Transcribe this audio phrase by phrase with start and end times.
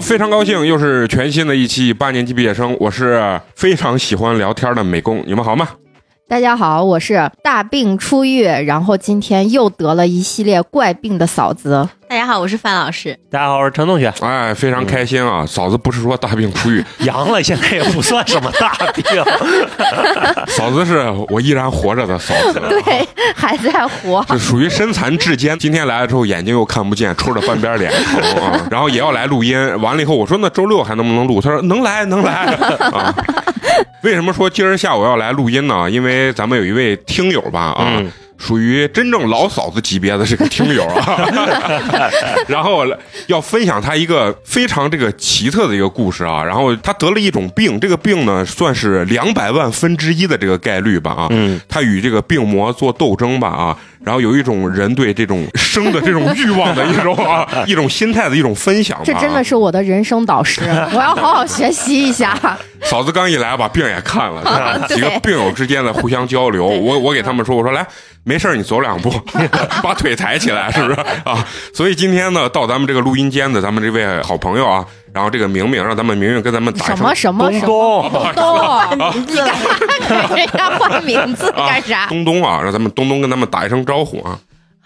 [0.00, 2.76] 非常高兴，又是全新的一期八年级毕业生。
[2.80, 5.68] 我是非常喜欢聊天的美工，你们好吗？
[6.28, 11.88] 大家好，我是大病初愈，然后今天又得了一系列怪病的嫂子。
[12.10, 13.16] 大家好，我是范老师。
[13.30, 14.12] 大家好，我是陈同学。
[14.20, 15.46] 哎，非常开心啊！
[15.46, 19.04] 嫂子不是说大病初愈， 阳了，现在也不算什么大病。
[20.50, 24.26] 嫂子是我依然活着的嫂子，对，还在活。
[24.28, 25.56] 这属于身残志坚。
[25.56, 29.56] 今天来了之后，眼睛又看不见，抽着半边脸疼啊，然后也要来录音。
[29.80, 31.40] 完了以后，我说那周六还能不能录？
[31.40, 33.14] 他说能来，能来啊。
[34.02, 35.88] 为什么说今儿下午要来录音呢？
[35.88, 38.02] 因为咱们有一位听友吧啊，
[38.40, 41.28] 属于真正老嫂子级别的这个听友啊，
[42.48, 42.84] 然后
[43.26, 46.42] 要分享他一个非常这个奇特的一个故事啊。
[46.42, 51.26] 然后他得了一种病，这个病呢算是两百万分之一的这个概率吧啊。
[51.30, 53.76] 嗯，他与这个病魔做斗争吧啊。
[54.04, 58.98] 然后有一种人对这种生的这种欲望的一种啊 一种心态的一种分享。
[59.04, 60.62] 这真的是我的人生导师，
[60.92, 62.38] 我要好好学习一下。
[62.82, 66.66] 嫂子刚一来，把病也看了， 几个病友之间的互相交流。
[66.66, 67.86] 我我给他们说，我说来，
[68.24, 69.12] 没事你走两步，
[69.82, 71.46] 把腿抬起来，是不是啊？
[71.74, 79.76] 所以今天呢，到咱们这个录音间的咱们这位好朋友啊，然后这个明明，让咱们明明跟咱们打什么什么东东东东，你干嘛
[80.34, 82.06] 给人家换名字干啥？
[82.06, 84.38] 东东啊，让咱们东东跟咱们打一声招呼啊。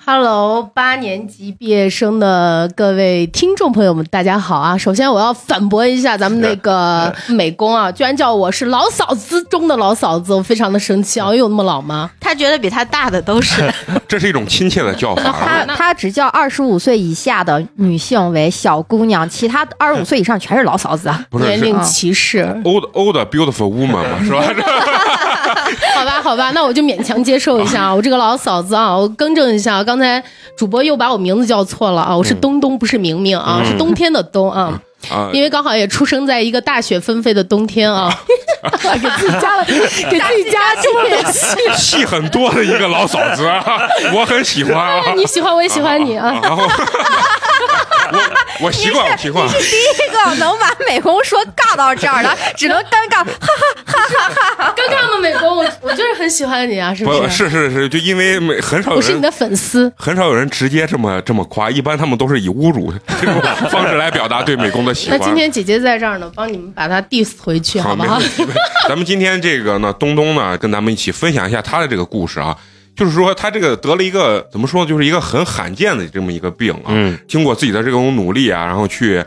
[0.07, 4.77] Hello，八年级毕业生的各位听众朋友们，大家好啊！
[4.77, 11.29] 首先我要反驳一下咱们那个美工啊，居然叫我是老嫂子中的老嫂子，我非常的生气啊！
[11.29, 12.11] 我有那么老吗？
[12.21, 13.73] 他觉得比他大的都是
[14.07, 15.23] 这是一种亲切的叫法。
[15.33, 21.11] 他他只叫二十五岁以下的女性为小姑娘，其他二十五岁以上全是老嫂子。
[21.31, 24.45] 不是是年龄歧视，old old beautiful woman 嘛，是吧？
[25.95, 27.95] 好吧，好吧，那我就勉强接受一下啊！
[27.95, 30.23] 我这个老嫂子啊，我更正一下，刚才
[30.57, 32.17] 主播又把我名字叫错了啊！
[32.17, 34.81] 我是东东，不是明明啊，是冬天的冬啊。
[35.11, 38.11] 啊，因为刚好也出生在一个大雪纷飞的冬天啊，
[39.01, 41.57] 给自己加了，给自己加这么点戏。
[41.77, 43.63] 戏很多的一个老嫂子，啊
[44.15, 45.13] 我很喜欢啊。
[45.17, 46.39] 你喜欢我也喜欢你啊！
[46.43, 48.21] 然后我
[48.61, 49.47] 我习惯，我习惯。
[49.47, 53.25] 你是第一个能把美工说尬到这儿的，只能尴尬。
[53.25, 55.57] 哈哈哈哈哈哈尴尬吗，美工？
[55.57, 57.29] 我我就是很喜欢你啊，是不是？
[57.31, 59.93] 是是是，就因为美很少有人我是你的粉丝。
[59.97, 65.19] 很少有人直接这么这么夸，一般他们都是以侮辱这种方式来表达对美工的喜欢。
[65.19, 68.21] 那今天姐姐在这儿呢，帮你们把他 diss 回去，好不好。
[68.89, 72.57] 咱们今天这个呢，东东呢，跟咱们一起分享一下他的这个故事啊。
[72.97, 76.87] 就是说，他这个得了一个怎么说，就是一个很罕见的这么一个病啊。
[76.89, 79.25] 嗯，经过自己的这种努力啊，然后去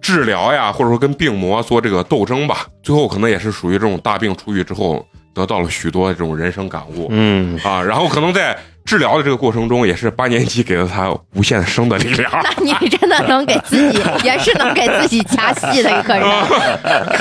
[0.00, 7.08] 治疗呀，或者说跟病魔做这个斗争吧，最后可能也是属于这种大病初愈之后，得到了许多这种人生感悟。
[7.10, 12.32] 嗯，啊，然后可能在治疗的这个过程中，也是八年级给了他无限生的力量。
[12.42, 16.26] 那你真的能给自己，也是能给自己加戏的一个人。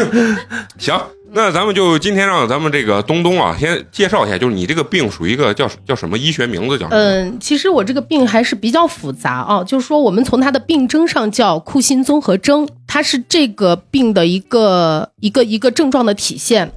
[0.79, 0.97] 行，
[1.31, 6.97] 那咱们就今天让咱们这个东东啊，先介绍一下，就是你这个病属于一个叫叫什么医学名字叫什么？
[6.97, 16.71] 嗯，其实我这个病还是比较复杂啊，就是说我们从它的病征上叫库欣综合征，它是这个病的一个一个一个症状的体现。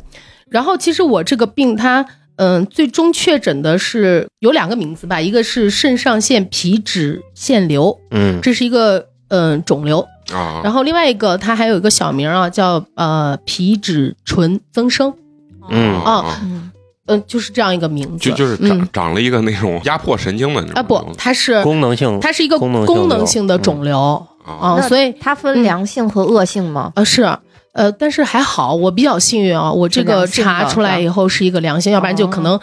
[0.49, 2.07] 然后其实我这个病它。
[2.37, 15.13] 嗯，最终确诊的是有两个名字吧，一个是肾上腺皮脂腺瘤，嗯，这是一个嗯肿瘤，啊，然后另外一个它还有一个小名啊，叫呃皮脂醇增生，
[15.71, 16.41] 嗯啊
[17.09, 18.89] 嗯、就是这样一个名字，就就是长、嗯。
[18.93, 24.25] 长了一个那种压迫神经的那种啊不它是功能性，它是一个功能性功能性的肿瘤。
[24.45, 26.93] 啊啊，所以它分良性和恶性吗？
[26.97, 27.23] 呃是
[27.75, 32.59] 呃，但是还好，我比较幸运啊，我这个查出来以后是一个良性，要不然就可能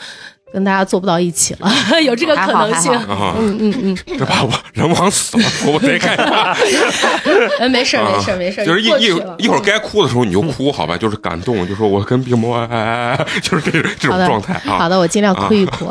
[0.52, 1.72] 跟大家做不到一起了，
[2.04, 2.92] 有这个可能性。
[3.08, 6.58] 嗯嗯嗯，这把我人往死了，我得看一下。
[7.60, 10.98] 呃，没事儿没事儿没事儿，就是一一一会儿该哭的时候你就哭，好吧？
[10.98, 14.78] 就是感动，就说我跟病魔，哎哎哎，就是这这种状态啊。
[14.78, 15.88] 好的，我尽量哭一哭。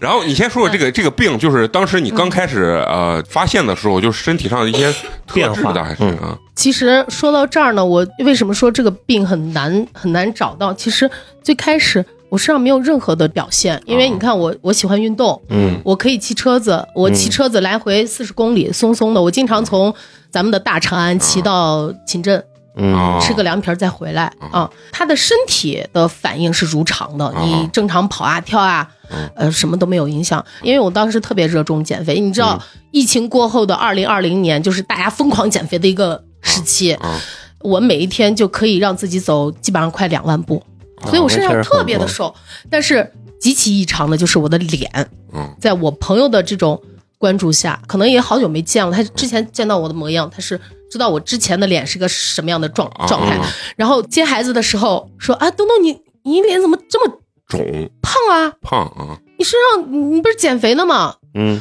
[0.00, 4.92] 然后你先说说这个这个病，就是当时你刚开始呃发现的时候，就是身体上的一些
[5.26, 10.72] 特变化质的，还是嗯啊其实说到这儿呢，我为什么说这个病很难很难找到？
[10.72, 11.10] 其实
[11.42, 19.20] 最开始我身上没有任何的表现，因为你看我我喜欢运动，嗯，我可以骑车子，我骑车子来回四十公里，松松的。
[19.22, 19.94] 我经常从
[20.30, 22.44] 咱们的大长安骑到秦镇，
[22.76, 22.94] 嗯。
[22.94, 24.70] 啊吃个凉皮儿再回来啊。
[24.92, 28.88] 他的身体的反应是如常的，啊你正常跑啊跳啊，
[29.34, 30.44] 呃，什么都没有影响。
[30.62, 32.60] 因为我当时特别热衷减肥，你知道，
[32.90, 36.92] 疫情过后的二零二零年，就是大家疯狂减肥的一个时期。
[36.94, 37.18] 啊
[37.60, 40.62] 我每一天就可以让自己走基本上快两万步，
[41.06, 42.34] 所以我身上特别的瘦，
[42.70, 46.80] 但是极其异常的就是我的脸，嗯在我朋友的这种
[47.18, 48.92] 关注下，可能也好久没见了。
[48.92, 50.60] 他之前见到我的模样，他是
[50.90, 53.36] 知道我之前的脸是个什么样的状状态。
[53.36, 53.46] 啊
[53.76, 58.52] 然后接孩子的时候说啊，东东你你脸怎么这么肿胖啊？
[58.60, 61.14] 胖啊，你身上你你不是减肥呢吗？
[61.34, 61.60] 嗯，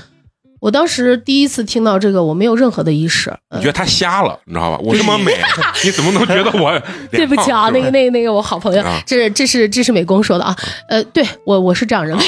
[0.59, 3.29] 我当时第一次听到这个，我没有任何的意识。
[3.49, 4.79] 呃你觉得他瞎了，你知道吧？
[4.83, 5.31] 我这么 美，
[5.85, 6.79] 你怎么能觉得我？
[7.11, 10.55] 对不起啊，那个那个那个我好朋友啊，这是这是这是美工说的啊，
[10.89, 12.23] 呃，对我我是这样认为，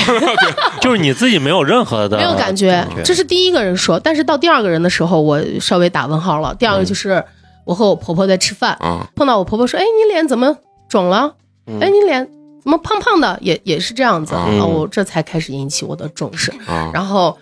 [0.81, 6.53] 就是你自己没有任何的没有感觉，这是第一个人说，但是到第二个人的时候，我稍微打问号了。
[6.55, 7.23] 第二个就是
[7.65, 10.55] 我和我婆婆在吃饭，啊碰到我婆婆说：“哎，你脸怎么
[10.87, 11.33] 肿了？
[11.67, 12.27] 嗯哎，你脸
[12.63, 13.37] 怎么胖胖的？
[13.41, 14.45] 也也是这样子啊。
[14.49, 17.37] 嗯我这才开始引起我的重视，啊然后，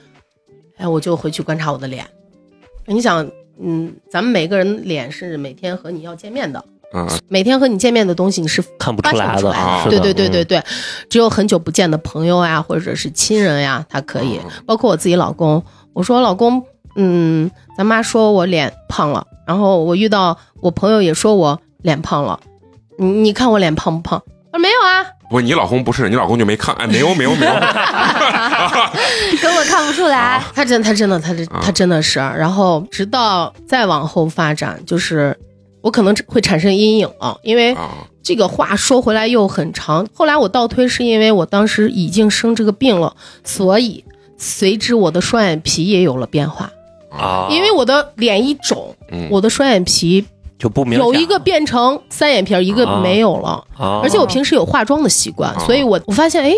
[0.78, 2.06] 哎，我就回去观察我的脸。
[2.86, 3.30] 你想，
[3.60, 6.64] 嗯，咱们每个人脸是每天和你要见面的，
[6.94, 10.64] 啊每天和你见面的东西你是看不出来的，对对对对嗯对，
[11.10, 14.40] 只有很久不见的朋友呀，或者是亲人呀，他可以。
[14.44, 15.64] 嗯包括我自己老公，
[15.94, 16.64] 我说老公，
[16.96, 22.40] 嗯，咱妈说我脸胖了，然后我遇到我朋友也说我脸胖了，
[22.98, 24.24] 你你看我脸胖不胖？
[24.58, 27.54] 没有啊，不，你老公不是，你老公就没看，哎，没有没有没有，
[29.42, 30.42] 根本看不出来。
[30.54, 35.38] 他真他真的他他真的是，然后直到再往后发展，就是
[35.82, 37.90] 我可能会产生阴影啊，因为啊。
[38.24, 40.06] 这个话说回来又很长。
[40.14, 43.16] 后来我倒推是因为我当时已经生这个病了，
[43.46, 44.04] 所以
[44.38, 46.70] 随之我的双眼皮也有了变化。
[47.10, 49.30] 啊，因为我的脸一肿，嗯。
[49.32, 50.26] 我的双眼皮
[50.58, 53.00] 就不明显有一个变成三眼皮儿，一个啊。
[53.02, 53.64] 没有了。
[53.78, 55.60] 啊，而且我平时有化妆的习惯，啊。
[55.66, 56.54] 所以我我发现哎，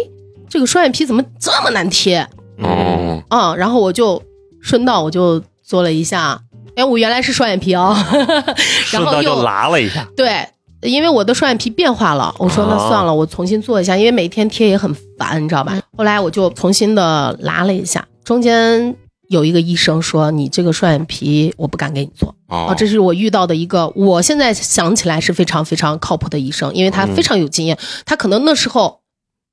[0.47, 2.27] 这个双眼皮怎么这么难贴？
[2.57, 3.21] 嗯。
[3.29, 3.55] 啊？
[3.55, 4.21] 然后我就
[4.61, 6.39] 顺道我就做了一下，
[6.75, 7.95] 哎，我原来是双眼皮啊，
[8.91, 10.47] 然后又拉了一下，对，
[10.81, 12.87] 因为我的双眼皮变化了，我说那啊。
[12.87, 15.77] 算了，我重新做一下，因为每天贴也很烦，你知道吧？
[15.97, 18.95] 后来我就重新的拉了一下，中间
[19.29, 22.35] 有一个医生说你这个双眼皮我不敢给你做。
[22.47, 22.67] 哦。
[22.69, 29.01] 啊，这是我遇到的一个，我现在想起来是非常非常靠谱的医生，因为他非常有经验，他可能那时候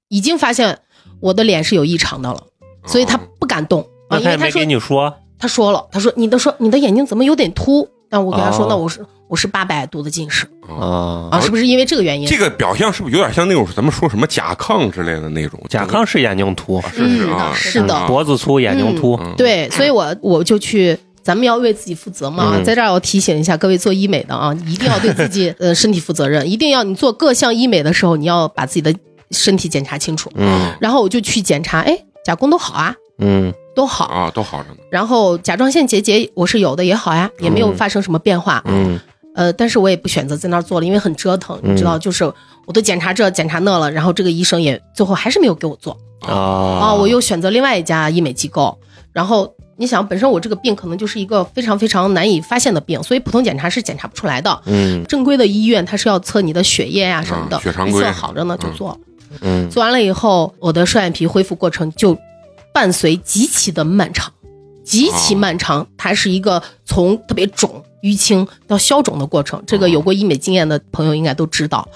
[0.09, 0.81] 已经发现
[1.21, 2.43] 我的脸是有异常的了，
[2.87, 5.15] 所以他不敢动啊，那他也没因为他说给你说？
[5.39, 7.87] 他说了，他说你的说你的眼睛怎么有点凸？
[8.09, 10.47] 但我跟他说，哦那我是我是八百度的近视。
[10.69, 12.27] 哦啊啊，是不是因为这个原因？
[12.27, 15.61] 这个表象是不是有点像那种咱们说什么甲亢之类的那种？
[15.69, 22.53] 甲亢是眼睛凸，嗯是是啊，是的啊脖子粗，眼睛凸，嗯对，所以我我就去，咱们要为自己负责嘛。
[22.57, 28.95] 嗯在这儿要提醒一下各位做医美的啊，一定要对自己 呃身体负责任，一定要你做各项医美的时候，你要把自己的
[29.31, 30.31] 身体检查清楚。
[30.37, 34.07] 嗯然后我就去检查，哎，甲功都好啊，嗯都好。
[34.07, 34.77] 啊，都好着呢。
[34.91, 38.63] 然后甲状腺结节我是有的，也好呀，也没有发生什么变化。
[38.67, 38.99] 嗯
[39.35, 42.25] 呃，但是我也不选择在那儿做了，因为很折腾，你知道，就是
[42.65, 45.95] 我都检查这检查那了，然后这个医生也最后还是没有给我做。
[46.21, 48.79] 啊啊，我又选择另外一家医美机构。
[49.13, 54.63] 然后你想，本身我这个病可能就是一个非常非常难以发现的病，所以普通检查是检查不出来的。
[54.65, 58.99] 嗯正规的医院它是要测你的血液呀、什么的，血常规测好着呢就做。
[59.43, 62.17] 嗯做完了以后，我的双眼皮恢复过程就
[62.77, 64.31] 伴随极其的漫长，
[64.85, 65.87] 极其漫长。
[65.97, 69.63] 它是一个从特别肿、淤青到消肿的过程。
[69.67, 71.89] 这个有过医美经验的朋友应该都知道，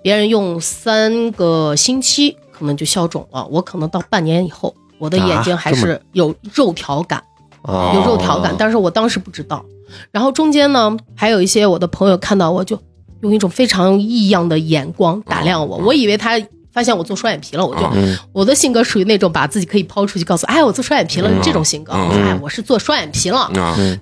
[0.00, 7.18] 别人用三个星期可能就消肿了，我可能到半年以后，我的眼睛还是有肉条感。
[7.62, 9.64] 啊有肉条感，但是我当时不知道。
[10.12, 12.80] 然后中间呢，还有一些我的朋友看到我就
[13.22, 16.40] 用一种非常异样的眼光打量我，我以为他
[16.78, 17.90] 发现我做双眼皮了，我就、
[18.32, 21.42] 我的性格属于那种把自己可以抛出去，告诉哎我做双眼皮了、嗯。
[21.42, 22.06] 这种性格，嗯。
[22.06, 23.50] 我说哎我是做双眼皮了。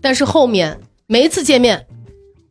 [0.03, 1.87] 但是后面每一次见面，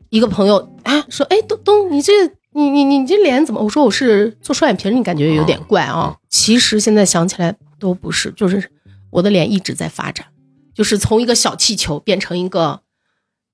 [0.10, 2.12] 一个朋友啊说哎东东你这。
[2.58, 3.60] 你你你这脸怎么？
[3.62, 6.16] 我说我是做双眼皮，你感觉有点怪啊。
[6.30, 8.72] 其实现在想起来都不是，就是
[9.10, 10.28] 我的脸一直在发展，
[10.74, 12.80] 就是从一个小气球变成一个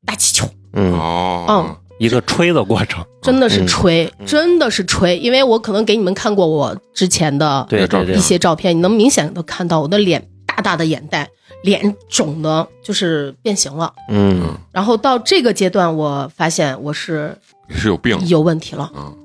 [0.05, 5.17] 大气球，嗯，哦，一个吹的过程，真的是吹，嗯真的是吹。
[5.17, 7.67] 因为我可能给你们看过我之前的
[8.13, 11.29] 一，些照片，你能明显的看到我的脸大大的眼袋，
[11.63, 13.93] 脸肿的，就是变形了。
[14.09, 17.37] 嗯然后到这个阶段，我发现我是
[17.69, 18.91] 是有病有问题了。
[18.95, 19.15] 嗯。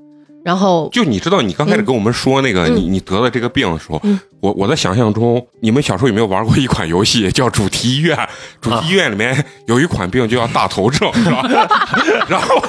[0.43, 8.17] 然后就你知道，你刚开始跟我们说那个嗯你你得了这个病的时候嗯，我我在想象中，你们小时候有没有玩过一款游戏叫主题医院？
[8.61, 11.43] 主题医院里面有一款病就叫大头症，是吧？
[12.29, 12.61] 然后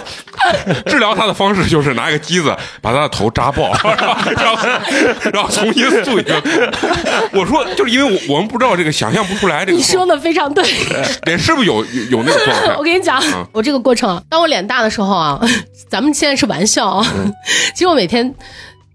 [0.87, 4.68] 治疗他的方式就是拿一个机子把他的头扎爆，然后
[5.32, 6.42] 然后重新塑一个。
[7.32, 10.64] 我说，就是因为我我们不知道这个，想象不出来这个你说的非常对，
[11.25, 12.82] 脸是不是有有有那个状态 我？
[12.82, 15.38] 跟你讲嗯，我这个过程啊，当我脸大的时候啊，
[15.90, 17.30] 咱们现在是玩笑啊，嗯
[17.75, 18.34] 其实我每天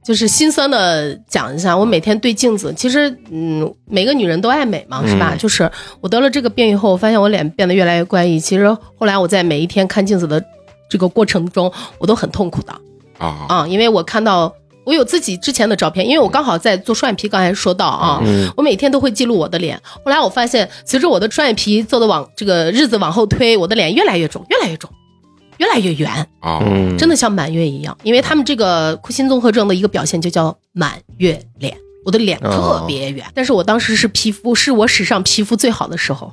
[0.03, 5.33] 就是心酸的讲一下，我每天对镜子，其实嗯，每个女人都爱美嘛，是吧？
[5.33, 5.69] 嗯就是
[6.01, 8.39] 我得了这个病以后，我发现我脸变得越来越怪异。
[8.39, 8.67] 其实
[8.97, 10.43] 后来我在每一天看镜子的
[10.89, 12.73] 这个过程中，我都很痛苦的
[13.17, 14.53] 啊啊，因为我看到
[14.85, 19.79] 我有自己之前的照片，因为我刚好在做双眼皮，刚才说到啊，嗯我每天都会记录我的脸。
[20.03, 24.89] 后来我发现，随着我的双眼皮做的往这个日子往后推，我的脸越来越肿，越来越肿，
[25.57, 26.09] 越来越圆。
[26.39, 36.31] 啊嗯，真的像满月一样，因为他们这个库欣综合症的一个表现就叫满月脸，我的脸特别圆，但是我当时是皮肤是我史上皮肤最好的时候，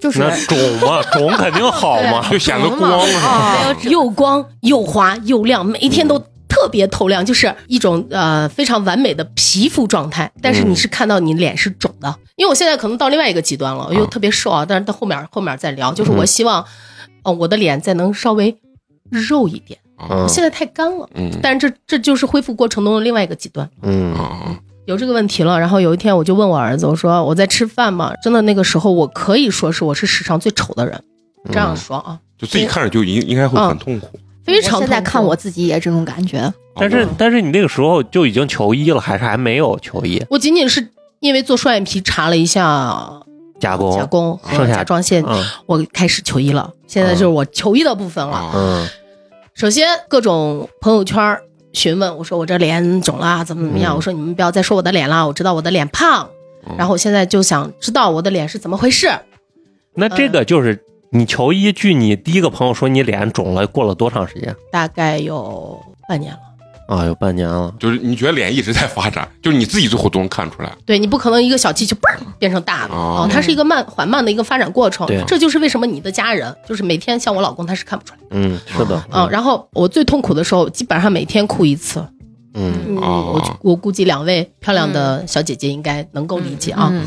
[0.00, 2.28] 就是那肿嘛， 肿肯定好嘛。
[2.28, 3.28] 就显得光是吧？
[3.28, 10.30] 啊， 又光又滑又亮，每一天都特别透亮，就是一种呃非常完美的皮肤状态。
[10.42, 16.64] 但是你是看到你脸是肿的，因为我现在可能到另外一个极端了，我又特别瘦啊，但是到后面后面再聊，就是我希望，
[17.22, 18.56] 哦、我的脸再能稍微
[19.12, 19.78] 肉一点，
[20.10, 21.08] 嗯现在太干了。
[21.14, 23.68] 嗯但是这这就是恢复过程中的另外一个极端。
[23.82, 31.00] 嗯啊有这个问题了，然后有一天我就问我儿子，我说我在吃饭嘛，真的那个时候我可以说是我是史上最丑的人，
[31.52, 34.08] 这样说啊，就自己看着就应应该会很痛苦。
[34.42, 36.52] 非常现在看我自己也这种感觉。
[36.74, 40.20] 但是但是你那个时候就已经求医了，还是还没有求医？
[40.28, 40.84] 我仅仅是
[41.20, 43.22] 因为做双眼皮查了一下
[43.60, 46.68] 加工加工和甲状腺，嗯我开始求医了。
[46.88, 48.34] 现在就是我求医的部分了。
[48.34, 48.88] 啊嗯
[49.54, 51.38] 首先各种朋友圈
[51.72, 53.96] 询问我说我这脸肿了怎么怎么样，嗯。
[53.96, 56.28] 我说你们不要再说我的脸了，我知道我的脸胖，
[56.66, 56.74] 嗯。
[56.76, 59.10] 然后我现在就想知道我的脸是怎么回事。
[59.94, 64.54] 那这个就是你求医，据你第一个朋友说你脸肿了，过了多长时间？
[64.70, 66.38] 大概有半年了。
[66.86, 67.04] 啊？
[67.04, 67.72] 有半年了。
[67.78, 70.72] 就是你觉得脸一直在发展，就是你自己最后都能看出来。
[70.84, 72.08] 对你不可能一个小气球嘣
[72.38, 75.22] 变成大的哦啊、它是一个慢缓慢的一个发展过程对。
[75.26, 79.02] 这就是为什么你的家人就是每天像我老公他是看不出来嗯，是的。
[79.10, 82.04] 嗯、然后我最痛苦的时候，基本上每天哭一次。
[82.54, 86.90] 嗯嗯，哦我我估计两位漂亮的小姐姐应该能够理解啊。
[86.92, 87.06] 嗯，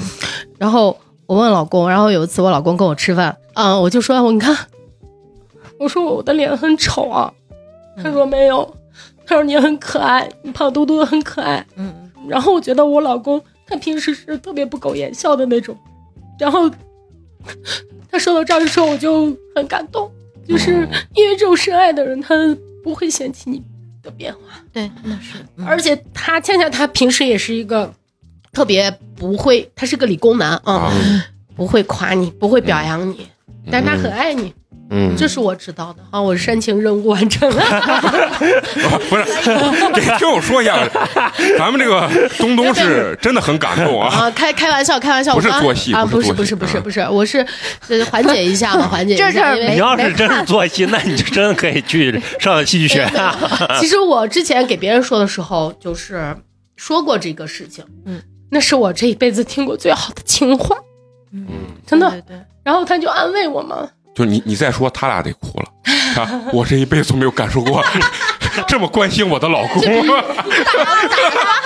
[0.57, 4.57] 然后我问老公，然后有一次我老公跟我吃饭，啊、我就说我你看，
[5.79, 7.31] 我说我的脸很丑啊，
[8.03, 8.75] 他说没有，
[9.25, 11.65] 他说你很可爱，你胖嘟嘟的很可爱。
[11.75, 15.77] 嗯，然后我觉得我老公他平时是特别不苟言笑的那种，
[16.39, 16.69] 然后
[18.11, 20.09] 他说到这儿的时候我就很感动，
[20.47, 22.35] 就是因为这种深爱的人，他
[22.83, 23.61] 不会嫌弃你
[24.03, 24.39] 的变化。
[24.71, 27.91] 对，那是，嗯而且他恰恰他平时也是一个
[28.51, 30.93] 特别不会，他是个理工男啊、啊
[31.55, 33.25] 不会夸你，不会表扬你，
[33.71, 34.53] 但是他很爱你，
[34.91, 36.21] 嗯，这是我知道的啊。
[36.21, 37.63] 我煽情任务完成了，
[39.09, 39.23] 不是，
[39.93, 40.77] 这听我说一下，
[41.57, 42.07] 咱们这个
[42.37, 44.07] 东东是真的很感动啊。
[44.07, 47.45] 啊，开开玩笑，开玩笑，不是做戏啊，不是不是不是不是我是
[47.87, 53.11] 呃缓解一下嘛，缓解一下，你要是真是做戏，那你就真的可以去上戏剧学院。
[53.79, 56.35] 其实我之前给别人说的时候，就是
[56.75, 60.77] 说过这个事情，嗯，那是我这一辈子听过最好的情话，
[61.33, 61.47] 嗯，
[61.87, 62.23] 真的。
[62.65, 66.21] 然后他就安慰我嘛，就你你再说，他俩得哭了。
[66.21, 67.83] 啊，我这一辈子都没有感受过
[68.67, 69.83] 这么关心我的老公。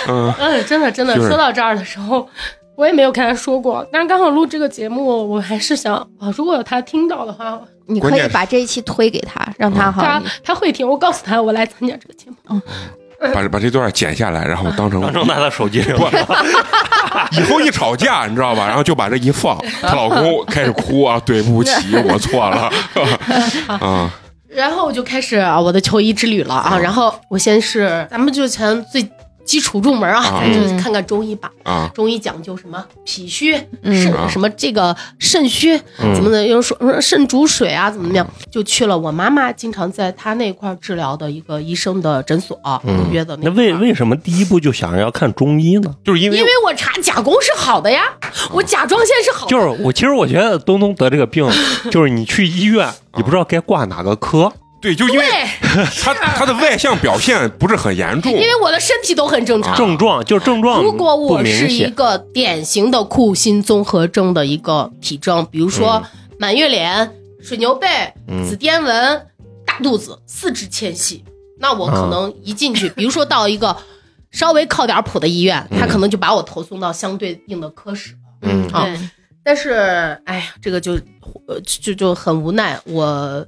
[0.08, 1.30] 嗯，嗯，真的真的，就是。
[1.30, 2.28] 说到这儿的时候，
[2.76, 12.60] 我也没有跟他说过，但是刚好录这个节目，我还是想啊，如果他听到的话，你可以把这一期推给他，让他好他他会听，我告诉他我来参加这个节目。
[13.34, 16.04] 把把这段剪下来，然后当成 当成他的手机铃不，
[17.36, 18.66] 以后一吵架，你知道吧？
[18.68, 22.72] 然后就把这一放，她老公开始哭啊，对不起，我错了。
[23.68, 24.10] 啊，
[24.48, 29.08] 然后我就开始啊我的求医之旅了啊，然后我先是咱们就从最
[29.50, 31.52] 基础入门啊，啊咱就看看中医吧。
[31.64, 36.46] 啊中医讲究什么脾虚、嗯肾、啊什么这个肾虚，嗯怎么的？
[36.46, 38.28] 有人说说肾主水啊，怎么怎么样？
[38.52, 45.96] 就去了我妈妈经常在她那块儿治疗的一个医生的诊所、嗯约的那为为什么第一步就想着要看中医呢？
[46.04, 48.04] 就是因为因为我查甲功是好的呀，
[48.52, 51.50] 我甲状腺是好的，就是我其实我觉得东东得这个病，
[51.90, 54.54] 就是你去医院，你不知道该挂哪个科。
[54.82, 58.32] 对，就因为对， 他他的外向表现不是很严重。
[58.32, 59.76] 因，为我的身体都很正常。
[59.76, 66.02] 症状就是症状如果我是一，个典型的库欣综合症的一个体征，比如说
[66.38, 67.88] 满月脸、水牛背、
[68.28, 69.28] 嗯紫癜纹、
[69.66, 71.24] 大肚子、四肢纤细，
[71.60, 73.76] 那我可能一进去，比如说到一个
[74.32, 78.16] 稍微靠点谱的医院，他可能就把我投送到相对应的科室。
[78.44, 78.66] 嗯。
[78.72, 78.88] 啊
[79.42, 80.94] 但是，哎呀，这个就
[81.48, 83.44] 呃就就很无奈，我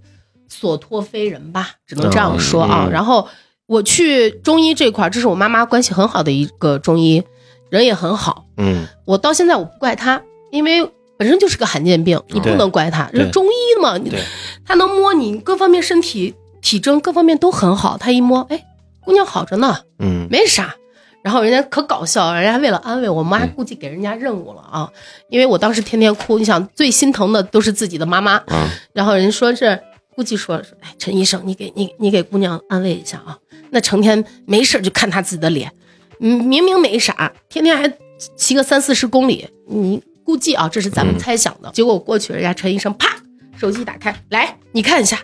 [0.51, 2.86] 所托非人吧，只能这样说啊。
[2.86, 3.27] 嗯嗯然后
[3.65, 7.24] 我去中医这块儿，这是我妈妈关系很好的一个中医，
[7.70, 8.46] 人也很好。
[8.58, 10.86] 嗯我到现在我不怪他，因为
[11.17, 13.10] 本身就是个罕见病，你不能怪他。
[13.13, 14.20] 对这中医嘛，你对
[14.65, 18.62] 他能摸你各方面身体体征各方面都很好，他一摸，哎，
[19.05, 20.75] 姑娘好着呢，嗯没啥。
[21.24, 24.91] 然后人家可搞笑，人家为了安慰我妈，估计给人家任务了啊，
[25.29, 29.79] 因为我当时天天哭，你想最心疼的都是自己的妈妈，啊，然后人说是
[30.15, 33.38] 估计说说，哎，陈医生，你给你你给姑娘安慰一下啊，
[33.72, 35.72] 那成天没事就看她自己的脸，
[36.20, 37.91] 嗯，明明没啥，天天还
[38.36, 41.72] 骑个三四十公里，你估计啊，这是咱们猜想的。
[41.72, 43.15] 结果我过去，人家陈医生啪，
[43.58, 45.18] 手机打开，来你看一下，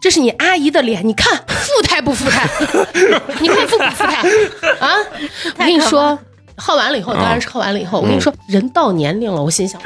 [0.00, 2.48] 这是你阿姨的脸，你看富态不富态？
[3.40, 4.28] 你看富不富态
[4.80, 4.96] 啊？
[5.56, 6.18] 我跟你说。
[6.56, 8.00] 耗完了以后，当然是耗完了以后。
[8.00, 9.80] 我跟你说，人到年龄了，我心想，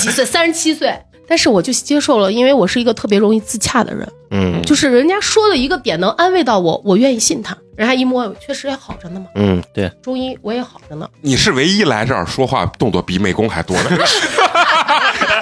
[0.00, 0.92] 几岁，三十七岁，
[1.30, 7.56] 但是我就接受了，因为我是一个特别容易自洽的人，嗯就是人家说的一个点能安慰到我，我愿意信他。
[7.76, 9.26] 人家一摸，确实也好着呢嘛。
[9.36, 13.90] 嗯，对，中医我也好着呢，你是唯一来这儿说话动作比美工还多的，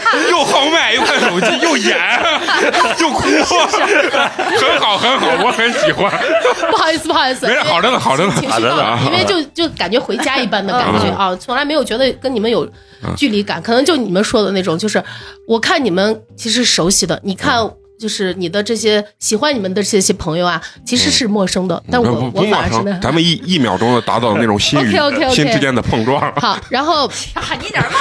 [0.30, 1.96] 又号脉，又看手机，又演，
[2.98, 3.20] 又哭
[4.58, 6.10] 很好，很好，我很喜欢。
[6.70, 12.68] 不好意思，不好意思，没事，好着呢，好着呢，情绪到好着呢了，因为就就感觉回家一般的感觉啊，从来没有觉得跟你们有
[13.16, 15.02] 距离感，可能就你们说的那种，就是
[15.46, 17.70] 我看你们其实熟悉的，你看。
[17.98, 27.98] 就是你的这些喜欢你们的这些朋友啊，其实是陌生的，但我我陌生反而是那，咱们一一秒钟的达到那种心与 OK，OK，OK 心之间的碰撞， 好，然后 喊你点儿嘛，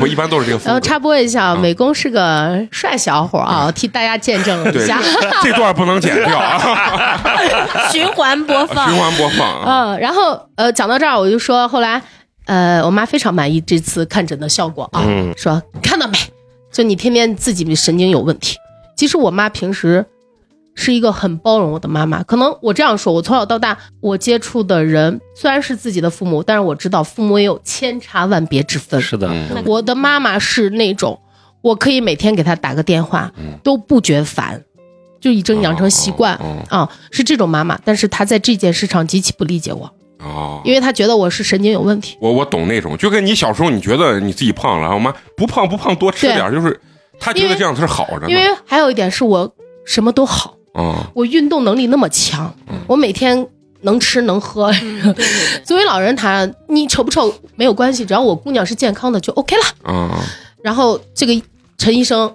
[0.00, 0.70] 我一般都是这个风格。
[0.70, 5.00] 然后插播一下啊，美工是个帅小伙啊，替大家见证一下。，
[5.42, 6.58] 这段不能剪掉啊，
[7.90, 8.98] 循环播放循。
[8.98, 9.92] 环播放啊。
[9.92, 12.00] 嗯，然后呃，讲到这儿我就说，后来
[12.46, 16.18] 呃，我妈非常满意这次看诊的效果啊，嗯说看到没，
[16.72, 18.56] 就你天天自己神经有问题。
[18.96, 20.06] 其实我妈平时
[20.74, 29.00] 是一个很包容我的妈妈，可能我这样说，我从小到大我接触的人虽然是自己的父母，但是我知道父母也有千差万别之分。
[29.00, 31.20] 是的，嗯我的妈妈是那种，
[31.60, 34.64] 我可以每天给她打个电话，都不觉得烦，
[35.20, 37.78] 就已经养成习惯哦啊、是这种妈妈。
[37.84, 42.16] 但是她在这件事上极其不理解我，哦，因为他觉得我是神经有问题。
[42.20, 46.80] 我我懂那种，就跟你小时候你觉得你自己胖了，然后妈不胖不胖多吃点，就是
[47.18, 48.26] 他觉得这样是好着呢。
[48.28, 49.52] 因为还有一点是我
[49.84, 52.54] 什么都好，啊，我运动能力那么强，
[52.86, 53.46] 我每天
[53.80, 54.72] 能吃能喝。
[55.66, 59.92] 作为老人他，你丑不丑没有关系，只要我姑娘是健康的就 OK 了。
[59.92, 60.22] 啊，
[60.62, 61.42] 然后这个
[61.76, 62.32] 陈医生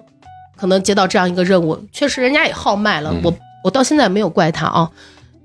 [0.58, 4.90] 可能接到这样一个任务，确实人家也号脉了，嗯我我到现在没有怪他啊。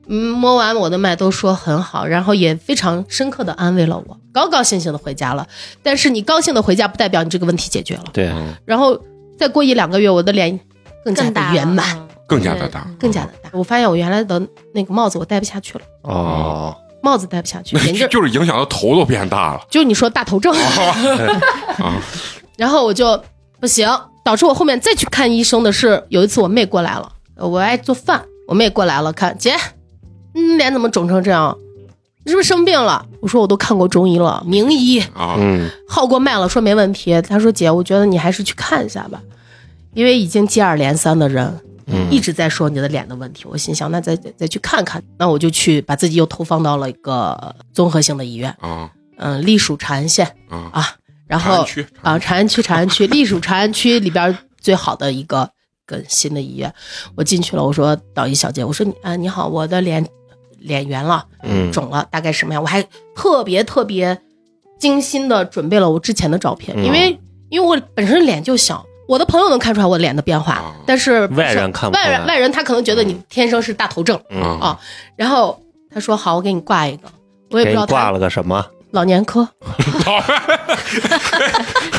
[0.07, 5.47] 嗯，摸完我的脉都说很好，然后也非常深刻的安慰了我，高高兴兴的回家了。
[5.81, 8.03] 但是你高兴的回家，不代表你这个问题解决了。
[8.11, 8.31] 对，
[8.65, 8.99] 然后
[9.37, 10.59] 再过一两个月，我的脸
[11.05, 13.49] 更加的圆满，更加的大，更加的大。
[13.53, 14.41] 我发现我原来的
[14.73, 20.53] 那个帽子我戴不下去了，哦，帽子戴不下去，眼镜就就是影响到头都变大了就是你说大头症，
[21.79, 22.01] 啊。
[22.57, 23.21] 然后我就
[23.59, 23.89] 不行，
[24.23, 29.55] 导致我后面再去看医生的是有一次我妹过来了，呃我爱做饭，我妹过来了，看姐，
[30.33, 31.57] 你脸怎么肿成这样？
[32.25, 33.05] 你是不是生病了？
[33.21, 37.21] 我说我都看过中医了，名医啊，嗯，号过脉了，说没问题。
[37.21, 39.21] 他说姐，我觉得你还是去看一下吧，
[39.93, 43.43] 因为已经接二连三的人嗯一直在说你的脸的问题。
[43.49, 50.69] 我心想，那再再再去看看，那我就去把自己又投放到了一个综合性的医院，啊嗯，隶属长安县啊！
[50.71, 50.87] 啊，
[51.27, 55.49] 然后长安区啊，长安区，长安区隶属长安区里边最好的一个
[55.85, 56.73] 跟新的医院，
[57.15, 60.05] 我进去了，我说导医小姐，我说你啊你好，我的脸
[60.63, 62.61] 脸圆了，嗯肿了，大概什么样？
[62.63, 62.81] 我还
[63.15, 64.17] 特别特别
[64.79, 68.83] 精心的准备了我之前的照片，嗯因为因为我本身脸就小。
[69.05, 74.79] 我的朋友能看出来我脸的变化，啊但是是外人看不出来外人外人他可能觉得你天生是大头症，嗯，啊
[75.17, 75.61] 然后
[75.93, 77.09] 他说好，我给你挂一个，
[77.51, 78.65] 我也不知道挂了个什么？
[78.91, 79.45] 老年科，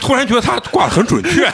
[0.01, 1.47] 突然觉得他挂的很准确，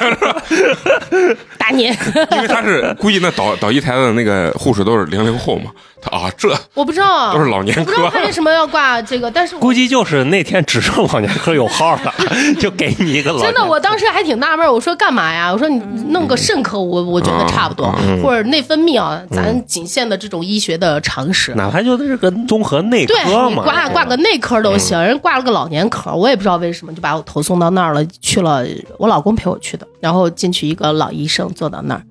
[1.71, 1.97] 大年，
[2.33, 5.71] 因为他是估计那导导医台的那个护士都是零零后嘛，
[6.03, 12.13] 他啊这 我不知道，都是老年我不知道科他为什么要挂这个，但是我估计就是那天只剩老年科有号了，
[12.59, 15.53] 就给你一个老真的，我当时还挺纳闷，我说干嘛呀？
[15.53, 21.55] 我说你弄个肾科，我我觉得差不多，或者内分泌啊，咱仅限的这种医学的常识。
[21.55, 28.65] 哪怕就是个综合内科嘛，挂挂个内科都行，人挂了个老年科，我也不知道为什么就把我投送到那儿了，去了
[28.99, 32.03] 我老公陪我去的，然后进去一个老医生坐到那儿，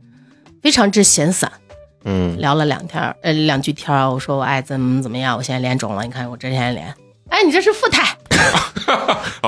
[0.61, 1.51] 非常之闲散，
[2.05, 6.93] 嗯，聊了两天，呃两句天儿，我说我爱怎么怎么样，我现在脸肿了，你看我这现脸，
[7.29, 8.15] 哎，你这是富态，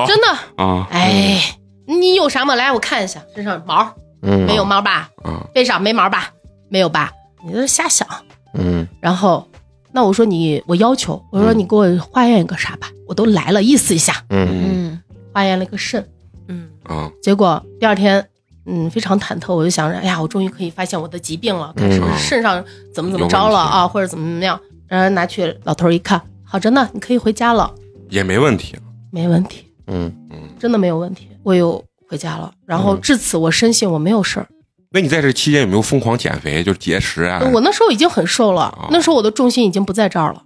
[0.07, 1.39] 真的，啊哎，
[1.85, 2.55] 你有啥吗？
[2.55, 5.07] 来我看一下，身上毛嗯没有毛吧？
[5.23, 6.31] 啊背上没毛吧？
[6.67, 7.11] 没有吧？
[7.45, 8.07] 你这是瞎想。
[8.55, 9.47] 嗯然后，
[9.91, 12.89] 那我说你，我要求，我说你给我化验一个啥吧？
[13.07, 16.03] 我都来了，意思一下，嗯嗯，化验了个肾。
[16.47, 18.27] 嗯，啊结果第二天，
[18.65, 24.59] 嗯，非常忐忑，我就想着，哎呀，我终于可以发现我的疾病了，看是不是肾上怎么怎么着了啊，或者怎么怎么样。
[24.87, 27.73] 然后拿去，老头一看，好着呢，你可以回家了，
[28.09, 28.75] 也没问题。
[29.11, 31.27] 没问题，嗯嗯，真的没有问题。
[31.43, 34.47] 我又回家了，然后嗯至此我深信我没有事儿。
[34.91, 37.41] 那你在这期间有没有疯狂减肥，就是节食啊？
[37.53, 40.43] 我那时候已经很瘦了，那时候我的重心已经不在这儿了。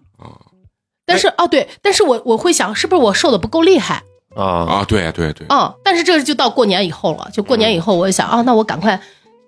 [1.08, 4.04] 但是哦对，但是我我会想，是不是我瘦的不够厉害？
[4.36, 9.00] 啊，啊，对对对，嗯，但是这就到过年以后了，就过年以后，我就想啊，那我赶快，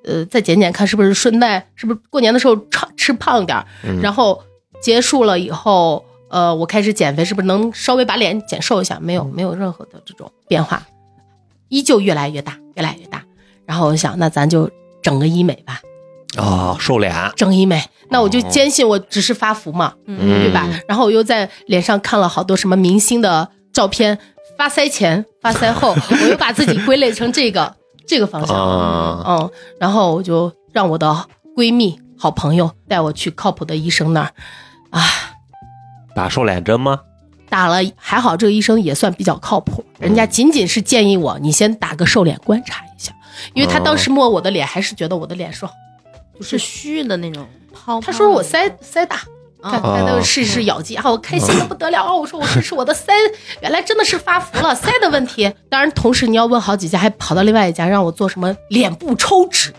[0.06, 3.66] 呃，再减减看，是不是顺带，是不是过年的时候吃吃胖点儿，
[4.02, 4.42] 然后
[4.82, 8.98] 结束了以后，呃，我开始减肥，是不是能稍微把脸减瘦一下？
[9.02, 10.82] 没有，没有任何的这种变化，
[11.68, 13.22] 依旧越来越大，越来越大。
[13.66, 14.70] 然后我想，那咱就
[15.02, 15.82] 整个医美吧，
[16.38, 17.84] 啊，瘦脸，整医美。
[18.10, 20.66] 那我就坚信我只是发福嘛，嗯对吧？
[20.88, 24.18] 然后我又在脸上看了好多什么明星的照片，
[24.58, 27.76] 发腮前、发腮后， 我又把自己归类成这个
[28.08, 34.32] 这个方向，啊，嗯，然后我就让我的闺蜜、好朋友带我去靠谱的医生那儿，
[34.92, 35.04] 啊，
[36.16, 37.02] 打瘦脸针吗？
[37.50, 43.14] 打了还好，这个医生也算比较靠谱，人家仅仅是建议我你先打个瘦脸观察一下，
[43.54, 45.66] 因为他当时摸我的脸，还是觉得我的脸是
[46.42, 48.02] 是虚的那种泡。
[48.02, 49.22] 他说我腮腮大，
[49.70, 52.04] 看啊看那个试试咬肌，啊，我开心的不得了。
[52.04, 53.12] 哦，我说我试试我的腮，
[53.62, 55.52] 原来真的是发福了，腮的问题。
[55.70, 59.74] 当然，同时你要问好几家，还跑到另外一家让我做什么脸部抽脂。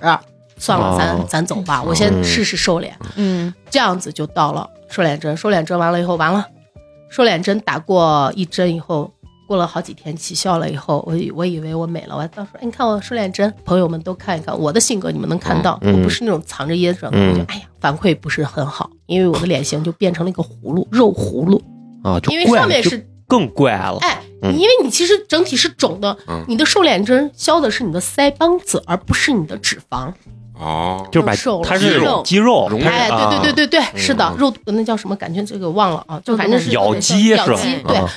[0.61, 2.93] 算了，咱哦咱走吧，我先试试瘦脸。
[3.15, 6.45] 嗯，这样子就到了瘦脸针，瘦脸针完了以后，完了，
[7.09, 9.09] 瘦脸针打过一针以后，
[9.47, 21.61] 过了好几天起效了以后，我以我以为我美了，我还到时候，哎，你看我瘦脸针，朋友们都看一看，我的性格你们能看到，嗯我不是那种藏着掖着的，嗯我就哎呀，反馈不是很好，因为我的脸型就变成了一个葫芦，肉葫芦，
[22.05, 23.05] 啊，就因为上面是。
[23.27, 30.11] 更怪了，哎，嗯因为你其实整体是肿的，嗯你的瘦脸针消的是你的腮帮子，而不是你的脂肪。
[30.55, 35.15] 哦，就是把瘦了它是肌肉肌肉哎，啊对对对对对，是的嗯，肉那叫什么？
[35.15, 37.61] 感觉这个忘了啊，就反正是咬肌咬是吧？
[37.61, 37.97] 肌对。
[37.99, 38.09] 啊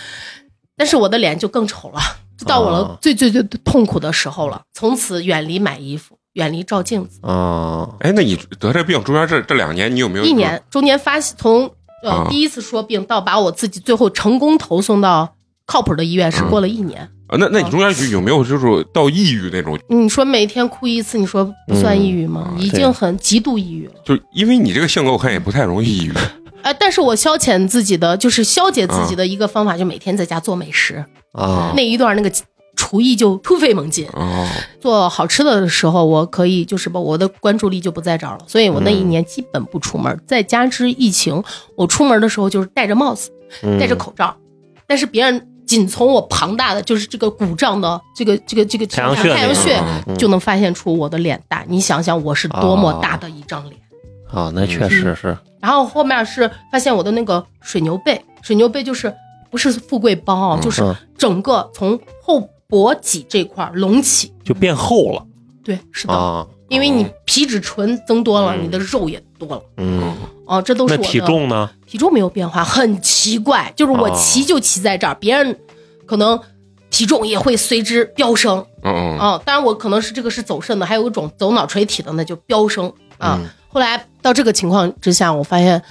[0.77, 1.99] 但是我的脸就更丑了，
[2.37, 4.61] 就到我了啊最最最痛苦的时候了。
[4.73, 7.19] 从此远离买衣服，远离照镜子。
[7.23, 11.69] 哦，哎，那你得这病中间这这两年，你有没有一年中间发从
[12.03, 17.01] 呃啊第一次说病到把我自己最后成功投送到靠谱的医院是嗯过了一年。
[17.27, 17.37] 啊？
[17.39, 19.79] 那那你中间有有没有就是到抑郁那种？
[19.87, 22.53] 你说每天哭一次，你说不算抑郁吗？
[22.55, 23.93] 嗯已经很极度抑郁了。
[24.05, 26.13] 就是因为你这个性格，我看也不太容易抑郁。
[26.61, 31.03] 哎， 但是我消遣自己的，就是消解自己的一个方法，就每天在家做美食。
[31.33, 32.29] 啊，那一段那个
[32.91, 34.05] 厨艺就突飞猛进。
[34.11, 34.45] 哦，
[34.81, 40.19] 做好吃的的时候，我可以就是把我的关注力就不在这儿了，所以我那一年基本不出门。
[40.27, 41.41] 再加之疫情，
[41.77, 43.31] 我出门的时候就是戴着帽子，
[43.63, 43.79] 嗯。
[43.79, 44.35] 戴着口罩，
[44.85, 51.63] 但是别人仅从我庞大的就是这个鼓胀的这个这个这个太阳穴太阳穴嗯就能发现出我的脸大。
[51.69, 53.81] 你想想我是多么大的一张脸。
[54.29, 55.37] 啊，那确实是。
[55.61, 59.13] 然后后面是发现我的那个水牛背，水牛背就是
[59.49, 60.93] 不是富贵包就是嗯。
[61.17, 64.33] 整个从后脖脊这块儿隆起。
[64.43, 65.23] 就变厚了
[65.63, 69.61] 对，是的，啊，因为你皮质醇增多了，嗯你的肉也多了。
[69.77, 70.11] 嗯，
[70.47, 71.69] 哦，这都是我的体重呢？
[71.85, 75.59] 体重没有变化，很奇怪，就是我哦骑就骑在这儿，别人
[76.07, 76.39] 可能
[76.89, 78.65] 体重也会随之飙升。
[78.83, 83.37] 嗯嗯啊、当然我可能是这个是走肾的，还有一种走脑垂体的，那就飙升啊。
[83.39, 85.81] 嗯后来到这个情况之下，我发现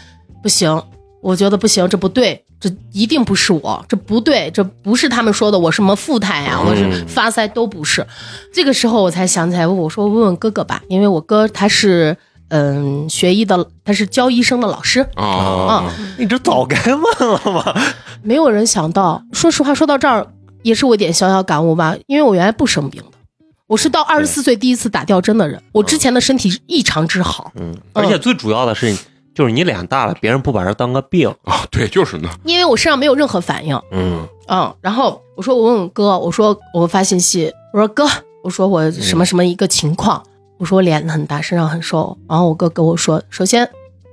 [0.43, 0.83] 不行，
[1.23, 6.67] 我觉得不行，这不对，这一定不是我，这不对，这不是他们说的我什么富态呀、嗯。
[6.67, 8.07] 我是发腮都不是。
[8.53, 12.17] 这个时候我才想起来，我说问问哥哥吧，因为我哥他是
[12.49, 15.95] 嗯学医的，他是教医生的老师，啊啊。
[16.19, 17.75] 你这早该问了嘛？
[18.23, 20.27] 没有人想到，说实话，说到这儿
[20.63, 23.19] 也是我一点小小感悟吧，因为我原来不生病的，
[23.67, 28.95] 我是到二十四岁第一次打吊针的人，我之前的身体异常之好，嗯，而且最主要的是，
[29.35, 31.29] 就是你脸大了，别人不把这当个病。
[31.45, 32.29] 啊，对，就是呢。
[32.45, 38.05] 因为我身上没有任何反应，嗯嗯，然后我说我问我哥，我说我发信息，我说哥，
[38.43, 40.23] 我说我什么什么一个情况，
[40.59, 43.69] 我说我脸很大，身上很瘦，然后我哥跟我说，首先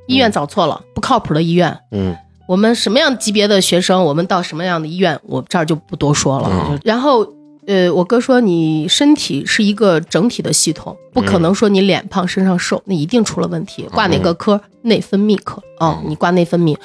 [0.08, 1.78] 医院找错了，不靠谱的医院。
[1.92, 2.16] 嗯
[2.48, 6.48] 我们什么样级别的学生，我们到什么样的医院，我这儿就不多说了。
[6.50, 7.28] 嗯然后，
[7.68, 13.84] 呃，我哥说你身体是一个整体的系统，不可能说你脸胖身上瘦，那一定出了问题。
[13.94, 14.60] 挂哪个科？
[14.84, 15.62] 内分泌科。
[15.80, 16.76] 哦，你挂内分泌。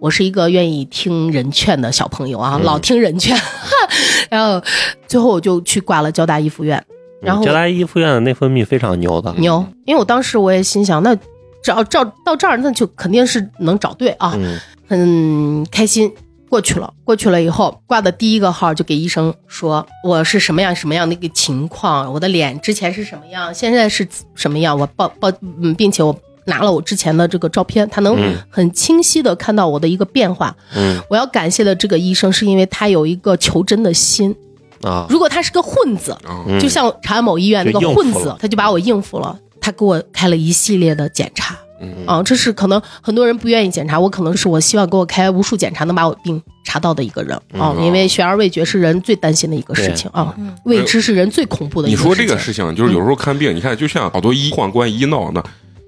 [0.00, 3.38] 我是一个愿意听人劝的小朋友啊，老听人劝。
[4.28, 4.60] 然后
[5.06, 6.84] 最后我就去挂了交大一附院，
[7.22, 9.32] 然后交大一附院的内分泌非常牛的。
[9.38, 11.14] 牛，因为我当时我也心想，那
[11.62, 14.34] 只要照到这儿，那就肯定是能找对啊。
[14.36, 14.58] 嗯
[14.88, 16.12] 很开心。
[16.48, 25.30] 过去了，过去了以后，挂的第一个号就给医生说我是什么样什么样的一个情况，我的脸之前是什么样，现在是什么样，我报报
[25.60, 30.56] 嗯，并且我拿了我之前的这个照片，他能嗯很清晰的看到我的一个变化。
[30.74, 34.34] 嗯我要感谢的这个医生，是因为他有一个求真的心。
[34.82, 36.16] 啊，如果他是个混子，
[36.60, 39.36] 就像长安某医院那个混子了，他就把我应付了。
[39.58, 50.34] 他给我开了一系列的检查，嗯啊，这是可能很多人不愿意检查，我可能是我希望给我开无数检查能把我病查到的一个人啊，嗯因为悬而未决是人最担心的一个事情啊，
[50.64, 52.14] 未知是人最恐怖的一你个事情。
[52.14, 55.42] 说这个事情，就是有时候看病，你看，就像好多医患官医闹呢，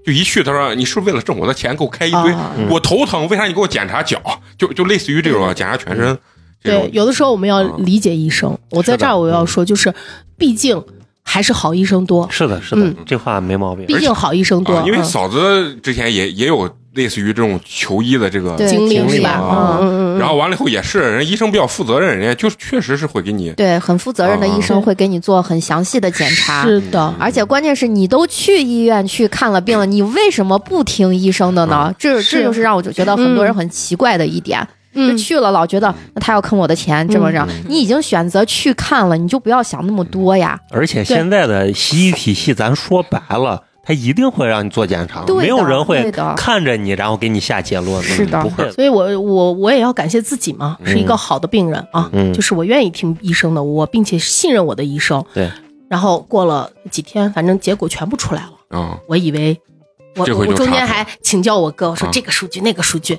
[0.05, 4.21] 就一去他说你是不是为了挣我的钱给我开一堆啊，我头疼，为啥你给我检查脚？
[4.59, 6.19] 就就类似于这种啊检查全身，
[6.63, 8.57] 这对种，有的时候我们要理解医生。
[8.71, 9.93] 我在这儿我要说，就是
[10.37, 10.83] 毕竟
[11.31, 13.85] 还是好医生多，是的，是的嗯，这话没毛病。
[13.85, 19.29] 毕竟好医生多啊，，因为嗯嫂子之前也也有类似于这种求医的这个经历是吧？
[19.29, 20.19] 啊嗯嗯嗯。
[20.19, 26.65] 然后完了以后也是，人医生比较负责任，人家就是确实是会给你对，很负责任的医啊生会给你做很详细的检查。
[26.65, 31.95] 是的，而且关键是你都去医院去看了病了，你为什么不听医生的呢？
[31.99, 34.67] 这这就是让我就觉得很多人很奇怪的一点。
[35.17, 40.59] 去了老觉得那他要坑我的钱，这么着，你已经选择去看了，你就不要想那么多呀。
[40.71, 48.71] 而且现在的西医体系，咱说白了，他一定会让你做检查，没有人会看着你然后给你下结论，是的不会。
[48.73, 52.33] 所以我我我也要感谢自己嘛，是一个好的病人啊，嗯。
[52.33, 55.25] 就是我愿意听医生的，我并且信任我的医生。
[55.33, 55.51] 对，
[55.89, 59.59] 然后过了几天，反正结果全部出来了，啊我以为
[60.17, 63.19] 我我中间还请教我哥，我说啊这个数据那个数据，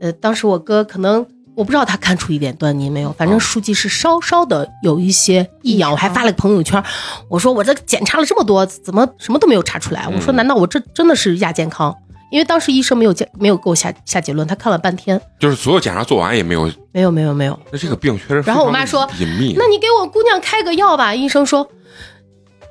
[0.00, 1.26] 呃，当时我哥可能。
[1.56, 6.82] 我不知道他看出一点端倪没有，反正啊数据是稍稍的有一些异样，我还发了个朋友圈，
[7.28, 10.08] 我说我这检查了这么多，怎么什么都没有查出来？
[10.08, 11.94] 我说嗯难道我这真的是亚健康？
[12.32, 17.56] 因为当时医生没有结没有给我下下结论，他看了半天，就是所有检查做完也没有，没有没有没有。
[17.70, 21.14] 那这个病确实然后我妈说隐秘，那你给我姑娘开个药吧。
[21.14, 21.68] 医生说，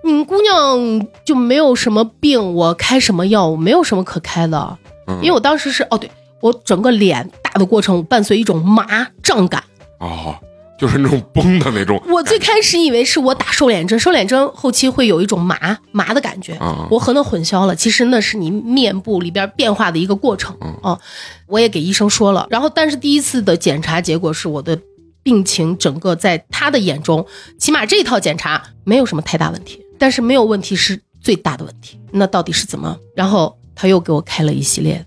[0.03, 3.47] 你姑娘就没有什么病，我开什么药？
[3.47, 4.77] 我没有什么可开的。
[5.07, 6.11] 嗯因为我当时是哦，对
[6.43, 9.63] 我整个脸大的过程伴随一种麻胀感。
[9.99, 10.35] 哦，
[10.77, 17.73] 就是那种崩的那种我最开始以为是我打瘦脸针，瘦脸针后期会有一种麻麻的感觉，嗯我和那混淆了。
[17.73, 20.99] 其实那是你面部里边变化的一个过程嗯哦。
[21.47, 24.77] 我也给医生说了，然后但是第一次的检查结果是我的
[25.23, 27.25] 病情整个在他的眼中，
[27.57, 31.97] 起码这一套检查没有什么太大问题，但是没有问题是最大的问题。
[32.11, 32.97] 那到底是怎么？
[33.15, 35.05] 然后他又给我开了一系列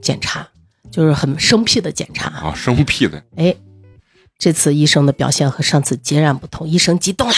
[0.00, 0.48] 检查，
[0.90, 2.28] 就是很生僻的检查。
[2.30, 3.54] 啊生僻的哎，
[4.38, 7.34] 这次医生的表现和上次截然不同，医生激动啦，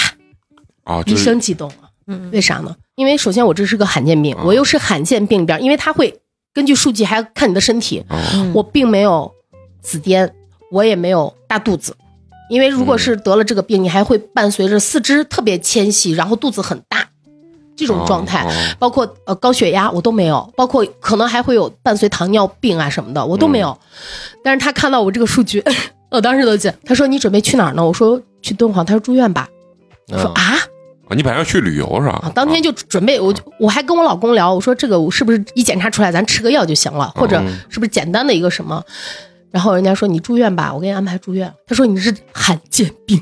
[0.84, 1.90] 啊，就医生激动了。
[2.06, 2.74] 嗯，为啥呢？
[2.96, 6.20] 因为首先我这是个罕见病，啊我又是罕见病里边，因为他会
[6.52, 8.04] 根据数据还要看你的身体，
[8.52, 9.30] 我并没有
[9.80, 10.30] 紫癜，
[10.72, 11.96] 我也没有大肚子。
[12.50, 17.10] 因为如果是得了这个病，你还会伴随着四肢特别纤细，然后肚子很大
[17.87, 23.77] 这种状态，啊包括呃高血压我都没有，包括可能还会有伴随糖尿病啊什么的，我都没有。
[24.45, 25.62] 但是他看到我这个数据，
[26.11, 27.85] 我当时都惊，他说你准备去哪儿呢？
[27.85, 29.49] 我说去敦煌，他说住院吧。
[30.12, 30.59] 我说嗯啊
[31.09, 32.33] 啊，你本来要去旅游是吧啊，？
[32.35, 38.83] 当天就准备，我就我还跟我老公聊，我说这个我是不是一检查出来咱吃个药就行了，或者嗯是不是简单的一个什么？
[39.51, 41.53] 然后人家说你住院吧，我给你安排住院。
[41.66, 43.21] 他说你是罕见病，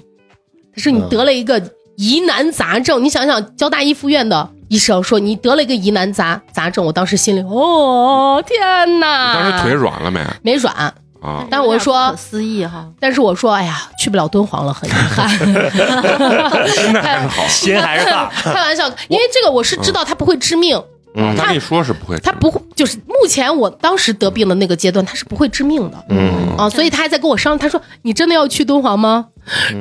[0.75, 1.59] 他说你嗯得了一个
[1.99, 3.03] 疑难杂症。
[3.03, 9.35] 你想想，交大一附院的医生说你得了一个疑难杂杂症，我当时心里哦天你哪！
[9.35, 10.73] 当时腿软了没没软，
[11.21, 11.45] 啊？
[11.51, 15.29] 但我说不可思议哈，但是我说哎呀，去不了敦煌了，很遗憾。
[16.69, 18.31] 现在还是好，心还是大。
[18.31, 20.81] 开玩笑，因为这个我是知道他不会致命。
[21.21, 26.05] 嗯他一说是不会，他不会，就是目前我当时得病的那个阶段，他是不会致命的。
[26.11, 29.27] 嗯啊，所以他还在跟我商量，他说：“你真的要去敦煌吗？”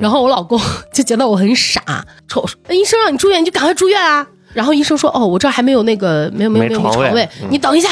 [0.01, 0.59] 然后我老公
[0.93, 1.81] 就觉得我很傻，
[2.27, 7.89] 说：“我说哎医生让你住院，你就赶快住院啊。”然后医生说：“哦，我这儿还没有那个，没有没有没有床位你等一下，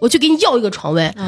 [0.00, 1.06] 我去给你要一个床位。
[1.16, 1.24] 哦，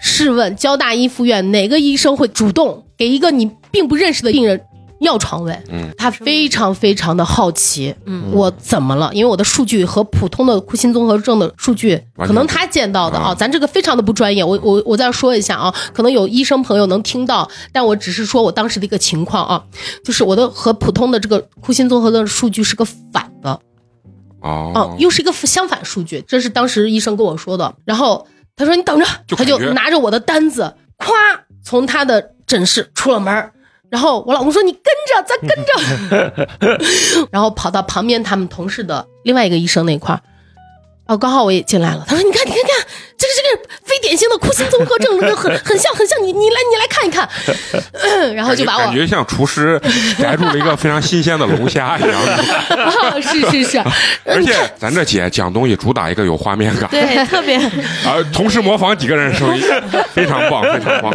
[0.00, 4.60] 试问交大一附院哪个医生会主动给一个你并不认识的病人
[5.02, 5.56] 要床位？
[5.70, 9.10] 嗯他非常非常的好奇，嗯我怎么了？
[9.12, 14.42] 因为我的数据和普通的库欣综合症的数据，可能他见到的啊啊，咱这个非常的不专业。
[14.42, 19.64] 我我我再说一下啊，可能有医生朋友能听到，但我只是说我当时的一个情况啊，
[20.04, 23.60] 就是我的和普通的这个库欣综合症数据是个反的
[24.40, 27.74] 哦啊，又是一个相反数据，这是当时医生跟我说的。
[27.84, 31.12] 然后他说你等着，他就拿着我的单子，咵
[31.64, 33.52] 从他的诊室出了门儿
[33.92, 36.86] 然后我老公说：“你跟着，咱跟着。
[37.30, 40.22] ”然后跑到旁边他们同事的另外一个医生那块儿，
[41.08, 42.02] 哦，刚好我也进来了。
[42.08, 42.86] 他说：“你看，你看看，
[43.18, 47.28] 这个这个非典典型的库欣综合症，很很像很像你，你来你来看一看，
[48.34, 49.80] 然后就把我感觉像厨师
[50.18, 52.12] 逮住了一个非常新鲜的龙虾一样。
[52.12, 53.78] 啊是是是，
[54.24, 57.56] 而且咱这姐讲东西主打一个有画面感，对，特别
[58.04, 59.62] 啊，同时模仿几个人声音，
[60.12, 61.12] 非常棒，非常棒，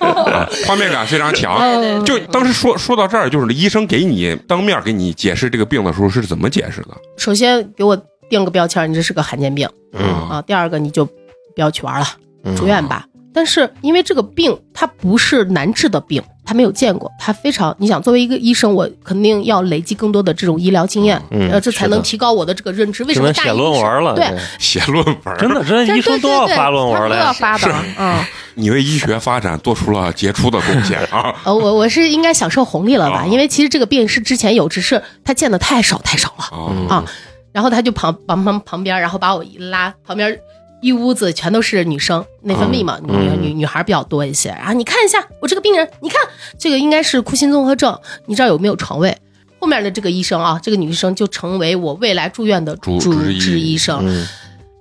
[0.00, 1.58] 嗯啊画面感非常强。
[1.60, 6.88] 嗯就当时说说到这儿，就是医生给你当面给你解释这个病的时候是怎么解释的？
[7.16, 7.96] 首先给我
[8.28, 10.42] 定个标签，你这是个罕见病嗯啊。
[10.46, 11.12] 第二个你就不
[11.56, 13.06] 要去玩了，嗯住院吧。
[13.32, 23.04] 但是因为这个病它不是难治的病，他没有见过，他非常你想作为一个医生，我肯定要累积更多的这种医疗经验，嗯呃，这才能提高我的这个认知。
[23.04, 27.32] 为什么写大论文了，对，写论文，真的，真的医生都要发论文他都要了。
[27.34, 28.18] 发的，嗯，
[28.54, 31.32] 你为医学发展做出了杰出的贡献啊！
[31.46, 33.18] 呃，我我是应该享受红利了吧？
[33.22, 36.44] 啊因为其实这个病是之前有，只是他见的太少太少了。
[36.88, 37.04] 啊啊，
[37.52, 40.36] 然后他就旁旁旁旁边，然后把我一拉，旁边
[40.82, 44.48] 一屋子全都是女生，内分泌嘛，女嗯女女孩比较多一些。
[44.50, 46.20] 然后你看一下我这个病人，你看
[46.58, 49.16] 这个应该是库欣综合症，你知道有没有床位？
[49.58, 54.26] 后面的这个医生啊，这个女医生就成为我未来住院的主主治医生，嗯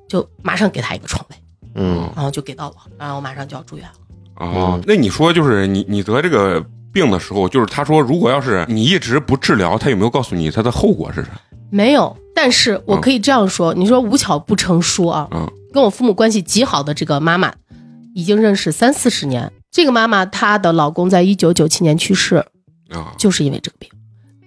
[0.08, 1.36] 就马上给他一个床位，
[1.76, 4.46] 嗯然后就给到我，然后我马上就要住院了。
[4.46, 11.30] 哦，那你说就是你你得这个病的时候，就是他说如果要是你一直不治疗，他有没有告诉你他的后果是啥？
[11.70, 17.54] 没有，但是我可以这样说，你说无巧不成书啊，嗯跟我父母关系极好的这个妈妈，
[18.14, 19.52] 已经认识三四十年。
[19.72, 22.38] 这个妈妈她的老公在一九九七年去世，
[22.90, 23.90] 啊就是因为这个病。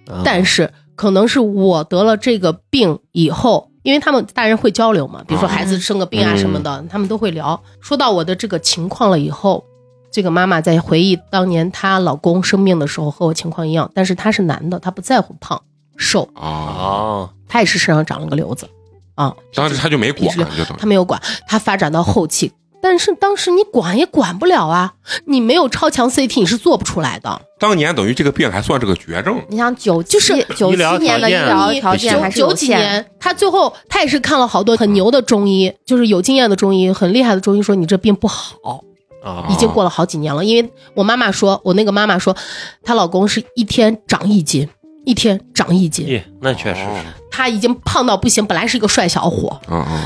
[0.07, 7.61] 啊但是可能是我得了这个病以后，因为他们大人会交流嘛，比如说孩子生个病啊嗯什么的，他们都会聊。
[7.79, 9.63] 说到我的这个情况了以后，
[10.11, 15.59] 这个妈妈在回忆当年她老公生病的时候和我情况一样，但是他是男的，他不在乎胖
[15.95, 16.45] 瘦，啊！
[16.45, 18.67] 啊，他也是身上长了个瘤子
[19.15, 19.33] 啊。
[19.53, 24.93] 当时他就没管，就等他没有管，他发展到后期，但是当时你管也管不了啊，
[25.25, 27.41] 你没有超强 CT 你是做不出来的。
[27.59, 38.83] 当年等于这个病还算是个绝症你想九就是七九七年的医疗条件还是九几，年，他最后他也是看了好多很牛的中医，就是有经验的中医，很厉害的中医说你这病不好，
[39.23, 40.43] 啊已经过了好几年了。
[40.43, 42.35] 因为我妈妈说，我那个妈妈说，
[42.83, 44.67] 她老公是一天长一斤，
[45.05, 46.87] 一天长一斤，咦，那确实是，
[47.31, 49.59] 他已经胖到不行，本来是一个帅小伙，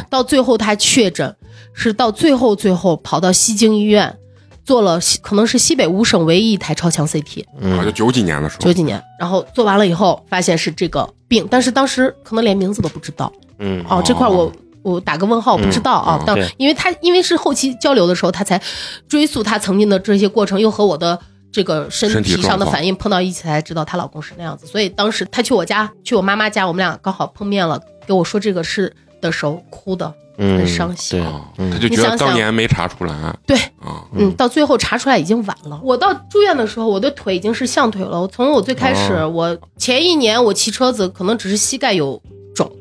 [0.09, 1.35] 到最后他确诊，
[1.73, 4.17] 是到最后最后跑到西京医院
[4.63, 7.83] 做了西，可能是西北五省唯一一台超强 CT，啊！
[7.83, 8.61] 就嗯九几年的时候。
[8.61, 13.31] 九几年，然后做完了以后发现是这个病，但是当时可能连名字都不知道。
[13.59, 13.83] 嗯。
[13.89, 14.51] 哦，这块我。
[14.83, 18.61] 我打个问号，不知道啊对因为他因为是后期交流的时候，他才
[19.05, 21.19] 追溯他曾经的这些过程，又和我的
[21.51, 24.65] 这个身身体体上的反应碰到一起，才知道她老公是那样子。
[24.67, 31.19] 所以当时她去我家，去我妈妈家，我们俩刚好碰面了，给我说这个事的时候，哭的嗯，很伤心。
[31.19, 31.71] 对啊，嗯。
[31.71, 33.15] 他就觉得当年没查出来。
[33.47, 34.05] 对，啊。
[34.13, 35.79] 嗯，到最后查出来已经晚了。
[35.83, 38.21] 我到住院的时候，我的腿已经是象腿了。
[38.21, 39.29] 我从我最开始，哦。
[39.29, 42.21] 我前一年我骑车子可能只是膝盖有
[42.53, 42.71] 肿，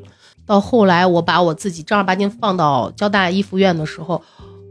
[0.45, 4.21] 到后来我把我自己正儿八经放到交大一附院的时候，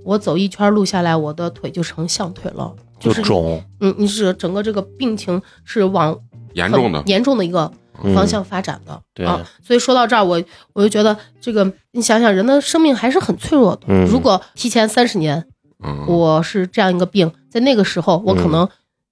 [0.05, 6.19] 我走一圈路下来，我的腿就成象腿了，就是肿，嗯，你是整个这个病情是往
[6.55, 7.71] 严重的严重的一个
[8.03, 9.47] 嗯方向发展的、对啊。
[9.63, 13.83] 所以说到这儿，我我就觉得这个，你想想人的生命还是很脆弱的。
[13.89, 15.45] 嗯如果提前三十年
[15.85, 18.69] 嗯我是这样一个病，在那个时候，我可嗯能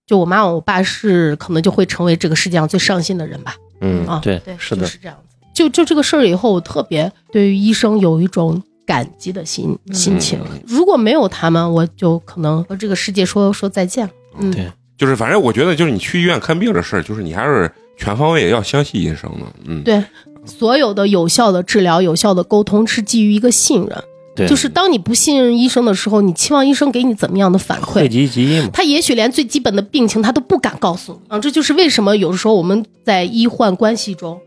[0.07, 3.55] 就我妈我爸是可能就会成为这个世界上最伤心的人吧。
[3.81, 5.37] 嗯啊，嗯对对，是的，就是这样子。
[5.55, 10.40] 就就这个事儿以后，我特别对于医生有一种感激的心心情。
[10.66, 14.07] 如果没有他们，我就可能和这个世界说说再见。
[14.07, 14.12] 了。
[14.38, 14.70] 嗯，对。
[14.97, 20.03] 就是反正我觉得就是你去医院看病的事儿，就是你还是全方位要相信医生的，嗯，对，
[20.44, 24.05] 所有的有效的治疗、有效的沟通是基于一个信任。
[24.37, 28.09] 对，就是当你不信任医生的时候，你期望医生给你怎么样的反讳馈？
[28.09, 34.40] 疾忌医嘛，他也许连最基本的病情他都不敢告诉你啊，这就是为什么有的时候我们在医患关系中，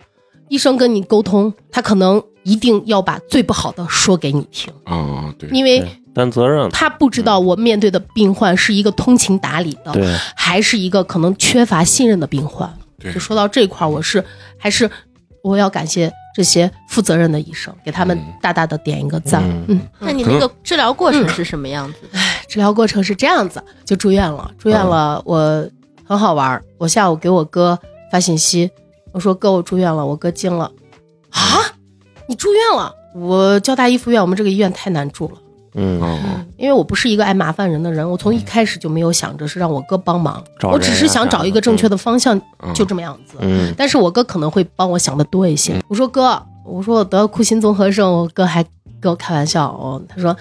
[0.47, 12.73] 医生跟你沟通，他可能一定要把最不好的说给你听，啊，对，因为担责任，他不知道我面对的病患是一个通情达理的，对，还是一个可能缺乏信任的病患。
[12.97, 14.23] 对就说到这块儿，我是
[14.57, 14.89] 还是
[15.43, 19.43] 我要感谢这些负责任的医生，给他们嗯大大的点一个赞。
[19.43, 22.19] 嗯嗯那你那个治疗过程是什么样子的？
[22.47, 24.49] 治疗过程是这样子，就住院了。
[24.57, 25.69] 住院了，我
[26.05, 26.63] 很好玩儿。
[26.77, 27.77] 我下午给我哥
[28.09, 28.71] 发信息，
[29.11, 30.05] 我说哥，我住院了。
[30.05, 30.71] 我哥惊了，
[31.29, 31.61] 啊，
[32.27, 32.93] 你住院了？
[33.15, 35.33] 我交大一附院，我们这个医院太难住了。
[35.79, 36.19] 嗯，哦，
[36.57, 43.37] 因为我不是一个爱麻烦人的人，我从一开始就没有想着是让我哥帮忙，找我只是想找一个正确的方向，嗯就这么样子。
[43.41, 45.79] 嗯但是我哥可能会帮我想的多一些。
[45.87, 48.63] 我说哥，我说我得库欣综合症，我哥还
[48.99, 50.35] 跟我开玩笑哦，他说，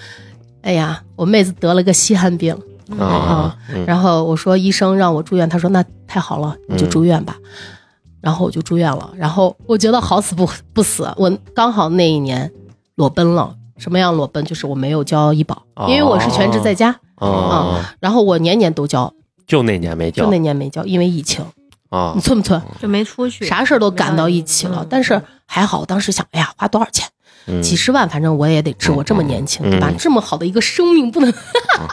[0.61, 2.55] 哎呀，我妹子得了个稀罕病，
[2.97, 7.35] 啊，嗯然后我说医生让我住院，他说那太好了，你就住院吧。
[8.27, 12.51] 然后我就住院了，然后我觉得好死不不死，我刚好那一年
[12.95, 13.55] 裸奔了。
[13.77, 14.43] 什么样裸奔？
[14.43, 19.13] 就是我没有交医保，因为我是全职在家，哦，然后我年年都交，
[19.47, 21.45] 就那年没交就那年没交，因为疫情，
[21.89, 22.61] 啊你，寸不寸？
[22.81, 24.87] 就没出去，啥事儿都赶到一起了嗯。
[24.89, 27.07] 但是还好，当时想，哎呀，花多少钱？
[27.49, 28.91] 嗯几十万，反正我也得治。
[28.91, 29.95] 我这么年轻，对吧嗯？
[29.97, 31.33] 这么好的一个生命，不能。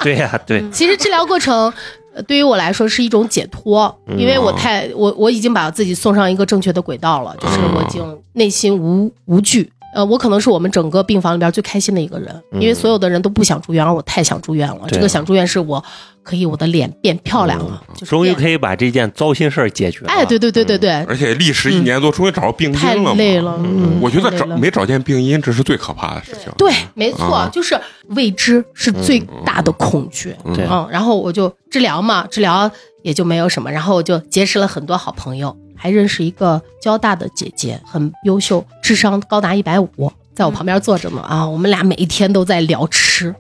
[0.03, 1.73] 对呀，对， 其实治疗过程。
[2.15, 8.03] 呃对于我来说是一种解脱，嗯因为我太我我已经把自己送上一个正确的轨道了，就是我已经
[8.35, 9.71] 内心无无惧。
[9.95, 14.81] 呃，我可能是我们整个病房里边最开心的一个人，因为所有的人都不想住院，而我太想住院了。
[14.89, 15.83] 对这个想住院是我
[16.23, 20.09] 可以我的脸变漂亮了，就是终于可以把这件糟心事儿解决了。
[20.09, 23.17] 哎，对对对对对，而且历时一年多，终于找到病因了太。
[23.17, 26.53] 累了，嗯，我觉得找没找见病因，这是最可怕的事情。
[26.59, 27.79] 对，没错，啊就是
[28.09, 30.35] 未知是最大的恐惧。
[30.45, 32.71] 嗯，然后我就治疗嘛，治疗
[33.03, 43.35] 也就没有什么，然后我就结识了很多好朋友，还认识一个交大的姐姐，很优秀，智商高达一百五，在我旁边坐着呢啊，我们俩每一天都在聊吃，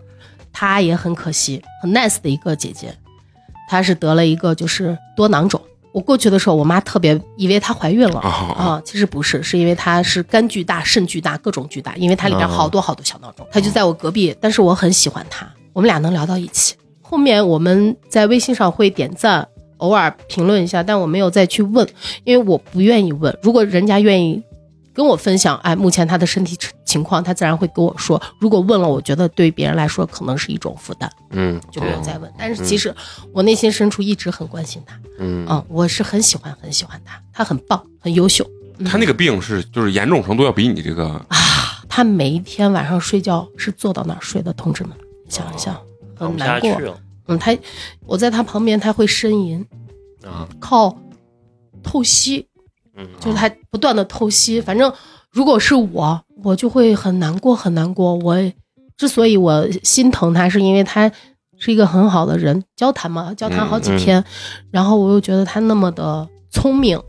[0.53, 2.95] 她也很可惜，很 nice 的一个姐姐，
[3.69, 5.61] 她是得了一个就是多囊肿。
[5.93, 13.47] 我过去的时候，我妈特别以为她怀孕了啊啊，其实不是，是因为她是肝巨大、肾巨大，各种巨大，因为它里边好多好多小囊肿。
[13.53, 16.75] 她就在我隔壁，但是我很喜欢她，我们俩能聊到一起。
[17.01, 19.47] 后面我们在微信上会点赞，
[19.79, 21.87] 偶尔评论一下，但我没有再去问，
[22.25, 23.37] 因为我不愿意问。
[23.43, 24.43] 如果人家愿意
[24.93, 28.21] 跟我分享，哎，目前他的身体情况，他自然会跟我说。
[28.39, 32.33] 如果问了，我觉得对别人来说可能是一种负担，嗯，就没有再问。
[32.39, 32.95] 但是其实
[33.33, 38.49] 我内心深处一直很关心他，嗯嗯，我是很喜欢很喜欢他，他很棒，很优秀。
[38.85, 41.37] 他那个病是就是严重程度要比你这个啊，
[41.89, 44.93] 他每一天晚上睡觉是坐到哪儿睡的，同志们，
[45.29, 45.77] 想一想，
[46.17, 46.71] 很难过。
[47.27, 47.57] 嗯，他
[48.07, 49.65] 我在他旁边，他会呻吟，
[50.23, 50.97] 啊，靠
[51.83, 52.47] 透析，
[52.97, 54.61] 嗯，就是他不断的透析。
[54.61, 54.93] 反正
[55.31, 58.15] 如果是我，我就会很难过，很难过。
[58.17, 58.37] 我
[58.97, 61.11] 之所以我心疼他，是因为他
[61.59, 64.23] 是一个很好的人，交谈嘛，交谈好几天，
[64.71, 67.01] 然后我又觉得他那么的聪明，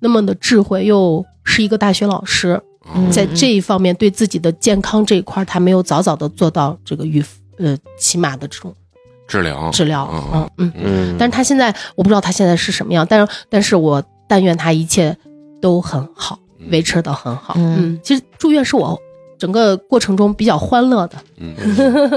[0.00, 2.60] 那么的智慧，又是一个大学老师，
[2.94, 7.24] 嗯在这一方面对自己的健康这一块儿，他没有早早的做到这个预
[7.58, 8.74] 呃起码的这种
[9.32, 10.72] 治疗治疗，嗯嗯嗯。
[10.84, 15.16] 嗯，但是他现在我不知道他现在是什么样，但是但是我但愿他一切
[15.62, 16.38] 都很好，
[16.70, 17.54] 维持的很好。
[17.56, 18.98] 嗯嗯，其实住院是我
[19.38, 21.54] 整个过程中比较欢乐的嗯，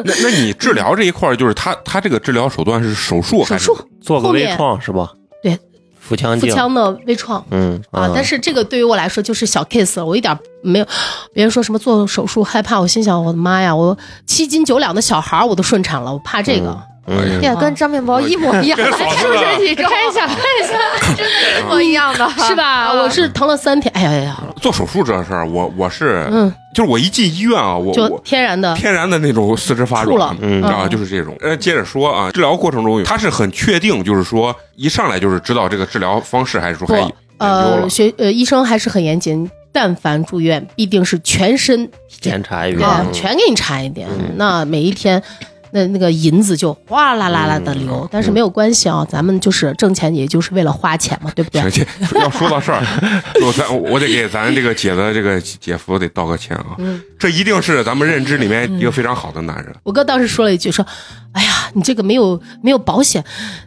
[0.04, 5.14] 那那你治疗这一块儿，就是他他这个治疗手段是手术还是手术做个微创是吧？
[5.42, 5.58] 对，
[6.00, 7.44] 腹腔，腹腔的微创。
[7.52, 10.86] 嗯啊，但是这个对于我来说就是小 case 了，我一点没有。
[11.34, 13.98] 别人说什么做手术害怕，我心想我的妈呀，我
[14.28, 16.70] 七斤九两的小孩儿我都顺产了，我怕这个。
[16.70, 18.98] 嗯对呀，跟张面包一模一样，是不
[19.38, 19.60] 是？
[19.60, 22.92] 你看一下，看一下，真的一模一样的， 是吧？
[22.94, 31.36] 我是疼了三天，哎呀呀呀，做手术这事儿，我我是嗯，就是我一进医院啊，我就天然的，天然的那种四肢发软，嗯啊，嗯就是这种。
[31.42, 41.88] 呃，接着说啊，治疗过程中他是很确定，就是说一上来就是知道这个治疗方式，还是说还呃，学呃医生还是很严谨，但凡住院必定是全身
[42.20, 44.08] 检查一对遍，全给你查一遍。
[44.10, 44.34] 嗯。
[44.38, 45.22] 那每一天。
[45.76, 51.62] 那那个银子就哗啦啦啦的流，嗯但是没有关系啊，咱们就是挣钱，也就是为了花钱嘛，对不对？
[52.18, 52.82] 要说到事儿，
[53.44, 59.76] 我咱我得给咱这个姐的这个姐夫得道个歉啊，嗯这一定是咱们认知里面一个非常好的男人。
[59.84, 60.86] 我哥当时说了一句说
[61.34, 63.22] ：“哎呀，你这个没有没有保险，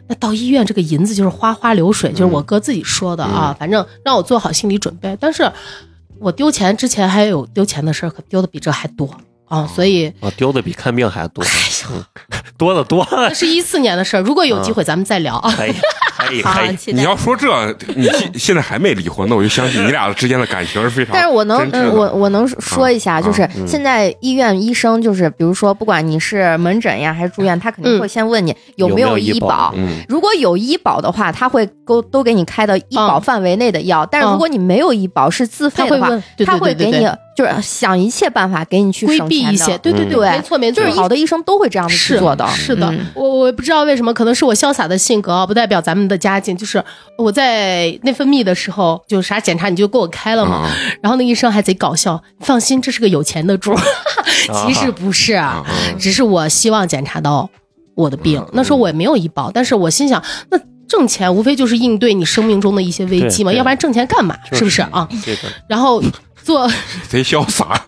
[0.07, 5.15] 那到医院这个银子就是哗哗流水。”就是我哥自己说的啊，反正让我做好心理准备。
[5.19, 5.51] 但是
[6.17, 9.07] 我丢钱之前还有丢钱的事儿，可丢的比这还多
[9.49, 11.43] 啊，所以啊，丢的比看病还多，
[12.57, 14.21] 多的多，那是一四年的事儿。
[14.21, 15.35] 如果有机会，咱们再聊。
[15.37, 15.51] 啊。
[15.55, 15.73] 可以
[16.17, 17.47] 可以可以，你要说这，
[17.95, 21.59] 你现现在还没离婚，那我就相信你俩之间的感情是非常但是我能
[21.95, 23.67] 我我能说一下，啊就是嗯。
[23.67, 27.99] 现在医院医生就是，比如说，不管你是门诊呀还是住院，他肯定嗯。
[27.99, 29.73] 会先问你有没有医保。
[29.75, 30.01] 嗯。
[30.07, 33.21] 如果有医保的话，他会都都给你开到医保嗯。
[33.21, 34.05] 范围内的药。
[34.05, 36.09] 但是如果你没有医保是自费的话
[36.45, 42.45] 他会给你就是想一切办法给你去规避一些，对对嗯对没错没错，就是好的医生都会这样子做的。
[42.49, 46.57] 是的，嗯我我不知道为什么，可能是我潇洒的性格啊，不代表咱们的家境。
[46.57, 46.83] 就是
[47.17, 50.55] 我在内分泌的时候，就啥检查你就给我开了嘛。
[50.55, 50.71] 啊
[51.01, 53.79] 然后那医生还贼搞笑，放心，这是个有钱的主儿。
[54.65, 55.65] 其实不是啊，
[55.97, 57.49] 只是我希望检查到
[57.95, 58.43] 我的病。
[58.51, 64.35] 那时候我也没有医保，但是我心想，那挣钱无非就是应对你生命中的一些危机嘛，要不然挣钱干嘛？
[64.51, 65.07] 是不是啊？
[65.67, 66.01] 然后
[66.43, 66.69] 做
[67.07, 67.67] 贼潇洒，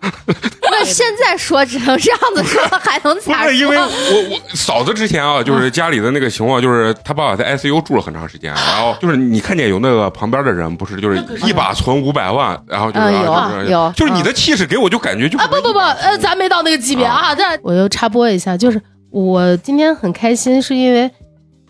[0.62, 3.76] 那那现在说只能这样子说，还能不咋是因为？
[3.76, 3.86] 我
[4.30, 17.34] 我嫂子之前啊，就是家里的那个情况，就是他爸爸在 ICU 住了很长时间，然后就是你看见有那个旁边的人，不是就是一把存五百万，然后就是、嗯有啊就是有就是你的气势给我就感觉就啊，不不不，呃，咱没到那个级别啊。
[17.34, 18.80] 这我又插播一下，就是
[19.10, 21.10] 我今天很开心，是因为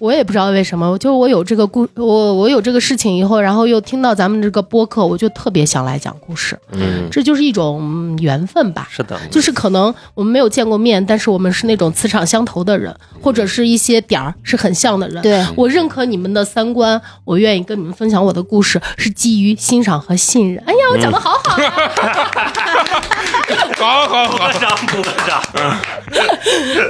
[0.02, 8.88] 我也不知道为什么，就是我有这个故，我我有这个事情以后，然后又听到咱们这个播客，我就特别想来讲故事，嗯，这就是一种嗯缘分吧。
[8.90, 15.22] 是的，就是可能我们没有见过面，但是我们是那种磁场相投的人，或者是一些点儿是很像的人。
[15.22, 20.60] 对，我认可你们的三观，我愿意跟你们分享我的故事，是基于欣赏和信任。
[20.66, 21.72] 哎呀，我讲的好好啊！
[23.76, 25.38] 好好好鼓个掌，鼓个掌。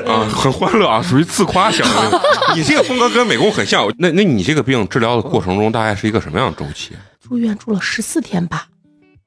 [0.06, 2.20] 啊，很欢乐啊，属于自夸型的。
[2.56, 6.92] 你这个风格跟美工很像，那那你这个病治疗的过程中大概是一个什么样的周期？
[7.20, 8.66] 住院住了十四天吧。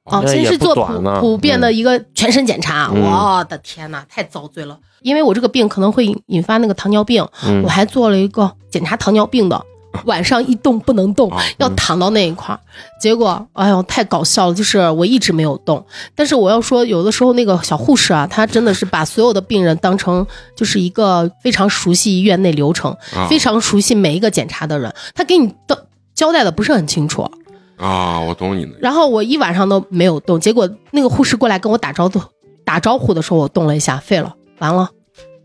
[0.04, 4.78] 哦，先是做普普遍的一个全身检查，嗯我的天呐，太遭罪了！
[5.02, 9.60] 因为我这个病可能会引引发那个糖尿病，嗯我还做了一个检查糖尿病的，
[10.06, 12.60] 晚上一动不能动啊，要躺到那一块儿。
[13.00, 14.54] 结果，哎呦，太搞笑了！
[14.54, 15.84] 就是我一直没有动，
[16.14, 27.28] 但是我要说，有的时候那个小护士啊，她真的是把所有的病人当成就是一个非常熟悉医院内流程、啊非常熟悉每一个检查的人，他给你的交代的不是很清楚。
[27.76, 28.72] 啊，我懂你的。
[28.80, 32.20] 然后我一晚上都没有动，结果那个护士过来跟我打招呼
[32.64, 34.88] 打招呼的时候，我动了一下，废了，完了，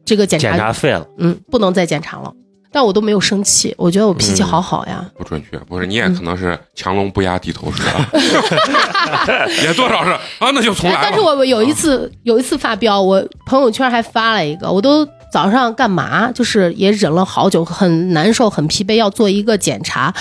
[0.06, 2.32] 这个检查检查废了，嗯不能再检查了。
[2.72, 5.06] 但我都没有生气，我觉得我脾气好好呀。
[5.18, 7.84] 不准确，不是你也可能是强龙不压地头蛇，
[9.64, 10.96] 也多少是啊，那就从来。
[10.96, 16.32] 哎但是我我有一次有一次发飙，我朋友圈还发了一个，我都早上干嘛？
[16.32, 20.14] 就是也忍了好久，很难受，很疲惫，要做一个检查。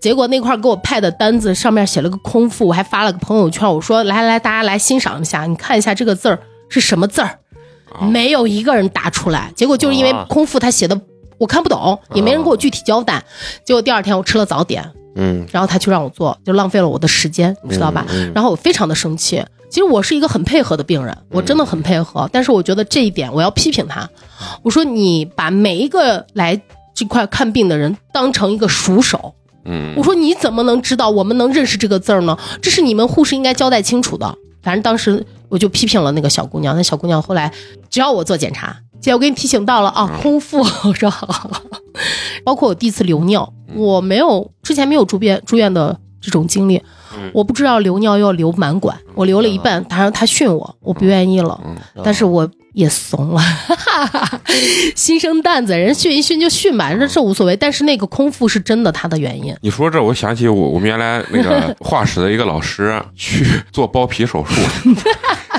[0.00, 6.38] 结果那块给我派的单子上面写了个空腹，我还发了个朋友圈，我说来来，大家来欣赏一下，你看一下这个字儿
[6.68, 7.26] 是什么字儿。
[7.92, 11.00] 啊没有一个人答出来，结果就是因为啊空腹他写的
[11.44, 13.22] 我看不懂，也没人给我具体交代。
[13.66, 14.82] 结果第二天我吃了早点，
[15.14, 18.06] 嗯，然后他就让我做，就浪费了我的时间，你知道吧？
[18.34, 19.44] 然后我非常的生气。
[19.68, 24.08] 其实我是一个很配合的病人，我真的很配合，但是我觉得这一点我要批评他。
[24.62, 26.58] 我说你把每一个来
[26.94, 29.34] 这块看病的人当成一个熟手，
[29.66, 32.38] 嗯我说你怎么能知道我们能认识这个字儿呢？
[32.62, 34.34] 这是你们护士应该交代清楚的。
[34.62, 37.52] 反正当时我就批评了那个小姑娘，那小姑娘后来
[37.90, 38.74] 只要我做检查，
[39.04, 41.50] 姐我给你提醒到了啊，空腹，我说好。
[42.44, 46.82] 包括我第一次流尿，我没有之前没有住院住院的这种经历，
[47.14, 53.40] 嗯我不知道流尿要流满管，我流了一半，他让他训我，我不愿意了，嗯但是我也怂了，
[54.96, 57.56] 新生蛋子，人训一训就训吧，这这无所谓。
[57.56, 59.54] 但是那个空腹是真的，他的原因。
[59.62, 64.54] 你说这，我想起我我们原来那个画室的一个老师 去做包皮手术，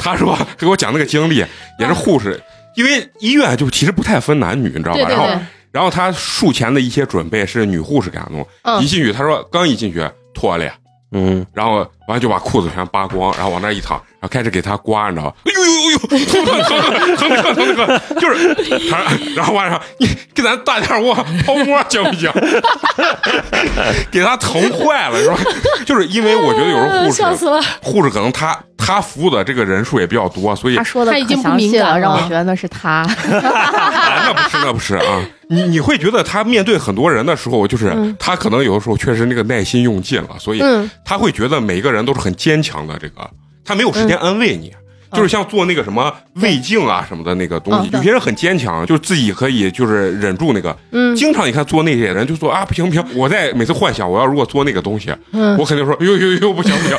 [0.02, 1.38] 他说给我讲那个经历，
[1.80, 2.39] 也是护士，
[2.76, 4.99] 因为医院就其实不太分男女，你知道吧？
[4.99, 10.73] 然后对对对，然后他术前的一些准备是女护士给他弄，嗯一进去他说刚一进去脱了。
[11.11, 15.36] 嗯，然后完就把裤子全扒光，然后往那一躺，然后开始给他刮，你知道吧？
[15.45, 18.56] 哎呦呦呦，疼疼疼疼疼疼疼疼疼，就是
[18.89, 19.03] 他，
[19.36, 22.32] 然后晚上你给咱大点窝泡沫行不行？
[24.12, 25.38] 给他疼坏了，是吧？
[25.86, 27.62] 就是因为我觉得有时候护士笑死了。
[27.82, 32.89] 护士可能他他服务的这个人数也比较多，所以他说的他已经不可详细敏感了，让我了觉得那是他。
[32.89, 33.08] 啊，
[34.28, 43.30] 那不是那不是啊，你你会觉得他面对很多人的时候，就是、他可能有的时候确实那个耐心用尽了，所以嗯他会觉得每一个人都是很坚强的，这个
[43.64, 44.74] 他没有时间安慰你。
[45.14, 50.76] 就是像做那个什么胃镜啊什么的那个东西，嗯有些人很坚强，就是自己可以就是忍住那个。
[50.91, 51.16] 嗯。
[51.16, 55.58] 经常你看做那些人就说啊不行不行，我在每次幻想我要如果做那个东西，嗯。
[55.58, 56.98] 我肯定说呦呦呦不行不行，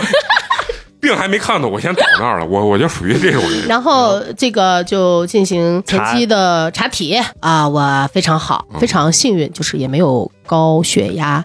[0.98, 3.66] 病还没看到，我先倒那儿了，我我就属于这种人。
[3.68, 7.20] 然后这个就进行前期的查体。
[7.40, 11.44] 啊，我非常好，非常幸运，就是也没有高血压，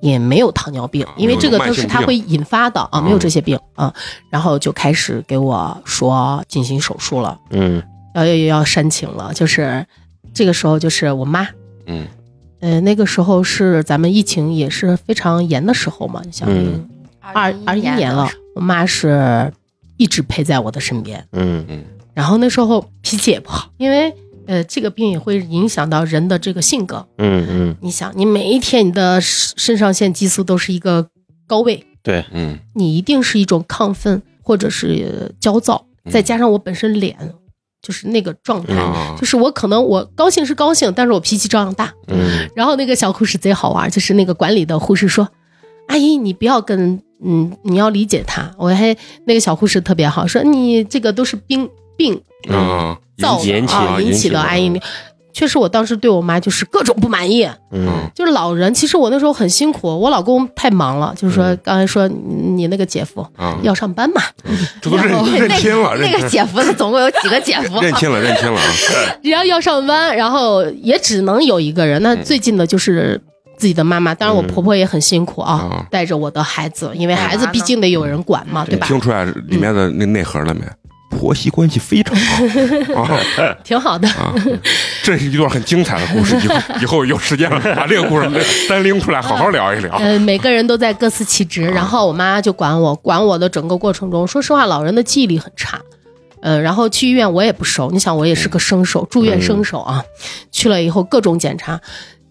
[0.00, 1.90] 也没有糖尿病啊，因为这个都是没有慢性病。
[1.90, 3.92] 它会引发的啊，嗯没有这些病啊。
[4.30, 7.82] 然后就开始给我说进行手术了，嗯。
[8.14, 9.86] 要要要煽情了，就是
[10.34, 11.46] 这个时候就是我妈。
[11.86, 12.06] 嗯。
[12.60, 16.88] 呃，那个时候是咱们疫情也是非常严的时候嘛，你想嗯。
[17.20, 19.52] 二二一年了，我妈是
[19.96, 21.84] 一直陪在我的身边，嗯嗯。
[22.12, 24.12] 然后那时候脾气也不好，因为
[24.50, 27.06] 呃这个病也会影响到人的这个性格。
[27.18, 31.06] 嗯嗯，你想，你每一天你的肾肾上腺激素都是一个
[31.46, 37.16] 高位，对，嗯你一定是一种亢奋或者是呃焦躁，嗯再加上我本身脸
[37.80, 41.94] 就是那个状态，啊就是我可能我高兴是高兴，但是我脾气照样大。
[42.08, 45.28] 嗯然后那个小护士贼好玩，就是那个管理的护士说
[45.88, 48.96] ：“阿姨，你不要跟嗯，你要理解他。”我还
[49.26, 51.68] 那个小护士特别好，说你这个都是病
[52.00, 54.80] 病嗯造引起啊引起的的安逸。
[55.32, 58.72] 确实，我当时对我妈就是各种不满意，嗯就是老人。
[58.74, 64.20] 其实我那时候很辛苦，我老公太忙了，就是说刚才说你那个姐夫啊，要上班嘛，
[64.82, 67.80] 这都认认亲了，那个姐夫，他总共有几个姐夫？
[67.80, 68.72] 认亲了，认亲了啊！
[69.22, 72.02] 只要要上班，然后也只能有一个人。
[72.02, 73.18] 那最近的就是
[73.56, 78.86] 自己的妈妈，当然我婆婆也很辛苦啊啊，带着我的孩子，因为孩子毕竟得有人管嘛，对吧？
[78.88, 80.62] 听出来里面的那内核了没？
[81.10, 83.02] 婆媳关系非常好
[83.42, 84.08] 啊挺好的。
[84.10, 84.32] 啊！
[85.02, 88.30] 这是一段很精彩的故事，以后 以后有时间了，把这个故事
[88.68, 89.94] 单拎出来，好好聊一聊。
[89.98, 95.80] 嗯，每个人都在各司其职，然后我妈就管我，管我的整个过程中，说实话，老人的记忆力很差。
[96.42, 100.02] 嗯，然后去医院我也不熟，你想我也是个生手，住院生手啊，
[100.50, 101.78] 去了以后各种检查，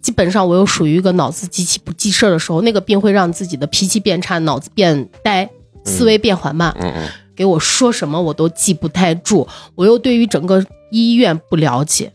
[0.01, 5.47] 基本上我又属于一个脑子极其不记事儿的时候，那个病会让自己的脾气变差，脑子变呆，
[5.85, 7.07] 思维变缓慢，嗯嗯
[7.39, 10.61] 给我说什么我都记不太住，我又对于整个
[10.91, 12.11] 医院不了解，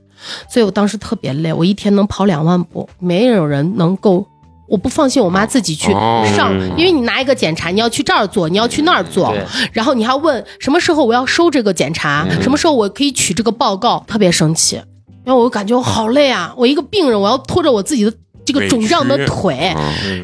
[0.51, 4.27] 所以我当时特别累，我一天能跑两万步，没有人能够。
[4.69, 9.35] 我不放心我妈自己去哦上，嗯因为你拿一个检查，你要去这儿做，你要去那儿做，
[9.73, 14.77] 然后你还问什么时候我要收这个检查，嗯什么时候我可以取这个报告，特别生气。
[15.27, 16.53] 因为我就感觉我好累啊！
[16.55, 18.13] 我一个病人，我要拖着我自己的
[18.45, 19.75] 这个肿胀的腿，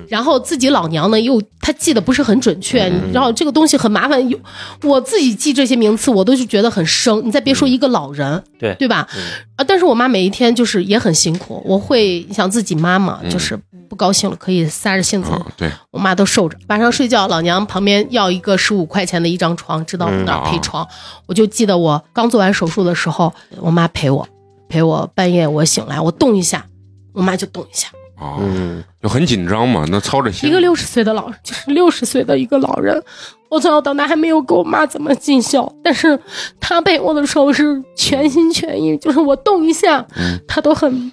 [0.08, 4.38] 然后自己老娘呢又她记得不是很准确，嗯然后这个东西很麻烦，有
[4.82, 9.08] 我自己记这些名词我都是觉得很生，你再别说一个老人，对对吧？
[9.16, 9.22] 嗯
[9.56, 13.58] 啊，但是我妈每一天就是也很辛苦，我会想自己妈妈嗯就是
[13.88, 16.56] 不高兴了可以撒着性子，啊，对，我妈都受着。
[16.68, 20.86] 晚上睡觉，老娘旁边要一个十五块钱的一张床，知道我哪儿嗯陪床。
[21.26, 24.26] 我就记得我刚做完手术的时候，我妈陪我，
[24.68, 26.64] 陪我半夜我醒来，我动一下，
[27.12, 27.88] 我妈就动一下。
[28.20, 30.48] 啊，嗯就很紧张嘛，那操着心。
[30.48, 33.02] 一个六十岁的老人，就是六十岁的一个老人，
[33.48, 36.18] 我从小到大还没有给我妈怎么尽孝，但是
[36.60, 41.10] 她陪我的时候是全心全意，就是我动一下，嗯她都很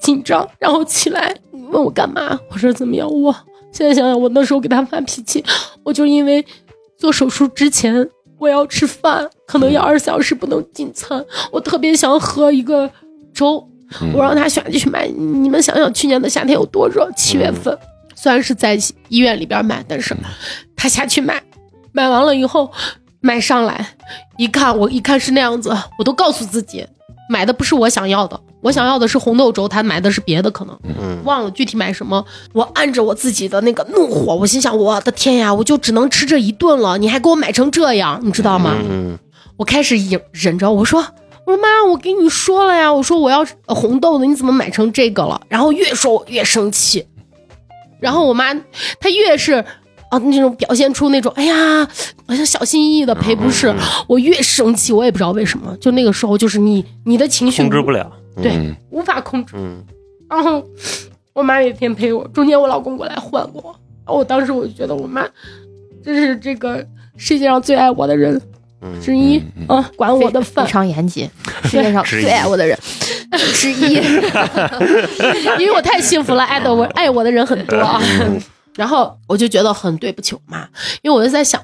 [0.00, 1.34] 紧张，然后起来
[1.70, 3.32] 问我干嘛，我说怎么样，我
[3.70, 5.44] 现在想想，我那时候给她发脾气，
[5.84, 6.44] 我就因为
[6.96, 12.90] 做手术之前我要吃饭，可能要二十四小时不能进餐，我特别想喝一个
[13.32, 13.77] 粥，嗯
[14.12, 15.06] 我让他下去买。
[15.08, 17.10] 你们想想，去年的夏天有多热？
[17.16, 17.76] 七月份，
[18.14, 18.78] 虽然是在
[19.08, 20.16] 医院里边买，但是
[20.76, 21.42] 他下去买，
[21.92, 22.70] 买完了以后
[23.20, 23.94] 买上来，
[24.36, 26.86] 一看我一看是那样子，我都告诉自己，
[27.28, 32.24] 买的不是我想要的，我想要的是红豆粥，他买的是别的，可能嗯忘了具体买什么。
[32.52, 38.74] 我按着我自己的那个怒火，我心想，我的天呀，我就只能吃这一顿了，你还给我买成这样，你知道吗？
[38.88, 39.18] 嗯
[39.56, 41.04] 我开始忍忍着，我说
[41.48, 45.40] 我说妈，我跟你说了呀，我说我要呃红豆的，你怎么买成这个了？
[45.48, 47.06] 然后越说我越生气，
[47.98, 48.52] 然后我妈
[49.00, 49.54] 她越是
[50.10, 51.88] 啊那种表现出那种哎呀
[52.26, 53.74] 好像小心翼翼的赔不是，
[54.06, 58.12] 我越生气，我也不知道为什么，就那个时候就是你你的情绪控制不了。
[58.42, 58.76] 对嗯。
[58.90, 59.82] 无法控制，嗯。
[60.28, 60.62] 然后
[61.32, 63.70] 我妈每天陪我，中间我老公过来换过我，
[64.04, 65.26] 然后我当时我就觉得我妈
[66.04, 66.86] 这是这个
[67.16, 68.42] 世界上最爱我的人嗯
[69.02, 70.70] 之一嗯啊，管我的饭非。
[70.72, 71.28] 常严谨，
[71.64, 72.78] 世界上最爱我的人
[73.54, 73.94] 之一。
[75.58, 78.00] 因为我太幸福了，爱的我爱我的人很多啊。
[78.76, 80.60] 然后我就觉得很对不起我妈，
[81.02, 81.60] 因为我就在想，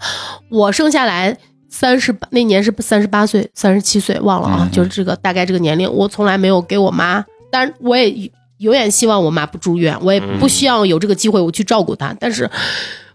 [0.50, 1.36] 我生下来
[1.68, 8.10] 三十八那年是三十八岁、三十七岁，忘了啊，嗯就是这个大概这个年龄，我从来没有给我妈，当然我也
[8.58, 12.50] 永远希望我妈不住院，我也不希望有这个机会我去照顾她，但是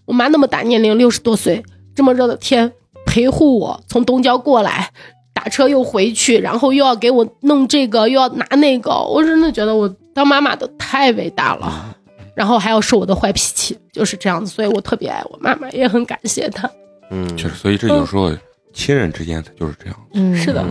[0.06, 1.62] 我妈那么大年龄，六十多岁，
[1.94, 2.72] 这么热的天
[3.10, 4.92] 陪护我从东郊过来。
[5.32, 11.96] 打车又回去，然后又要给我弄这个，又要拿那个，我真的觉得我当妈妈的太伟大了。
[12.36, 16.70] 然后还要受我的坏脾气，就是这样子，所以我特别爱我妈妈，也很感谢她。
[17.10, 18.30] 嗯，确实，所以这有时候
[18.74, 19.96] 亲人之间他就是这样。
[20.14, 20.66] 嗯，是的，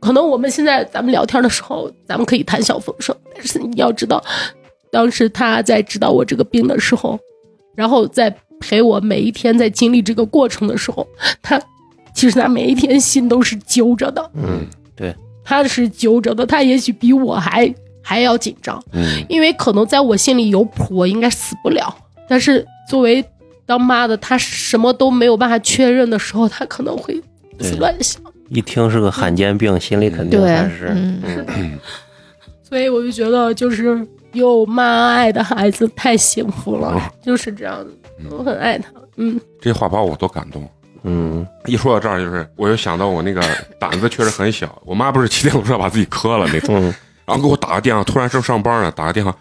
[0.00, 4.24] 可能我们现在咱们聊天的时候，咱们可以谈笑风生，但是你要知道，
[4.90, 7.18] 当时他在知道我这个病的时候，
[7.76, 11.06] 然后在陪我每一天在经历这个过程的时候，
[11.42, 11.60] 他
[12.14, 14.66] 其实他每一天心都是揪着的，嗯。
[14.96, 15.14] 对。
[15.44, 19.22] 他是揪着的，他也许比我还还要紧张，嗯。
[19.28, 21.94] 因为可能在我心里有谱，我应该死不了。
[22.26, 23.22] 但是作为
[23.66, 27.20] 当妈的，他什么都没有办法确认的时候，他可能会
[27.58, 28.22] 对乱想。
[28.48, 30.54] 一听是个罕见病，心里肯定对。
[30.54, 30.96] 还是
[32.62, 37.94] 所以我就觉得，就是有妈爱的孩子太幸福了，就是这样子，
[38.30, 38.90] 我很爱他。
[39.16, 40.66] 嗯，这话把我都感动。
[41.04, 43.42] 嗯一说到这儿，就是我又想到我那个
[43.78, 44.66] 胆子确实很小。
[44.84, 46.94] 我妈不是骑电动车把自己磕了那次，嗯
[47.26, 49.34] 然后给我打个电话，突然正上班呢，打个电话，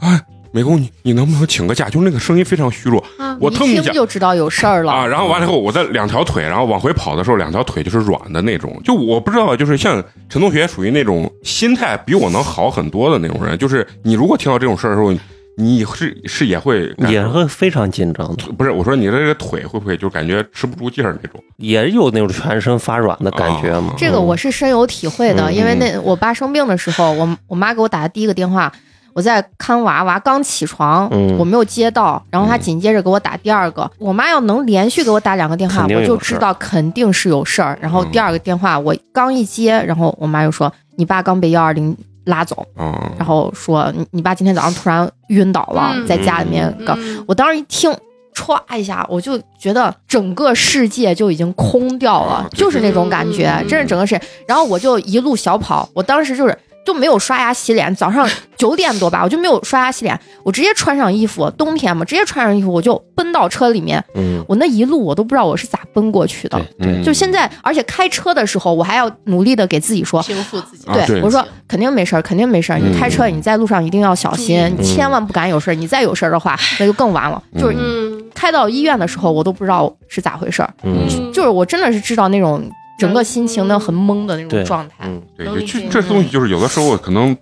[0.00, 0.20] 哎，
[0.52, 1.88] 美工，你你能不能请个假？
[1.88, 8.80] 就那个声音非常虚弱，啊我腾一下听就知道有事儿了啊，然后完了以后，我在两条腿，然后往回跑的时候，两条腿就是软的那种。
[8.84, 13.58] 就我不知道，就是像陈同学属于那种心态比我能好很多的那种人。
[13.58, 15.12] 就是你如果听到这种事儿的时候，
[15.58, 21.42] 你是是也会也会非常紧张的，不是我说你的这个腿会不会就感觉吃不住劲儿那种？
[21.56, 23.94] 也有那种全身发软的感觉嘛。
[23.96, 28.70] 这个我是深有体会的，嗯因为那我爸生病的时候，我我妈给我打的第一个电话，
[29.14, 33.90] 我在看娃，娃刚起床，嗯我没有接到，然后他紧接着给我打第二个。
[33.98, 37.78] 我妈要能连续给我打两个电话，我就知道肯定是有事儿。
[37.80, 41.96] 然后嗯第二个电话我刚一接，然后我妈又说你爸刚被幺二零
[42.26, 46.94] 拉走，啊，然后说你你爸今天早上突然晕倒了，嗯在家里面搞。
[46.98, 47.92] 嗯我当时一听。
[48.36, 54.22] 歘一下，我就觉得整个世界就已经空掉了，啊就是那种感觉，嗯真是整个世界。
[54.46, 56.54] 然后我就一路小跑，我当时就是
[56.86, 58.26] 就没有刷牙洗脸，早上
[58.56, 64.02] 九点多吧，我就没有刷牙洗脸，我直接穿上衣服，冬天嘛，直接穿上衣服我就奔到车里面。
[64.14, 70.86] 嗯，我那一路我都不知道我是咋奔过去的，对就现在，而且开车的时候我还要努力的给自己说，平复自己。
[70.88, 72.78] 啊对我说肯定没事儿，肯定没事儿。
[72.78, 75.74] 你嗯开车你在路上一定要小心，嗯你千万不敢有事儿。
[75.74, 77.42] 你再有事儿的话，那就更完了。
[77.58, 80.72] 就是嗯开到医院的时候，我都不知道是咋回事儿。
[80.84, 82.62] 嗯嗯，就是我真的是知道那种
[82.98, 84.94] 整个心情呢很懵的那种状态。
[85.02, 87.36] 嗯，对，就能理解这这东西就是有的时候可能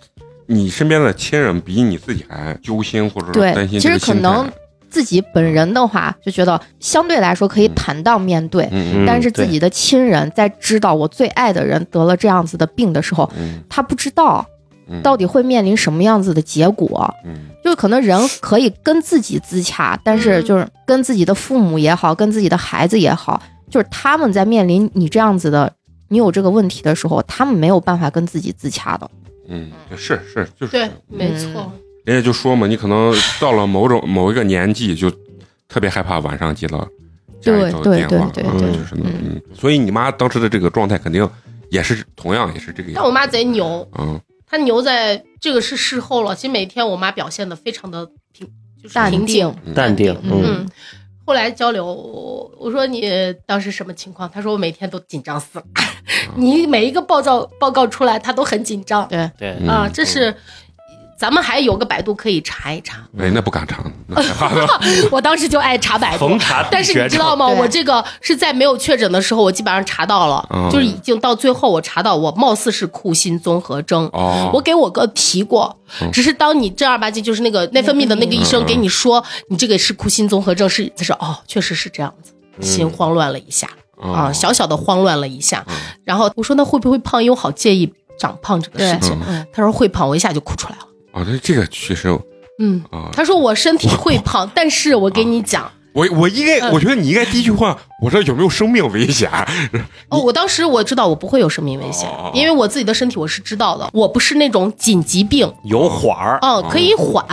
[0.47, 4.21] 你身边的亲人比你自己还揪心，或者对担心其这个心态。
[4.21, 4.53] 实可能
[4.91, 8.69] 自己本人的话，就觉得相对来说可以坦荡面对。
[9.07, 14.47] 但是自己的亲人在知道我最爱的人得了这样子的病的时候，嗯他不知道
[14.89, 17.13] 嗯到底会面临什么样子的结果。
[17.25, 23.43] 嗯就是可能人可以跟自己自洽，但是嗯就是跟自己的父母也好，跟自己的孩子也好，
[23.75, 25.75] 就是他们在面临你这样子的，
[26.07, 29.11] 你有这个问题的时候，他们没有办法跟自己自洽的。
[29.49, 31.73] 嗯，是是就是对，没错。
[32.05, 35.11] 人家就说嘛，你可能到了某种某一个年纪，就
[35.67, 36.89] 特别害怕晚上接到
[37.41, 41.29] 家里头的对电话，对对对对嗯就是嗯，所以你妈当时的这个状态肯定
[41.69, 46.33] 也是同样也是这个样，但我妈贼牛，嗯她牛在这个是事后了。
[46.37, 48.47] 其实每天我妈表现的非常的平，
[48.81, 49.75] 就是淡平静定。
[49.75, 50.69] 淡定，嗯嗯，
[51.27, 53.11] 后来交流，我我说你
[53.47, 54.31] 当时什么情况？
[54.31, 55.65] 他说我每天都紧张死了，
[56.37, 59.89] 你每一个报告报告出来，他都很紧张对，对，嗯啊。
[59.93, 60.35] 这是
[61.17, 63.83] 咱们还有个百度可以查一查，哎，那不敢查，
[65.11, 66.29] 我当时就爱查百度。
[66.29, 66.39] 逢。
[66.39, 67.47] 查但是你知道吗？
[67.47, 70.69] 我这个是在没有确诊的时候，我基本上查到了，嗯。
[70.71, 74.09] 就是已经到最后我查到我貌似是库欣综合征。
[74.13, 83.69] 哦，我给我哥提过嗯，只是当你正儿八经就是那个内分泌的那个医生给你说你这个是库欣综合征，是他说哦，确实是这样子，心慌乱了一下。
[84.01, 85.65] 啊，哦小小的慌乱了一下。
[85.69, 85.75] 嗯。
[86.05, 87.23] 然后我说那会不会胖？
[87.23, 89.17] 因为我好介意长胖这个事情。
[89.27, 90.85] 嗯，他说会胖，我一下就哭出来了。
[91.15, 92.09] 啊，那这个确实
[92.59, 99.31] 嗯，啊，他说我身体会胖，但是我给你讲，我我应该，嗯我觉得你应该第一句话，我说有没有生命危险？
[100.11, 107.25] 哦，我当时我知道我不会有生命危险哦哦哦，因为我自己的身体我是知道的，我不是那种紧急病，有缓儿，嗯，可以缓。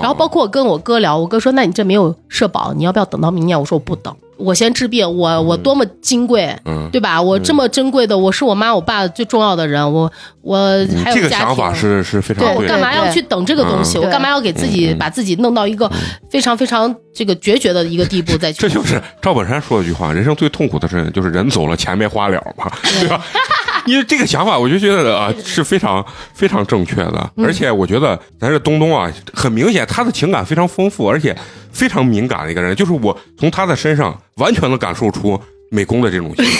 [0.00, 5.00] 然后包括我跟我哥聊，我哥说：“那你这没有社保，你要不要等到明年？”我说：“我不等，我先治病。
[5.10, 7.20] 我我多么金贵，嗯，对吧？
[7.20, 10.10] 我这么珍贵的，我是我妈我爸最重要的人，我
[10.42, 10.56] 我
[11.04, 11.46] 还嗯这个有家庭。
[11.46, 13.98] 想法是是非常对我，干嘛要去等这个东西？
[13.98, 15.90] 嗯我干嘛要给自己把自己弄到一个
[16.30, 18.60] 非常非常这个决绝的一个地步再去？
[18.62, 22.70] 这就是赵本山说的一句话：人生最痛苦的事情就是人走了，钱没花了嘛，
[23.00, 23.20] 对吧？
[23.86, 26.04] 因为这个想法，我就觉得啊是非常
[26.34, 31.36] 非常正确的，而且我觉得咱这东东啊，很明显他的情感非常丰富，而且
[31.72, 36.50] 非常敏感的一个人，就是我从他的身上完全能感受出美工的这种心态。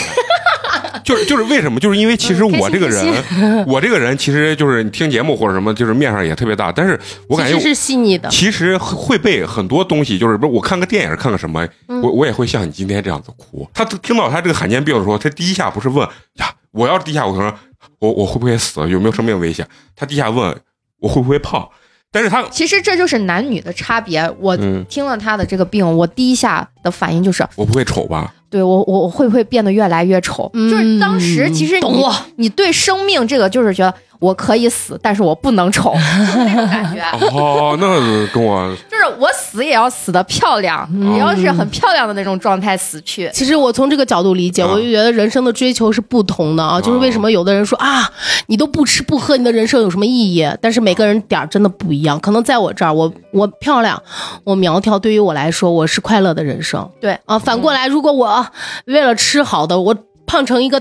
[1.05, 1.79] 就是就是为什么？
[1.79, 3.23] 就是因为其实我这个人，
[3.67, 8.29] 我这个人其实就是你听节目或者什么，就是面上也特别大，但是我感觉是细腻的。
[8.29, 13.67] 其实会被很多东西，就是不是我看个电影看个什么，嗯我我也会像你今天这样子哭。
[13.73, 17.53] 他听到他这个罕见病的时候，他第一下不是问呀，我要是第一下我可能
[17.99, 19.67] 我我会不会死，有没有生命危险？
[19.95, 20.55] 他第一下问
[20.99, 21.67] 我会不会胖，
[22.11, 24.29] 但是他其实这就是男女的差别。
[24.39, 28.33] 我嗯听了他的这个病，我第一下的反应就是，我不会丑吧？
[28.51, 30.47] 对我我我会不会变得越来越丑？
[30.53, 33.91] 嗯就是当时其实你懂我你对生命这个就是觉得
[34.21, 35.91] 我可以死，但是我不能丑，
[36.31, 37.01] 就是那种感觉。
[37.33, 37.87] 哦，那
[38.31, 43.27] 跟我就是我死也要死的漂亮，嗯也要是很漂亮的那种状态死去。
[43.33, 46.79] 其实我从这个角度理解，啊我就觉得人生的追求是不同的啊。
[46.79, 48.07] 就是为什么有的人说啊，
[48.45, 50.47] 你都不吃不喝，你的人生有什么意义？
[50.61, 52.19] 但是每个人点儿真的不一样。
[52.19, 53.99] 可能在我这儿，我我漂亮，
[54.43, 56.87] 我苗条，对于我来说，我是快乐的人生。
[57.01, 58.45] 对啊，反过来，如果我
[58.85, 59.95] 为了吃好的，我
[60.27, 60.79] 胖成一个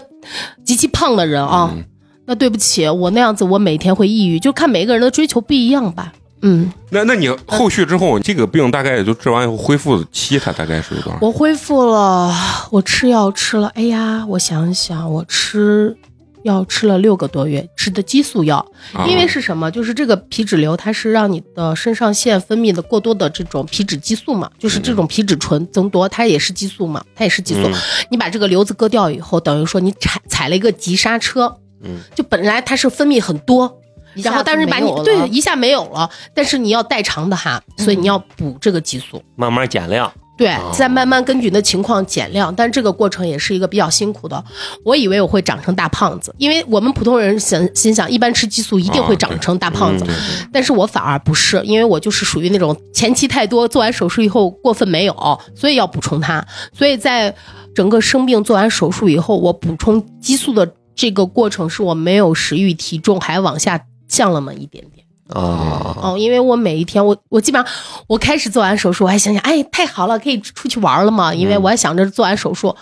[0.62, 1.84] 极其胖的人啊，嗯
[2.30, 4.38] 那对不起，我那样子我每天会抑郁。
[4.38, 6.12] 就看每个人的追求不一样吧。
[6.42, 11.18] 嗯，那那你后续之后，这个病大概也就治完以后恢复期，它大概是有多少？
[11.20, 12.32] 我恢复了，
[12.70, 15.96] 我吃药吃了，哎呀，我想想，我吃
[16.44, 19.68] 药吃了六个多月，吃的激素药，啊因为是什么？
[19.68, 27.62] 就是这个皮脂瘤，它是让你的肾上腺分泌的过多的这种皮脂激素嘛，就是这种皮脂醇增多，它也是激素嘛，它也是激素。
[27.64, 27.74] 嗯
[28.12, 33.80] 你把这个瘤子割掉以后，等于说你踩踩了一个急刹车，嗯，就本来它是分泌很多，
[34.14, 39.22] 然后但是把你对一下没有了，但是你要代偿的哈，所以你要补这个激素。
[39.36, 40.12] 慢慢减量。
[40.36, 44.42] 对哦，再慢慢根据你的情况减量，但这个过程也是一个比较辛苦的。
[44.86, 50.14] 我以为我会长成大胖子，因为我们普通人想心想，一般吃激素一定会长成大胖子，对
[50.50, 56.42] 但是我反而不是，因为我就是属于那种前期太多，做完手术以后过分没有，所以要补充它。
[56.72, 57.34] 所以在
[57.74, 60.66] 整个生病做完手术以后，我补充激素的
[61.00, 65.06] 这个过程是我没有食欲，体重还往下降了那么一点点。
[65.28, 67.72] 啊，哦，因为我每一天，我我基本上，
[68.06, 71.32] 我开始做完手术，我还想想，哎，太好了，可以出去玩了嘛。
[71.32, 72.76] 因为我还想着做完手术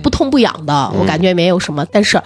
[0.00, 1.84] 不痛不痒的，我感觉没有什么。
[1.86, 2.22] 但是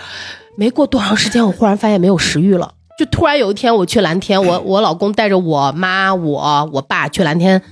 [0.59, 2.75] 没过多长时间，我忽然发现没有食欲了。
[2.99, 7.63] 就突然有一天我去蓝天，我我老公带着我妈、我我爸去蓝天，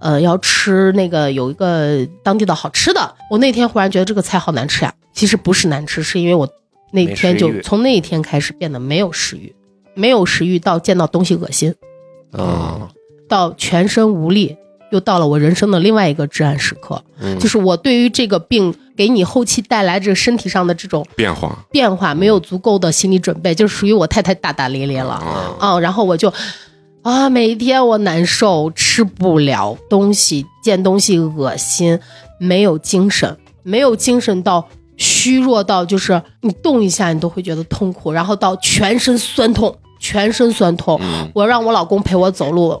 [0.00, 3.14] 呃，要吃那个有一个当地的好吃的。
[3.30, 6.48] 我那天忽然觉得这个菜好难吃呀、其实不是难吃，是因为我
[6.92, 9.54] 那天就从那一天开始变得没有食欲，
[9.94, 11.74] 没有食欲到见到东西恶心。
[12.32, 12.88] 啊，
[13.28, 14.56] 到全身无力，
[14.92, 26.32] 又到了我人生的另外一个至暗时刻，嗯就是我对于这个病给你后期带来这身体上的这种变化变化没有足够的心理准备，就属于我太太大大咧咧了啊，啊、然后我就
[27.02, 31.98] 啊，每一天我难受，吃不了东西，见东西恶心，
[32.38, 34.68] 没有精神，没有精神到。
[35.00, 41.28] 虚弱到就是你动一下你都会觉得痛苦，然后到全身酸痛，全身酸痛，嗯。
[41.34, 42.80] 我让我老公陪我走路，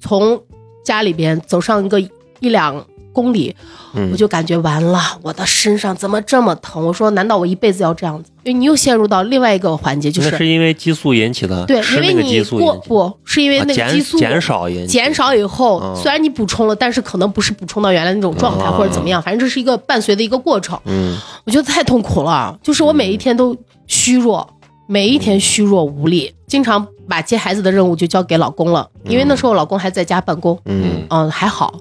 [0.00, 0.40] 从
[0.82, 2.00] 家里边走上一个
[2.40, 3.54] 一两公里，
[3.94, 6.86] 嗯我就感觉完了，我的身上怎么这么疼？
[6.86, 8.30] 我说，难道我一辈子要这样子？
[8.44, 20.78] 因为你又陷入到另外一个环节，就那是是因为激素引起的，对，因为你过不是因为那个激素减少引减少以后，嗯虽然你补充了，但是可能不是补充到原来那种状态、嗯或者怎么样，反正这是一个伴随的一个过程。
[20.86, 23.56] 嗯我觉得太痛苦了，就是我每一天都
[23.86, 24.48] 虚弱，
[24.92, 30.60] 每一天虚弱无力，经常把接孩子的任务就交给老公了，因为那时候老公还在家办公。
[30.66, 31.74] 嗯嗯，还好。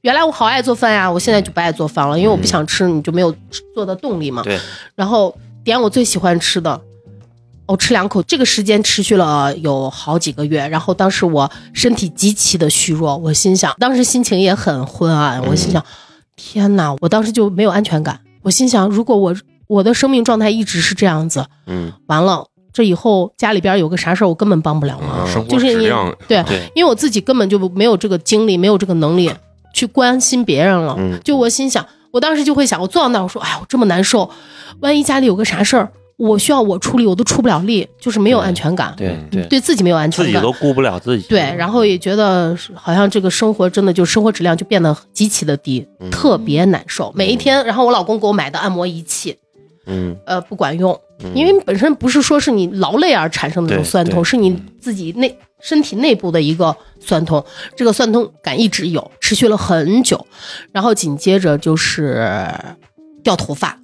[0.00, 3.32] 原来我好爱做饭呀，我现在就不爱做饭了，因为我不想吃，你就没有
[3.72, 4.42] 做的动力嘛。
[4.42, 4.58] 对，
[4.96, 6.80] 然后点我最喜欢吃的，
[7.66, 8.20] 我吃两口。
[8.24, 15.84] 这个时间持续了有好几个月，然后当时我身体极其的虚弱，我心想，当时心情也很昏暗，我心想，
[16.34, 16.96] 天哪！
[17.00, 18.18] 我当时就没有安全感。
[18.42, 19.36] 我心想，如果我
[19.68, 22.46] 我的生命状态一直是这样子，嗯完了，
[22.76, 25.20] 这以后家里边有个啥事儿，我根本帮不了忙。
[25.20, 29.32] 啊生活就是因为质量对，因为我自己根本就没有这个精力，没有这个能力
[29.72, 30.94] 去关心别人了。
[30.98, 34.28] 嗯就我心想，我当时就会想，我坐到那儿，我说，哎呀，我这么难受，
[34.80, 40.34] 万一家里有个啥事儿，我需要我出力，我都出不了力，就是没有安全感，对对，对自己没有安全感。
[40.34, 47.10] 自己都顾不了自己，对，然后也觉得好像这个生活真的就生活质量就变得极其的低，嗯特别难受。
[47.16, 49.38] 每一天，然后我老公给我买的按摩仪器，
[49.86, 50.16] 嗯。
[50.26, 51.34] 呃，不管用，嗯。
[51.34, 60.26] 因为本身不是说是你劳累而产生的那种酸痛，是你自己内身体内部的一个酸痛，这个酸痛感一直有，持续了很久，
[60.72, 62.28] 然后紧接着就是
[63.24, 63.78] 掉头发、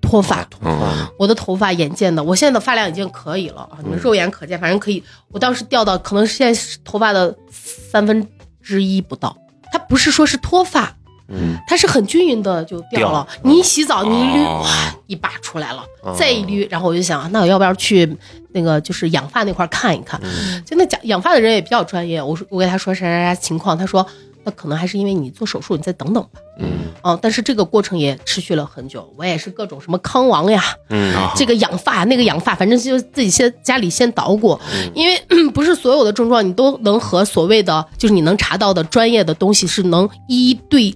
[0.00, 0.46] 脱发。
[0.62, 5.02] 嗯我的头发眼见的，我现在的发量已经可以了啊，你们肉眼可见，反正可以。
[5.30, 8.26] 我当时掉到可能现在是头发的三分
[8.60, 9.36] 之一不到，
[9.72, 10.94] 它不是说是脱发，
[11.28, 13.26] 嗯它是很均匀的就掉了。
[13.42, 18.16] 掉你一洗澡，你一捋，哦哇，一把出来了，哦再一捋，然后我就想，那我要不要去
[18.52, 20.20] 那个就是养发那块看一看？
[20.22, 24.06] 嗯就那讲养发的人也比较专业，我说我给他说啥啥啥情况，他说
[24.44, 26.40] 那可能还是因为你做手术，你再等等吧。
[26.58, 26.70] 嗯
[27.06, 30.62] 嗯，但是这个过程也持续了很久，我也是各种什么康王呀，
[31.34, 35.18] 这个养发那个养发，反正就自己先家里先捣鼓，嗯因为
[35.52, 40.94] 不是所有的症状你都能和所谓的就是你能查到的专业的东西是能一一对。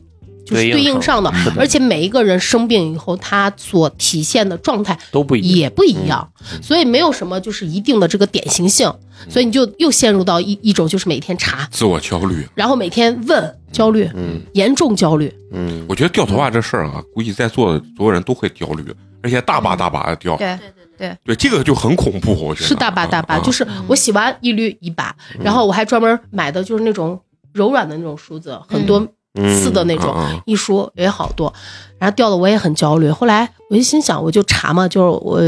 [0.49, 6.27] 就是对应上的，的而且每一个人生病以后，他所体现的状态都不一样，也不一样，
[6.63, 8.91] 所以没有什么就是一定的这个典型性，
[9.29, 12.47] 所以你就又陷入到一一种就是每天查，自我焦虑。
[12.55, 18.85] 然后每天问焦虑，嗯严重焦虑，嗯我觉得掉头发这事儿啊，估计在座的所有人都会焦虑，
[19.23, 20.37] 而且大把大把的掉。
[20.37, 27.21] 对对对对，对，这个就很恐怖，我觉得是大把大把，啊就是我洗完一捋一把，然后我还专门买的就是那种
[27.53, 29.07] 柔软的那种梳子，很多
[29.47, 30.15] 刺的那种，
[30.47, 31.53] 一梳也好多，
[31.99, 33.11] 然后掉的我也很焦虑。
[33.11, 35.41] 后来我就心想，我就查嘛，就是我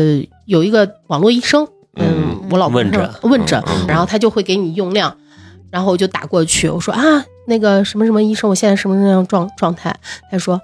[0.46, 1.66] 有一个网络医生，
[1.96, 5.16] 嗯，我老问诊问诊然后他就会给你用量。
[5.70, 7.00] 然后我就打过去，我说啊，
[7.46, 9.94] 那个什么什么医生，我现在什么什么样状状态？
[10.28, 10.60] 他说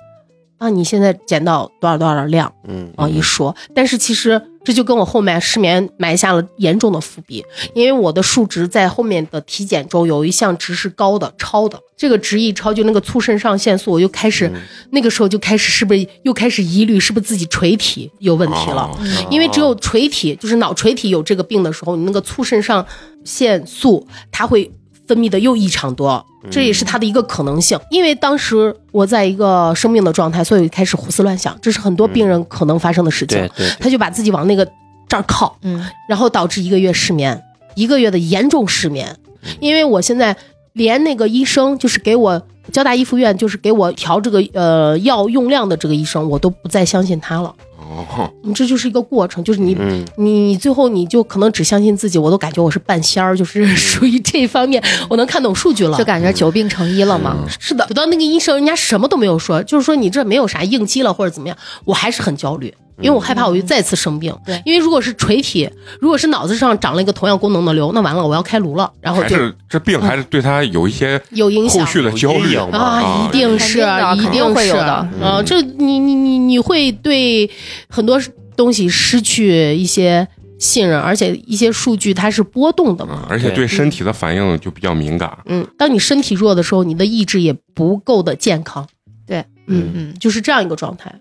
[0.59, 14.51] 啊，你现在减到多少多少的量嗯啊，一说，但是其实这就跟我后面失眠埋下了严重的伏笔，因为我的数值在后面的体检中有一项值是高的，超的，这个值一超，就那个促肾上腺素，我就开始、
[14.91, 18.83] 那个时候就开始是不是又开始疑虑是不是自己垂体有问题了。
[18.83, 18.99] 哦。
[19.31, 22.85] 因为只有垂体，就是脑垂体有这个病的时候，你那个促肾上
[23.25, 24.69] 腺素它会
[25.07, 27.79] 分泌的又异常多，这也是他的一个可能性。
[27.91, 33.49] 因为当时我在一个生病的状态，所以开始胡思乱想，这是很多病人可能发生的事情。
[33.81, 34.67] 他就把自己往那个
[35.09, 37.43] 这儿靠，嗯然后导致一个月失眠，
[37.75, 39.17] 一个月的严重失眠。
[39.61, 40.37] 因为我现在
[40.73, 42.43] 连那个医生，就是给我
[42.73, 47.55] 交大一附院，就是给我调这个呃药用量的这个医生，我都不再相信他了。
[47.89, 50.05] 哦，你这就是一个过程，就是你嗯。
[50.17, 55.97] 你最后你就可能只相信自己，我都感觉我是半仙儿，就是属于这方面，我能看懂数据了。
[55.99, 56.05] 就。
[56.07, 57.37] 感觉久病成医了嘛。
[57.59, 64.35] 是的，等到那个医生，人家什么都没有说，就是说你这没有啥应激了或者怎么样，我还是很焦虑，因为我害怕我又再次生病。
[64.45, 65.69] 对因为如果是垂体，
[66.01, 71.93] 如果是脑子上长了一个同样功能的瘤，那完了我要开颅了，然后还是这病还是对他有一些有影响后。
[71.93, 75.43] 续的焦虑啊，一定是，的一定是会有的啊！
[75.45, 77.49] 这你你你你会对
[77.89, 78.21] 很多
[78.57, 80.27] 东西失去一些
[80.59, 83.25] 信任，而且一些数据它是波动的嘛。
[83.25, 85.37] 嗯而且对身体的反应就比较敏感。
[85.47, 88.87] 嗯，当你身体弱的时候，你的意志也不够的健康。
[89.27, 91.15] 对，嗯，嗯，就是这样一个状态，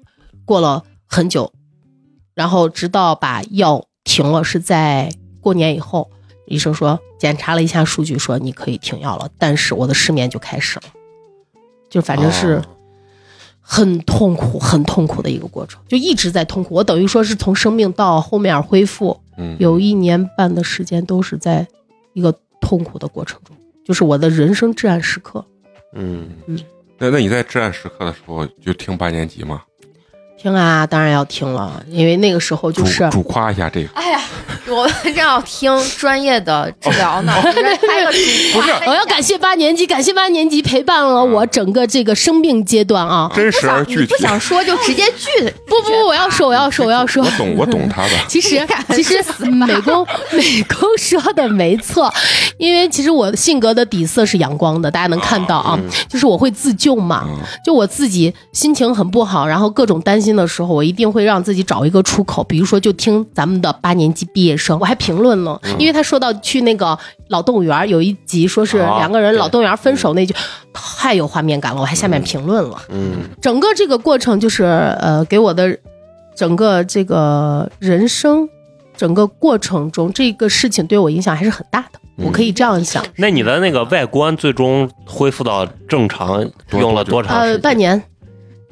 [0.45, 1.51] 过了很久，
[2.35, 5.11] 然后直到把药停了，是在
[5.41, 6.11] 过年以后，
[6.45, 10.83] 医生说检查了一下数据，说你可以停药了，但是我的失眠就开始了，
[11.89, 12.65] 就反正是哦
[13.67, 16.75] 很痛苦、很痛苦的一个过程，就一直在痛苦。
[16.75, 21.65] 我等于说是从生病到后面恢复，嗯，有一年半的时间都是在
[22.13, 22.31] 一个
[22.61, 25.43] 痛苦的过程中，就是我的人生至暗时刻。
[25.93, 26.29] 嗯
[26.97, 29.63] 那那你在至暗时刻的时候就听八年级吗？
[30.45, 33.89] 听啊，当然要听了，因为那个时候就是主夸一下这个。
[33.95, 34.21] 哎呀，
[34.67, 37.33] 我正要听专业的治疗呢，
[38.53, 43.27] 不是我要感谢八年级，感谢八年级陪伴了我整个这个生病阶段啊！
[43.35, 44.21] 真实而具体不。
[44.21, 45.49] 想说就直接拒。
[45.65, 47.29] 不不不，我要说，我要说，我要说我。
[47.31, 48.09] 懂，我懂他的。
[48.29, 48.63] 其实
[48.95, 52.13] 其实美工美工说的没错，
[52.59, 57.23] 因为其实我性格的底色是阳光的，大家能看到啊，就是我会自救嘛。
[57.27, 57.35] 嗯
[57.65, 66.97] 就我自己心情很不好，然后各种担心的时候，我一定会让自己找一个出口，比如说就听咱们的八年级毕业生，我还评论了，因为他说到去那个
[67.29, 70.33] 老动物园有一集说是啊两个人老动物园分手那句，
[70.73, 72.81] 太有画面感了，我还下面评论了。
[72.89, 74.63] 嗯整个这个过程就是
[74.99, 75.77] 呃，给我的
[76.35, 78.47] 整个这个人生
[78.97, 81.99] 整个过程中，这个事情对我影响还是很大的。
[82.17, 88.01] 我可以这样想，那你的那个外观最终恢复到正常用了多长时呃，半年。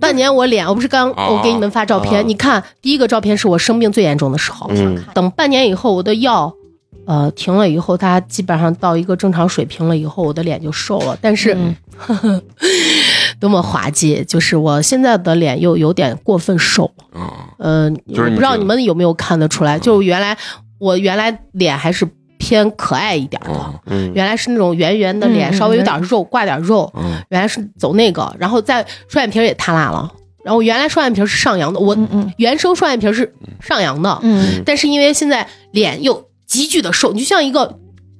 [0.04, 5.02] 半年，我脸我不是刚啊我给你们发照片，啊你看第一个照片是我生病最严重的时候，嗯。
[5.14, 6.54] 等半年以后我的药，
[7.06, 11.18] 呃停了以后，它基本上到一个正常水平了以后，我的脸就瘦了。
[11.22, 11.76] 但是，嗯。
[13.40, 16.90] 多么滑稽，就是我现在的脸又有点过分瘦。
[17.12, 20.38] 啊，呃，就是我不知道你们有没有看得出来，就原来
[20.80, 22.08] 我原来脸还是
[22.44, 27.14] 偏可爱一点的，原来是那种圆圆的脸，嗯稍微有点肉，挂点肉，嗯。
[27.30, 30.12] 原来是走那个，然后再双眼皮也塌拉了，
[30.44, 31.96] 然后原来双眼皮是上扬的，我
[32.36, 34.62] 原生双眼皮是上扬的，嗯。
[34.66, 37.80] 但是因为现在脸又急剧的瘦，你就像一个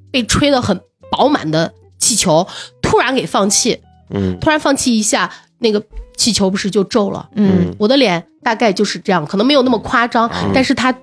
[0.10, 0.80] 被吹得很
[1.12, 2.48] 饱满的气球，
[2.82, 4.38] 突然给放气，嗯。
[4.40, 5.84] 突然放气一下，那个
[6.16, 7.30] 气球不是就皱了。
[7.36, 7.76] 嗯。
[7.78, 10.96] 我的脸大概就是这样，可能没有那么夸张，嗯但是它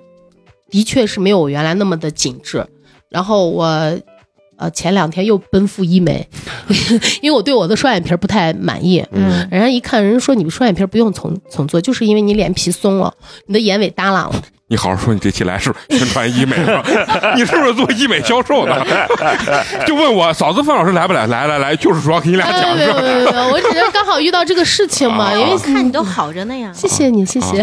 [0.70, 2.66] 的确是没有我原来那么的紧致。
[3.10, 3.64] 然后我
[4.56, 6.26] 呃前两天又奔赴医美，
[7.20, 9.04] 因为我对我的双眼皮不太满意。
[9.10, 13.12] 嗯人家一看，人家说你双眼皮不用重重做，就是因为你脸皮松了，
[13.46, 14.42] 你的眼尾耷拉了。
[14.70, 16.80] 你好好说，你这期来是不是宣传医美了？
[17.34, 18.86] 你是不是做医美销售的？
[19.84, 21.26] 就问我嫂子范老师来不来？
[21.26, 23.00] 来来来，就是说给你俩哎，讲是吧？
[23.02, 26.70] 没有没有没有，我只是刚好遇到这个事情嘛，啊因为看你都好着呢呀。
[26.72, 27.60] 谢谢你，谢谢。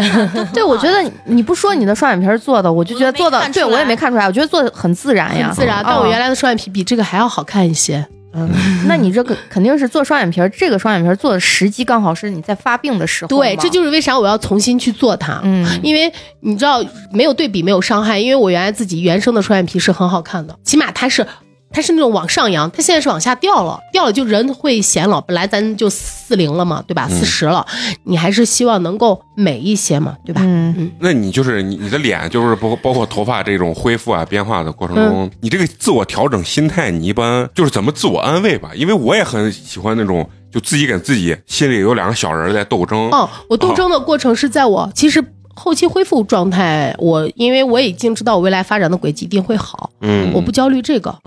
[0.52, 8.06] 对，我觉得你不说你的双眼皮儿做的，我就觉得做的对我也没看出来，我觉得做的很自然呀，很自然，但我原来的双眼皮比这个还要好看一些。
[8.46, 8.50] 嗯，
[8.86, 13.28] 那你这个肯定是做双眼皮儿，这个双眼皮儿做的时机刚好是你在发病的时候。
[13.28, 15.40] 对，这就是为啥我要重新去做它。
[15.44, 18.18] 嗯因为你知道，没有对比没有伤害。
[18.18, 21.26] 因为我原来自己原生的双眼皮是很好看的，起码它是
[21.70, 25.20] 它它是那种往上扬，它现在是往下掉了，掉了就人会显老。
[25.20, 27.06] 本来咱就四零了嘛，对吧？
[27.08, 27.64] 嗯四十了，
[28.02, 30.40] 你还是希望能够美一些嘛，对吧？
[30.44, 38.70] 嗯，那你就是你你的脸，就是包包括头发这种恢复啊变化的过程中，嗯你这个自我调整心态，你一般就是怎么自我安慰吧？
[38.74, 43.08] 因为我也很喜欢那种，就自己跟自己心里有两个小人在斗争。
[43.10, 45.24] 哦，我斗争的过程是在我其实
[45.58, 50.32] 后期恢复状态，我因为我已经知道我未来发展的轨迹一定会好，嗯。
[50.32, 51.18] 我不焦虑这个，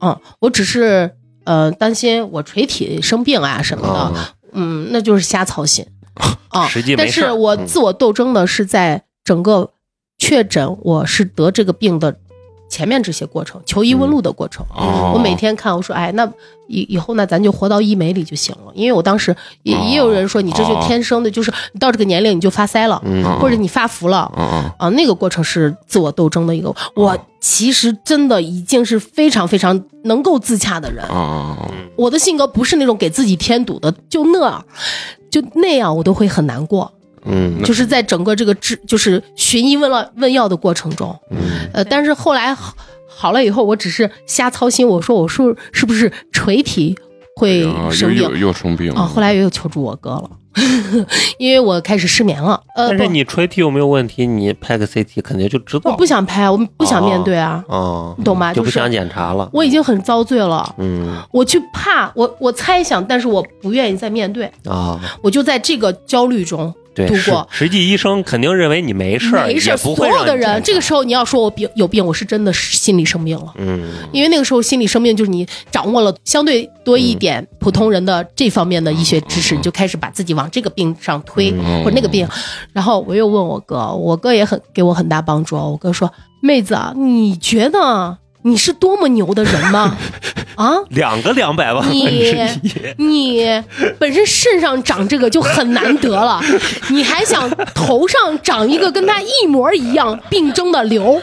[0.00, 1.10] 嗯，我只是
[1.44, 4.34] 呃担心我垂体生病啊什么的，啊！
[4.52, 5.84] 嗯，那就是瞎操心。
[6.48, 6.68] 啊。
[6.68, 9.72] 实际没但是我自我斗争的是在整个
[10.18, 12.16] 确诊我是得这个病的
[12.72, 14.64] 前面这些过程，求医问路的过程。
[14.74, 16.26] 哦我每天看，我说，哎，那
[16.68, 18.72] 以以后呢，咱就活到医美里就行了。
[18.72, 24.20] 因为我当时也、哦也有人说，你这就天生的，就是你到这个年龄你就发腮了，嗯或者你发福了。
[24.78, 26.74] 啊那个过程是自我斗争的一个。
[26.96, 31.04] 我其实真的已经是非常非常能够自洽的人。
[31.96, 34.64] 我的性格不是那种给自己添堵的，就那样，
[35.30, 36.90] 就那样，我都会很难过。
[37.24, 41.38] 嗯就是在整个这个治，就是寻医问了问药的过程中，嗯
[41.72, 42.74] 呃，但是后来好
[43.06, 46.96] 好了以后，我只是瞎操心，我说我说是不是垂体
[47.36, 49.02] 会啊又生病又又生病啊？
[49.06, 50.30] 后来又求助我哥了，
[51.38, 52.60] 因为我开始失眠了。
[52.74, 55.90] 呃，但是你垂体有没有问题，你拍个 CT 肯定就知道。
[55.90, 58.52] 我不想拍，我不想面对啊，啊，你懂吗？
[58.52, 59.48] 就是就不想检查了。
[59.52, 60.74] 我已经很遭罪了。
[60.78, 73.54] 嗯我去怕我，我猜想，但是我不愿意再面对，啊，我就在这个焦虑中对，度过实实际医生肯定认为你没事儿，没事儿，所有的人这个时候你要说我病有病，我是真的是心理生病了。
[73.56, 73.82] 嗯
[74.12, 82.28] 因为那个时候心理生病就是你掌握了相对多一点普通人的这方面的医学知识，你就开始把自己往这个病上推、嗯或者那个病。
[82.72, 85.56] 然后我又问我哥，我哥也很给我很大帮助。
[85.56, 86.12] 我哥说
[86.42, 89.96] ：“妹子啊，你觉得你是多么牛的人吗？
[90.54, 92.36] 啊，两个两百万你，
[92.98, 93.62] 你
[93.98, 96.42] 本身肾上长这个就很难得了，
[96.90, 101.20] 你还想头上长一个跟他一模一样病征的瘤，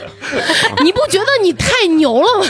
[0.83, 2.45] 你不觉得你太牛了吗？”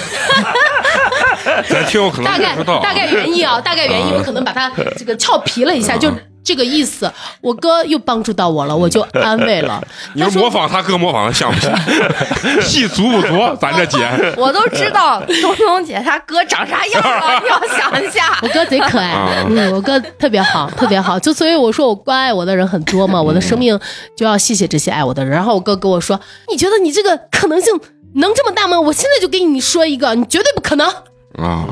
[1.67, 6.09] 咱听友可能大概大概原因啊，大概原因，我可能把它这个俏皮了一下，就
[6.49, 7.11] 这个意思。
[7.41, 9.79] 我哥又帮助到我了，我就 安慰了。
[10.15, 11.71] 你说模仿他哥模仿的像不像？
[12.65, 13.55] 戏足不足？
[13.61, 18.47] 咱这姐我都知道东东姐她哥长啥样了，你要想一下我。
[18.47, 21.19] 哥贼可爱啊，嗯，我哥特别好，特别好。
[21.19, 23.79] 就所以我说我关爱我的人很多嘛，我的生命
[24.17, 25.31] 就要谢谢这些爱我的人。
[25.31, 26.19] 然后我哥跟我说
[26.51, 27.71] ：“你觉得你这个可能性
[28.15, 28.79] 能这么大吗？
[28.79, 30.87] 我现在就给你说一个，你绝对不可能。”
[31.37, 31.63] 啊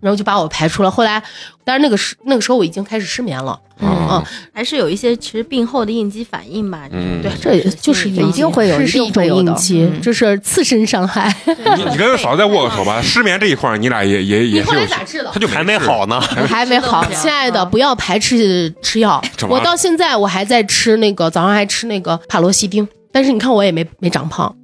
[0.00, 0.90] 然后就把我排除了。
[0.90, 1.22] 后来，
[1.64, 3.58] 但是那个时那个时候我已经开始失眠了。
[3.82, 4.22] 嗯
[4.52, 6.86] 还是有一些其实病后的应激反应吧。
[6.92, 11.34] 嗯对，这也就是一定会有这是一种应激，嗯这是次生伤害。
[11.46, 13.00] 你你跟他嫂子再握个手吧。
[13.00, 15.40] 失眠这一块儿，你俩也也你后也是有来咋治的他？
[15.40, 16.20] 就 还没好呢。
[16.20, 24.54] 还没好亲爱的，不要排斥吃药我到现在我还在吃那个，早上还吃那个帕罗西汀，但是你看我也没没长胖，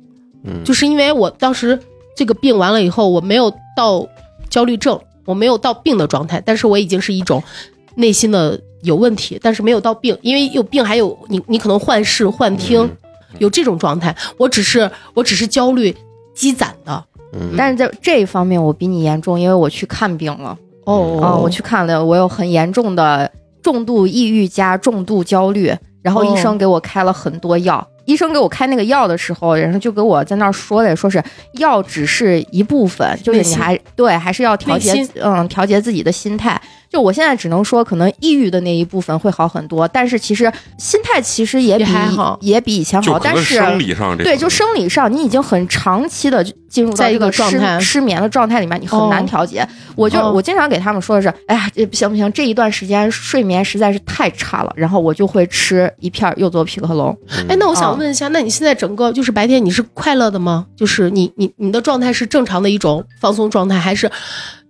[0.45, 1.79] 嗯就是因为我当时
[2.15, 4.07] 这个病完了以后，我没有到
[4.51, 7.43] 焦虑症，我没有到病的状态，但是我已经是一种
[7.97, 12.91] 内心的有问题，但是没有到病，因为有病还有你你可能幻视幻听，嗯
[13.39, 15.95] 有这种状态，我只是我只是焦虑
[16.35, 17.05] 积攒的。
[17.33, 20.57] 嗯但是在这一方面我比你严重，因为我去看病了。
[20.85, 27.87] 哦哦，我去看了，我有很严重的重度抑郁加重度焦虑，然后医哦生给我开了很多药。
[28.07, 31.23] 医生给我开那个药的时候，然后就给我在那儿说的，说是
[31.59, 36.61] 药只是一部分，就是你还对，还是要调节，嗯，调节自己的心态。
[36.97, 49.69] 就我现在只能说，可能抑郁的那一部分会好很多，但是其实心态其实也比也还好也比以前好，但是生理上这对，就生理上，你已经很长期的进入到在一个这个失状态失眠的状态里面，你很哦难调节。
[49.95, 57.15] 我就、哦我经常给他们说的是，哎呀，这不行不行，这一段时间睡眠实在是太差了，然后我就会吃一片右左匹克隆。
[57.47, 60.65] 哎，那我想啊问一下，那你现在整个就是白天你是快乐的吗？
[60.75, 64.11] 就是你你你的状态是正常的一种放松状态，还是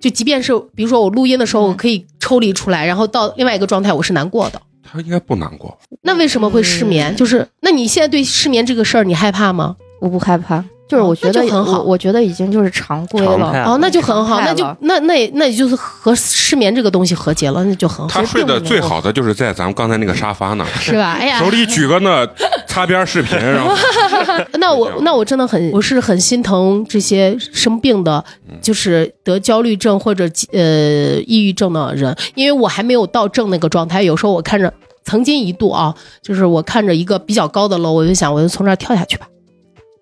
[0.00, 4.60] 就即便是比如说我录音的时候，我可以抽离出来，然后到另外一个状态我是难过的？
[4.88, 5.76] 他应该不难过。
[6.02, 7.12] 那为什么会失眠？
[7.12, 9.76] 嗯就是那你现在对失眠这个事儿你害怕吗？
[10.00, 13.50] 我不害怕，就是哦我觉得、很好我我觉得已经就是常规了。
[13.64, 21.12] 哦，那就很好，那就那那也那也就是和失眠这个东西和解了，那就很好，他睡得最好的就是在咱们刚才那个沙发那儿， 是吧？
[21.18, 22.28] 哎呀手，里举个那
[22.66, 23.74] 擦边视频，然后
[24.60, 28.22] 那我那我真的很，我是很心疼这些生病的，
[28.60, 30.60] 就是得焦虑症或者呃
[31.26, 34.02] 抑郁症的人，因为我还没有到症那个状态。
[34.02, 34.72] 有时候我看着，
[35.04, 39.26] 曾经一度啊，就是我看着一个比较高的楼，我就想，我就从这儿跳下去吧。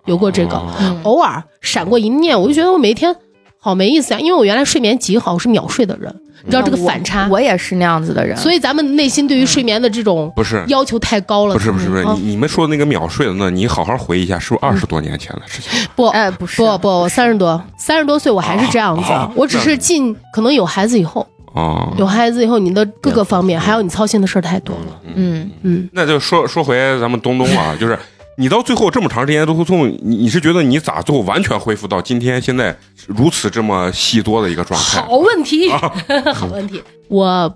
[0.07, 0.61] 有过这个，
[1.03, 3.15] 偶尔闪过一念，我就觉得我每天
[3.59, 4.21] 好没意思啊！
[4.21, 6.15] 因为我原来睡眠极好，我是秒睡的人，
[6.45, 7.27] 你知道这个反差。
[7.31, 10.63] 我也是那样子的人，所以咱们内心对于睡眠的这种不是。
[10.69, 11.55] 要求太高了。
[11.55, 15.89] 不是不是不是，啊你你们说的那个秒睡的那，你好好回忆一下，是不是二十多年前的事情？
[15.97, 16.61] 不哎不是。
[16.61, 19.11] 不不，我三十多，三十多岁我还是这样子。
[19.11, 25.01] 哦，我只是近可能有孩子以后，哦，有孩子以后，你的各个方面还有你操心的事儿太多了。
[25.15, 27.99] 嗯，嗯，那就说说回咱们东东啊，就是
[28.37, 35.01] 你到最后这么长时间都从你你是觉得你咋最后完全恢复到今天现在如此这么细多的一个状态？
[35.03, 36.83] 好问题，好问题。
[37.09, 37.55] 我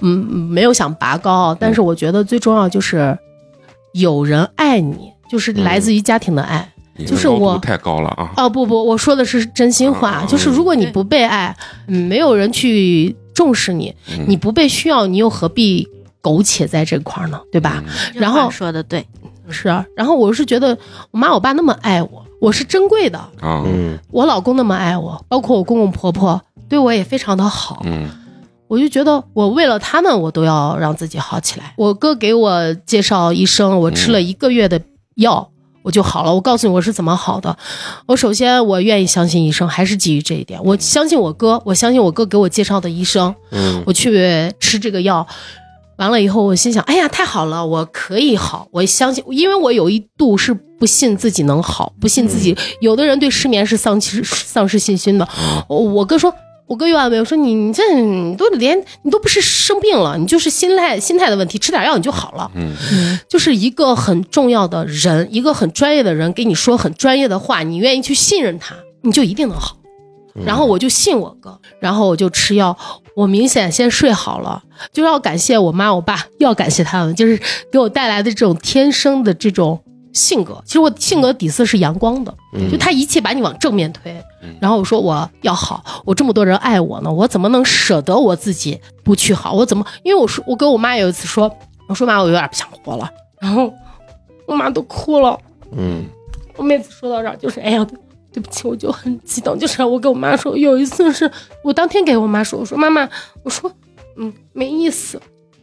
[0.00, 0.08] 嗯
[0.50, 3.16] 没有想拔高，但是我觉得最重要就是
[3.92, 6.68] 有人爱你，就是来自于家庭的爱。
[7.06, 8.30] 就是我太高了啊！
[8.36, 11.56] 哦不不，我说的是真心话，啊就是如果你不被爱，
[11.88, 15.88] 嗯，没有人去重视你，嗯你不被需要，你又何必
[16.20, 17.40] 苟且在这块儿呢？
[17.50, 17.82] 对吧？
[17.86, 19.04] 嗯然后说的对，
[19.52, 20.76] 是啊，然后我是觉得
[21.10, 23.18] 我妈我爸那么爱我，我是珍贵的。
[23.40, 28.08] 啊，嗯我老公那么爱我，包括我公公婆婆对我也非常的好，嗯
[28.66, 31.74] 我就觉得我为了他们，我都要让自己好起来。
[31.76, 34.80] 我哥给我介绍医生，我吃了一个月的
[35.16, 35.50] 药。
[35.84, 36.32] 我就好了。
[36.32, 37.56] 我告诉你我是怎么好的。
[38.06, 40.62] 我首先我愿意相信医生，还是基于这一点。
[40.62, 43.34] 我相信我哥，我相信我哥给我介绍的医生。
[43.50, 45.26] 嗯我去吃这个药，
[46.02, 52.56] 完了以后，我心想，哎呀，太好了，我可以好，我相信，因为我有一度是不信自己能好，不信自己。
[52.80, 55.28] 有的人对失眠是丧失丧失信心的。
[55.68, 56.34] 我我哥说。
[56.68, 62.50] 我哥又安慰我说：“你你这你都连你都不是生病了，你就是心态心态的问题，吃点药你就好了。
[62.54, 69.76] 嗯就是一个很重要的人，一个很专业的人给你说很专业的话，你愿意去信任他，你就一定能好。
[70.46, 72.74] 然后我就信我哥，然后我就吃药，
[73.14, 74.62] 我明显先睡好了，
[74.92, 77.40] 就要感谢我妈我爸，要感谢他们，就是
[77.70, 79.78] 给我带来的这种天生的这种
[80.12, 80.62] 性格。
[80.64, 82.34] 其实我性格底色是阳光的，
[82.70, 84.14] 就他一切把你往正面推。
[84.60, 89.52] 然后我说我要好，我这么多人爱我呢，我怎么能舍得我自己不去好？
[89.52, 89.84] 我怎么？
[90.02, 91.50] 因为我说我跟我妈有一次说，
[91.88, 93.08] 我说妈，我有点不想活了，
[93.40, 93.72] 然后
[94.46, 95.38] 我妈都哭了。
[95.76, 96.04] 嗯
[96.56, 97.86] 我每次说到这儿，就是哎呀，
[98.32, 99.58] 对对不起，我就很激动。
[99.58, 101.30] 就是我跟我妈说，有一次是
[101.62, 103.08] 我当天给我妈说，我说妈妈，
[103.42, 103.70] 我说
[104.16, 105.20] 嗯没意思，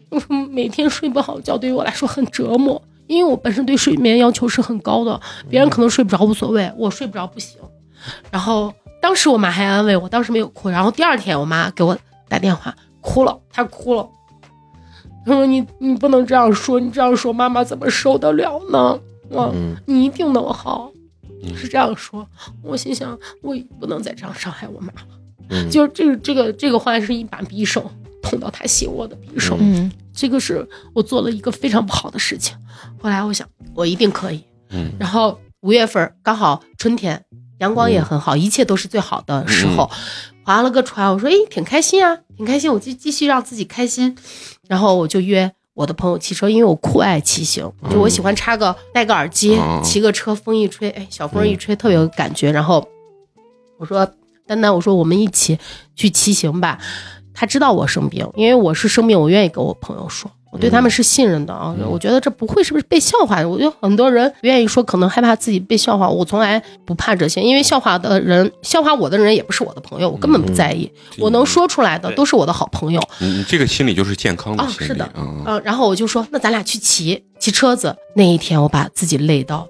[0.10, 5.20] 我说每天睡不好觉对于我来说很折磨，因为我本身对睡眠要求是很高的，
[5.50, 7.60] 别人可能睡不着无所谓，我睡不着不行。
[8.32, 10.70] 然后当时我妈还安慰我，当时没有哭。
[10.70, 11.98] 然后第二天我妈给我
[12.28, 14.08] 打电话，哭了，她哭了。
[15.26, 18.98] 她说：“你你不能这样说，你这样说妈妈怎么受得了呢？
[19.30, 20.92] 我，嗯你一定能好。”
[21.44, 22.28] 嗯是这样说，
[22.62, 25.08] 我心想，我不能再这样伤害我妈了。
[25.50, 27.90] 嗯就是这个这个这个话是一把匕首，
[28.22, 29.58] 捅到她心窝的匕首。
[29.60, 32.56] 嗯这个是我做了一个非常不好的事情。
[33.02, 34.44] 后来我想，我一定可以。
[34.70, 37.24] 嗯然后五月份刚好春天，
[37.60, 39.90] 阳光也很好，一切都是最好的时候。
[40.44, 44.18] 划了个船，我说，哎，挺开心啊，挺开心，我就继续让自己开心。
[44.68, 52.52] 然后我就约我的朋友骑车，因为我酷爱骑行，就我喜欢插个戴个耳机，嗯骑个车，风一吹，哎，小风一吹，特别有感觉。
[52.52, 52.86] 然后
[53.78, 54.06] 我说，
[54.46, 55.58] 丹丹，我说我们一起
[55.96, 56.78] 去骑行吧。
[57.34, 61.76] 他知道我生病，因为我是生病，我愿意跟我朋友说，我对他们是信任的啊。
[61.90, 63.42] 我觉得这不会是不是被笑话？
[63.48, 66.10] 我觉得很多人愿意说，可能害怕自己被笑话。
[66.10, 70.92] 我从来不怕这些，因为笑话的人，笑话我的人也不是我的朋友，我根本不在意。
[71.18, 73.02] 我能说出来的都是我的好朋友。
[73.20, 75.44] 你你这个心理就是健康的哦心理是的啊。
[75.46, 77.96] 嗯，然后我就说，那咱俩去骑骑车子。
[78.16, 79.68] 那一天我把自己累到，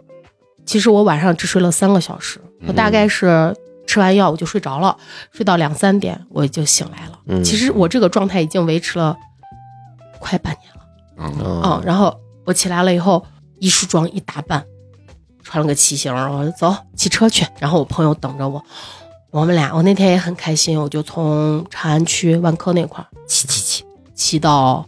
[0.65, 3.53] 其实我晚上只睡了三个小时，我大概是
[3.85, 4.95] 吃完药我就睡着了，
[5.31, 7.19] 睡到两三点我就醒来了。
[7.27, 9.15] 嗯其实我这个状态已经维持了
[10.19, 10.79] 快半年了。
[11.17, 12.15] 嗯然后
[12.45, 13.25] 我起来了以后，
[13.59, 14.63] 一梳妆一打扮，
[15.43, 17.45] 穿了个骑行，我说走骑车去。
[17.59, 18.63] 然后我朋友等着我，
[19.31, 23.83] 我们俩我那天也很开心，我就从长安区万科那块儿骑骑骑
[24.15, 24.85] 骑到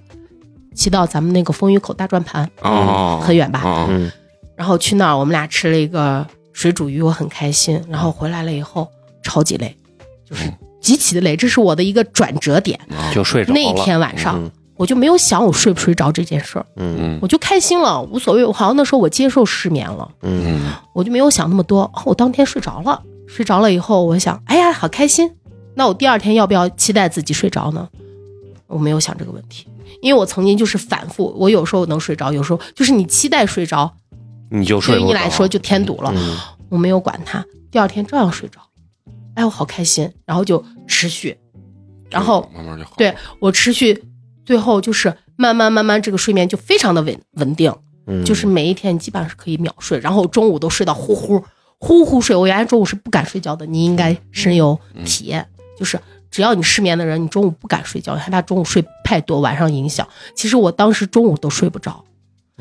[0.73, 3.59] 骑到咱们那个风雨口大转盘，哦，很远吧？
[3.59, 4.11] 啊，嗯
[4.55, 7.83] 然后去那儿我们俩吃了一个水煮鱼，我很开心。
[7.89, 8.87] 然后回来了以后
[9.23, 9.75] 超级累，
[10.23, 12.79] 就是嗯极其的累，这是我的一个转折点。
[13.13, 13.59] 就睡着了。
[13.59, 14.51] 那天晚上嗯
[14.81, 16.65] 我就没有想我睡不睡着这件事儿。
[16.75, 18.43] 嗯嗯我就开心了，无所谓。
[18.43, 21.83] 我好像那时候我接受失眠了，嗯嗯我就没有想那么多。
[21.83, 25.31] 哦我当天睡着了，睡着了以后，我想，哎呀，好开心。
[25.75, 27.87] 那我第二天要不要期待自己睡着呢？
[28.65, 29.67] 我没有想这个问题，
[30.01, 33.93] 因为我曾经就是反复，我有时候能睡着，有时候就是你期待睡着，
[34.49, 36.11] 你就睡对于你来说就添堵了。
[36.15, 36.37] 嗯
[36.69, 38.59] 我没有管它，第二天照样睡着。
[39.35, 41.37] 哎，我好开心，然后就持续，
[42.09, 42.91] 然后慢慢就好。
[42.97, 44.01] 对我持续，
[44.51, 47.73] 最后就是慢慢慢慢这个睡眠就非常的稳稳定。
[48.05, 51.41] 嗯，就是每一天基本上是可以秒睡，然后中午都睡到呼呼
[51.79, 52.35] 呼呼睡。
[52.35, 55.47] 我原来中午是不敢睡觉的，你应该深有体验，
[55.79, 55.97] 就是
[56.29, 60.05] 只要你失眠的人，你中午不敢睡觉，害怕中午睡太多，晚上影响。
[60.35, 62.03] 其实我当时中午都睡不着，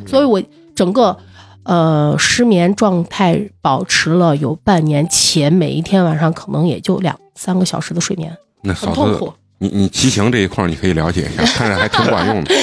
[0.06, 0.40] 所以我
[0.76, 1.18] 整个
[1.64, 9.32] 呃失眠状态保持了有半年，且每一天晚上可能也就两三个小时的睡眠，那，很痛苦。
[9.62, 12.54] 你你骑行这一块儿你可以了解一下，看着还挺管用的。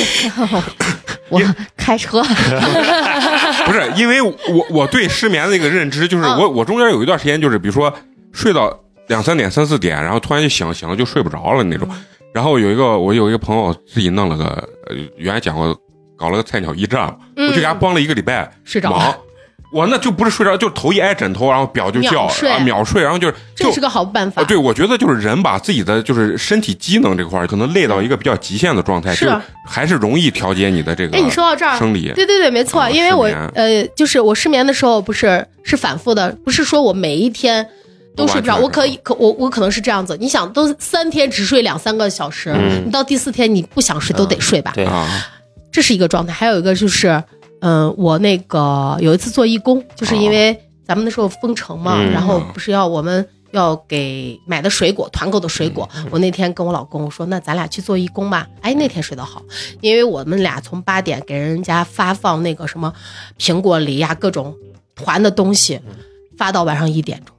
[1.29, 1.39] 我
[1.75, 2.23] 开车，
[3.65, 4.33] 不是因为我
[4.71, 7.93] 我对失眠的一个认知就是嗯我我中间有一段时间就是比如说
[8.33, 8.73] 睡到
[9.07, 11.87] 两三点三四点，然后突然就醒醒了就睡不着了那种。
[12.33, 14.45] 然后有一个我有一个朋友自己弄了个
[14.87, 15.75] 呃原来讲过
[16.17, 19.17] 搞了个菜鸟驿站，我就给他帮了一个礼拜忙睡着了，。
[19.77, 24.41] 我那就不是睡着，就头一挨枕头，然后表就叫秒睡啊秒睡，然后就是这是个好办法。
[24.41, 32.11] 啊，对，我觉得就是人把自己的就是身体机能这块儿可能累到一个比较极限的状态，是就还是容易调节你的这个哎，你说到这儿，生理。
[32.15, 37.63] 对对对，没错，啊因为我呃，就是我失眠的时候，不是是反复的，不是说我每一天
[38.15, 45.07] 都睡不着，我可以可我我可能是这样子，你想都三天只睡两三个小时，嗯你到第四天你不想睡都得睡吧，对啊，
[45.71, 46.33] 这是一个状态。
[46.33, 47.23] 还有一个就是，
[47.61, 53.27] 嗯、我那个有一次做义工，就是因为咱们那时候封城嘛，嗯然后不是要我们。
[53.51, 55.89] 要给买的水果，团购的水果。
[56.11, 59.41] 我那天跟我老公我说：“那咱俩去做义工吧。”哎，那天睡得好，
[59.79, 62.93] 因为我们俩从八点给人家发放那个什么
[63.39, 64.53] 苹果、梨呀、各种
[64.95, 65.79] 团的东西，
[66.37, 67.33] 发到晚上一点钟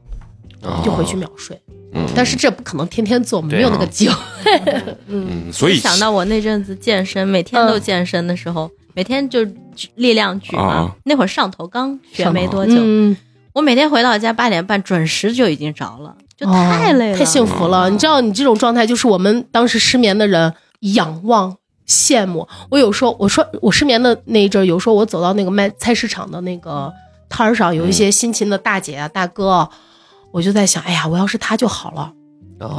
[0.82, 1.61] 就回去秒睡。
[1.93, 4.16] 嗯，但是这不可能天天做，没有那个机会。
[5.09, 8.69] 嗯，所以想到我那阵子健身，每天都健身的时候，
[8.99, 9.45] 每天就
[9.77, 10.62] 举力量举嘛。
[10.62, 13.16] 啊那会儿上头刚学没多久，嗯，
[13.53, 17.89] 我每天回到家八点半准时就已经着了，就哦太累了，太幸福了。
[17.91, 21.57] 你知道，你这种状态就是我们当时失眠的人仰望、
[21.87, 22.49] 羡慕。
[22.70, 26.93] 我有时候我说我失眠的那一阵儿，有时候我走到那个卖菜市场的那个
[27.29, 29.70] 摊儿上，有一些辛勤的大姐啊、大哥啊，
[30.33, 32.12] 我就在想，哎呀，我要是他就好了，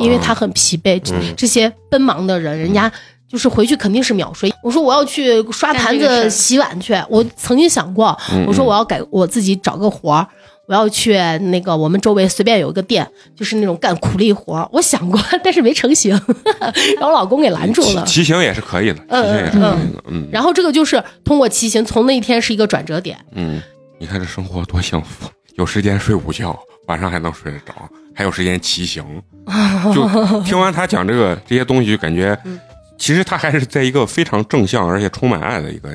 [0.02, 1.02] 因为他很疲惫。
[1.38, 2.92] 这些奔忙的人，人家。
[3.30, 4.52] 就是回去肯定是秒睡。
[4.64, 6.94] 我说我要去刷盘子、洗碗去。
[7.10, 10.28] 我曾经想过，嗯我说我要改我自己找个活儿，
[10.66, 14.68] 我要去那个我们周围随便有一个店，就是那种干苦力活儿。
[14.72, 16.12] 我想过，但是没成型，
[16.98, 18.04] 然后老公给拦住了。
[18.06, 23.18] 骑骑行也是可以的，骑嗯行也是可以的，嗯然后这个就是通过骑行，从那一天是一个转折点。
[23.34, 23.62] 嗯，
[24.00, 26.58] 你看这生活多幸福，有时间睡午觉，
[26.88, 27.74] 晚上还能睡得着，
[28.16, 29.04] 还有时间骑行。
[29.96, 30.08] 就
[30.44, 32.60] 听完他讲这个这些东西，就感觉嗯
[33.00, 35.90] 其实他还是在一个非常正向而且充满爱的一个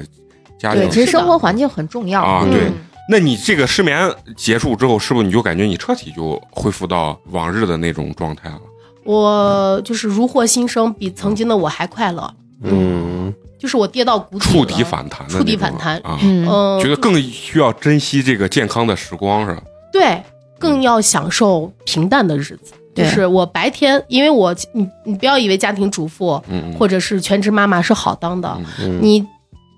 [0.58, 2.42] 家庭对，其实生活环境很重要啊。
[2.44, 2.72] 嗯对，
[3.10, 8.60] 那你这个失眠结束之后，是不是你就感觉你彻底就恢复到往日的那种状态了？
[9.04, 12.34] 我就是如获新生，比曾经的我还快乐。
[12.62, 19.62] 嗯，就是我跌到谷底，触底反弹触底反弹啊，嗯，嗯，觉得更需要珍惜这个健康的时光，是吧？
[19.92, 20.22] 对，
[20.58, 22.72] 更要享受平淡的日子。
[22.94, 26.42] 就是我白天，因为我你你不要以为家庭主妇
[26.78, 29.26] 或者是全职妈妈是好当的，嗯你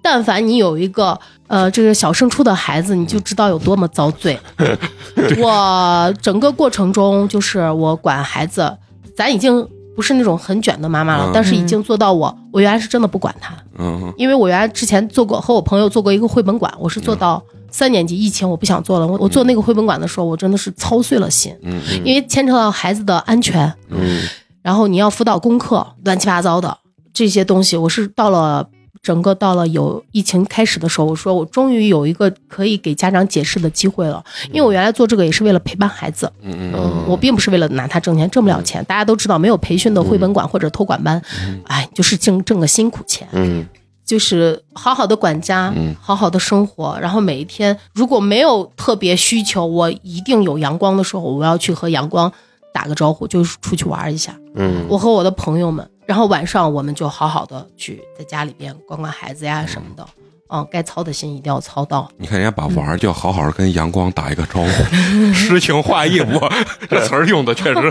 [0.02, 1.18] 但凡你有一个
[1.48, 4.38] 呃这个小升初的孩子，你就知道有多么遭罪。
[5.38, 8.76] 我整个过程中，就是我管孩子，
[9.16, 9.66] 咱已经
[9.96, 11.30] 不是那种很卷的妈妈了，嗯。
[11.34, 14.12] 但是已经做到我，我原来是真的不管他，嗯。
[14.16, 17.42] 因为我原来之前做过和我朋友做过一个绘本馆，我是做到
[17.76, 24.22] 三年级，疫情我不想做了，我我做那个绘本馆的时候，我真的是操碎了心，嗯因为牵扯到孩子的安全，嗯。
[24.62, 26.78] 然后你要辅导功课，乱七八糟的
[27.12, 28.66] 这些东西，我是到了
[29.02, 41.22] 整个到了有疫情开始的时候，我说我终于有一个可以给家长解释的机会了，因为我原来做这个也是为了陪伴孩子，嗯嗯我并不是为了拿他挣钱，挣不了钱，大家都知道，没有培训的绘本馆或者托管班，
[41.66, 43.28] 哎，就是挣挣个辛苦钱。
[43.32, 43.64] 嗯
[44.06, 52.32] 就是好好的管家，嗯好好的生活，然后每一天如果没有特别需求，我一定有阳光的时候，我要去和阳光
[52.72, 54.34] 打个招呼，就是出去玩一下。
[54.54, 60.06] 嗯，我和我的朋友们，然后晚上我们就好好的去在家里边管管孩子呀什么的，
[60.48, 62.08] 嗯，该操的心一定要操到。
[62.16, 64.68] 你看人家把玩儿叫好好跟阳光打一个招呼，
[65.34, 66.52] 诗情画意，我
[66.88, 67.90] 这词儿用的确实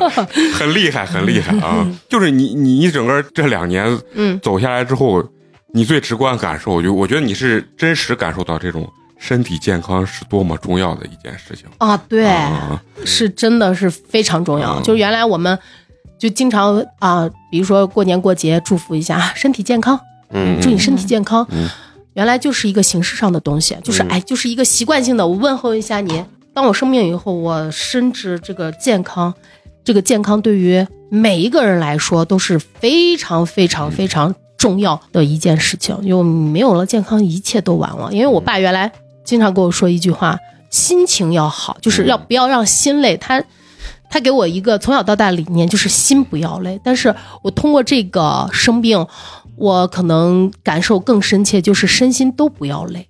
[0.53, 1.85] 很厉害，很厉害啊！
[2.09, 5.21] 就是你你你整个这两年嗯，走下来之后，
[5.75, 8.89] 你最直观感受，我就我觉得你是真实感受到这种
[9.19, 11.65] 身体健康是多么重要的一件事情。
[11.79, 14.79] 啊，对，啊是真的是非常重要。
[14.79, 15.59] 嗯就是原来我们
[16.17, 19.99] 就经常啊，比如说过年过节祝福一下啊身体健康，
[20.29, 21.45] 嗯祝你身体健康。
[21.51, 21.67] 嗯
[22.13, 26.23] 原来就是一个形式上的东西，就是、嗯哎，就是一个习惯性的，我问候一下你。
[26.53, 29.33] 当我生病以后，我深知这个健康，
[29.83, 34.33] 这个健康对于每一个人来说都是非常非常非常
[34.65, 35.95] 重要的一件事情。
[36.01, 38.11] 因为没有了健康，一切都完了。
[38.11, 38.91] 因为我爸原来
[39.23, 40.39] 经常跟我说一句话：
[40.71, 43.15] 心情要好，就是要不要让心累。
[43.15, 43.43] 他
[44.09, 46.79] 他给我一个从小到大理念，就是心不要累。
[46.83, 47.13] 但是
[47.43, 49.05] 我通过这个生病，
[49.55, 53.07] 我可能感受更深切，就是身心都不要累。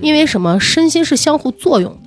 [0.00, 0.58] 因为什么？
[0.58, 2.05] 身心是相互作用的。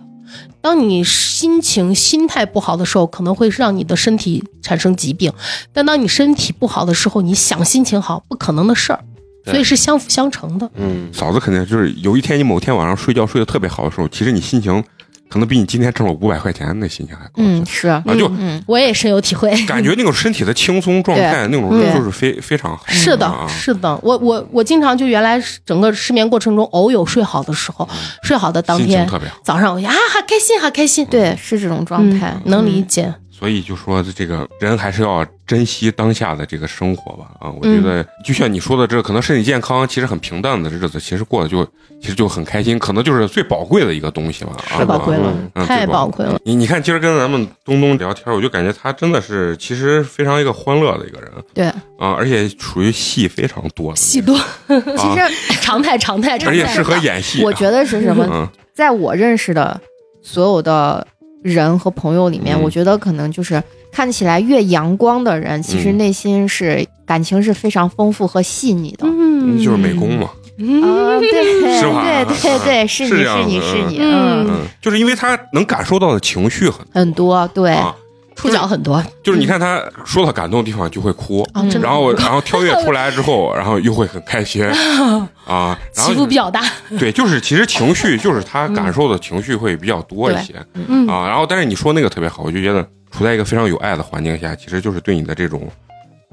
[0.62, 5.32] 当你心情、心态不好的时候，可能会让你的身体产生疾病；
[5.72, 9.00] 但当你身体不好的时候，你想心情好，不可能的事儿。
[9.46, 10.70] 所以是相辅相成的。
[10.76, 14.84] 嗯，嫂子肯定就是有一天你某天晚上睡觉睡得特别好的时候，其实你心情
[15.30, 17.34] 可能比你今天挣了五百块钱那心情还高。
[17.38, 19.50] 嗯，是，啊，就嗯，我也深有体会。
[19.68, 22.84] 感觉那种身体的轻松状态，那种对就是非非常好。
[22.88, 27.88] 是的啊，是的，我我我经常就原来整个失眠过程中，偶有睡好的时候，
[28.24, 29.38] 睡好的当天特别好。
[29.44, 31.06] 早上，我呀，好开心，好开心。
[31.06, 33.14] 对，是这种状态嗯，能理解。
[33.40, 37.50] 所以就说这个人还是要珍惜当下的这个生活吧啊！
[37.50, 41.66] 我觉嗯得就像你说的，这可能身体健康，其实很平淡的日子，其实过得就
[42.02, 44.80] 其实就很开心，可能就是最宝贵的一个东西吧啊！
[44.80, 46.38] 太宝贵了，嗯太宝贵了。
[46.44, 51.66] 你你看，今儿跟咱们东东聊天，我就感觉他真的是其实非常一个欢乐的一个人对，
[51.98, 54.38] 啊，而且属于戏非常多，戏多，
[54.68, 54.76] 其
[55.16, 56.52] 实常态常态常态。
[56.52, 57.44] 而且适合演戏啊。
[57.46, 58.28] 我觉得是什么？
[58.30, 59.80] 嗯在我认识的
[60.22, 61.06] 所有的
[61.44, 62.62] 人和朋友里面，嗯。
[62.64, 63.62] 我觉得可能就是
[63.92, 65.98] 看起来越阳光的人，其实嗯。
[65.98, 69.06] 内心是感情是非常丰富和细腻的。
[69.08, 69.58] 嗯。
[69.64, 70.30] 就是美工嘛，
[70.60, 71.32] 嗯，对
[71.80, 74.46] 是吧对对对，是你是你是你，嗯。
[74.46, 77.96] 嗯，嗯，就是因为他能感受到的情绪很很多对，啊，
[78.40, 79.04] 触角很多。
[79.22, 81.46] 就是你看他说到感动的地方就会哭，
[81.82, 84.66] 然后 然后跳跃出来之后，然后又会很开心。
[85.46, 86.64] 啊，然后起伏比较大。
[86.98, 90.56] 对，就是其实情绪就是他感受的情绪会比较多一些。
[90.74, 91.06] 嗯。
[91.08, 95.70] 啊，然后但是你说那个特别好，我就觉得处在一个非常有爱的环境下，其实就是对你的这种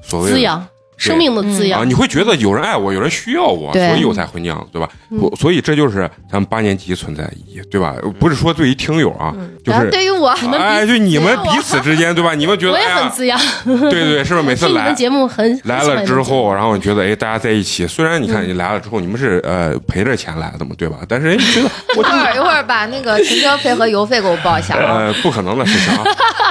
[0.01, 0.65] 所谓的滋养
[0.97, 1.89] 生命的滋养啊，养。
[1.89, 4.89] 你会觉得有人爱我，有人需要我，所以我才会那样，对吧？
[5.09, 7.95] 嗯我所以这就是咱们八年级存在意义，对吧？
[8.19, 9.33] 不是说对于听友啊，
[9.63, 12.33] 就是对于我，你们哎，就你们彼此之间，对吧？
[12.33, 20.97] 你们觉得 我也很滋养， 对对对，是不是每次 来你们节目很来了之，后，然后你觉得哎，大家在一起，虽然你看你来了之后，你们是呃赔着钱来的嘛，对吧？
[21.07, 24.97] 但是哎，觉得我一会儿一会儿把那个停车费和油费给我报一下啊。
[24.97, 26.03] 呃不可能的事情啊，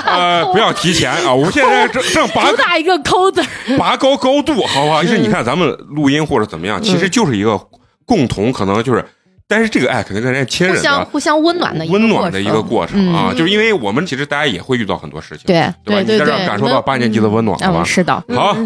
[0.07, 1.33] 呃不要提钱啊！
[1.35, 5.03] 我们现在正正拔主打一个抠字儿，拔高高度，好不好？
[5.03, 7.61] 其实你看咱们录音或者怎么样，其实就是一个
[8.05, 9.05] 共同，可能就是，
[9.49, 13.13] 但是这个爱肯定跟人家亲人的相互相温暖的一个温暖的一个过程。
[13.13, 13.37] 啊，嗯。
[13.37, 16.01] 就是因为我们其实大家也会遇到很多事情，对，对吧？
[16.03, 17.83] 你在这感受到八年级的温暖，好吧？
[17.83, 17.85] 嗯，？
[17.85, 18.57] 是的，好，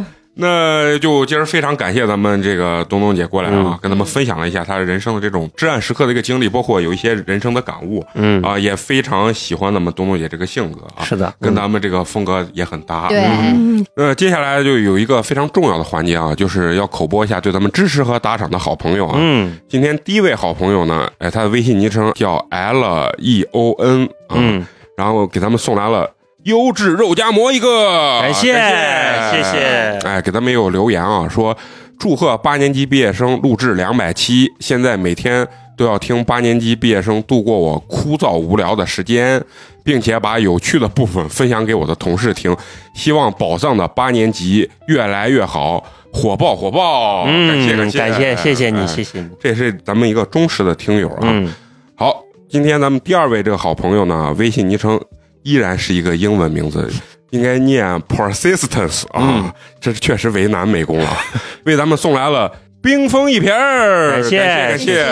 [0.40, 10.80] 那就今儿非常感谢咱们这个东东姐过来啊嗯，跟咱们分享了一下她人生的这种至暗时刻的一个经历，包括有一些人生的感悟嗯，啊，也非常喜欢咱们东东姐这个性格。
[10.96, 13.08] 啊，是的，跟咱们这个风格也很搭。
[13.08, 13.84] 对，嗯。
[13.96, 19.16] 呃，接下来就有一个非常重要的环节啊，就是要口播一下对咱们支持和打赏的好朋友啊。
[19.18, 19.58] 嗯。
[19.68, 26.10] 今天第一位好朋友呢，哎，他的微信昵称叫 L E O N 啊，嗯，然后给咱们送来了
[26.44, 28.52] 优质肉夹馍一个，感谢谢。
[28.52, 31.56] 谢哎，给咱们也有留言啊，说
[31.98, 35.46] 祝贺八年级毕业生录制两百期，现在每天
[35.76, 39.42] 都要听八年级毕业生度过我枯燥无聊的时间，
[39.84, 42.56] 并且把有趣的部分分享给我的同事听，
[42.94, 47.24] 希望宝藏的八年级越来越好，火爆火爆！
[47.26, 47.98] 嗯，感谢感谢。
[47.98, 51.20] 感谢，谢谢你，哎谢谢你，这是咱们一个忠实的听友啊。
[51.22, 51.52] 嗯。
[51.94, 54.98] 好，今天咱们第二位这个好朋友呢，微信昵称
[55.42, 56.90] 依然是一个英文名字，
[57.30, 59.52] 应该念 persistence 啊，嗯。
[59.80, 61.16] 这确实为难美工了，
[61.64, 62.50] 为咱们送来了
[62.82, 65.08] 冰封一瓶儿，感谢感谢，这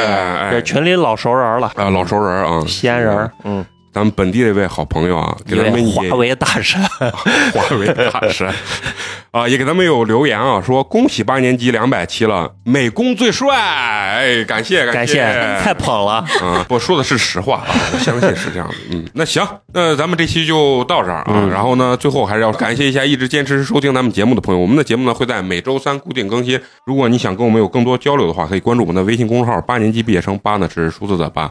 [0.57, 3.65] 哎，群里老熟人了，啊，老熟人啊，西安人，嗯，
[3.99, 6.81] 咱们本地的一位好朋友啊，给咱们也华为大神，
[7.53, 8.49] 华为大神
[9.33, 15.25] 啊，也给咱们有留言啊，说恭喜八年级两百期了，美工最帅，哎，感谢感谢，
[15.61, 18.75] 太捧了，啊，我说的是实话啊，我相信是这样的。
[18.93, 19.45] 嗯，那行，
[19.75, 21.33] 那咱们这期就到这儿啊。
[21.35, 24.61] 嗯然后呢，最后还是要感谢一下一直坚持收听咱们节目的朋友。
[24.61, 26.61] 我们的节目呢会在每周三固定更新。
[26.87, 31.51] 如果你想跟我们有更多交流的话，可以关注我们的微信公众号“八年级毕业生”，八呢是数字的八。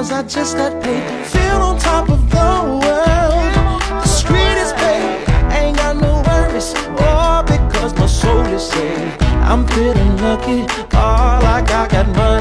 [0.00, 2.48] cause I just got paid Feel on top of the
[2.82, 3.80] world.
[4.02, 5.28] The street is paid,
[5.58, 6.72] ain't got no worries.
[7.04, 9.22] All oh, because my soul is saved.
[9.50, 10.60] I'm feeling lucky,
[10.96, 12.39] all oh, like I got money.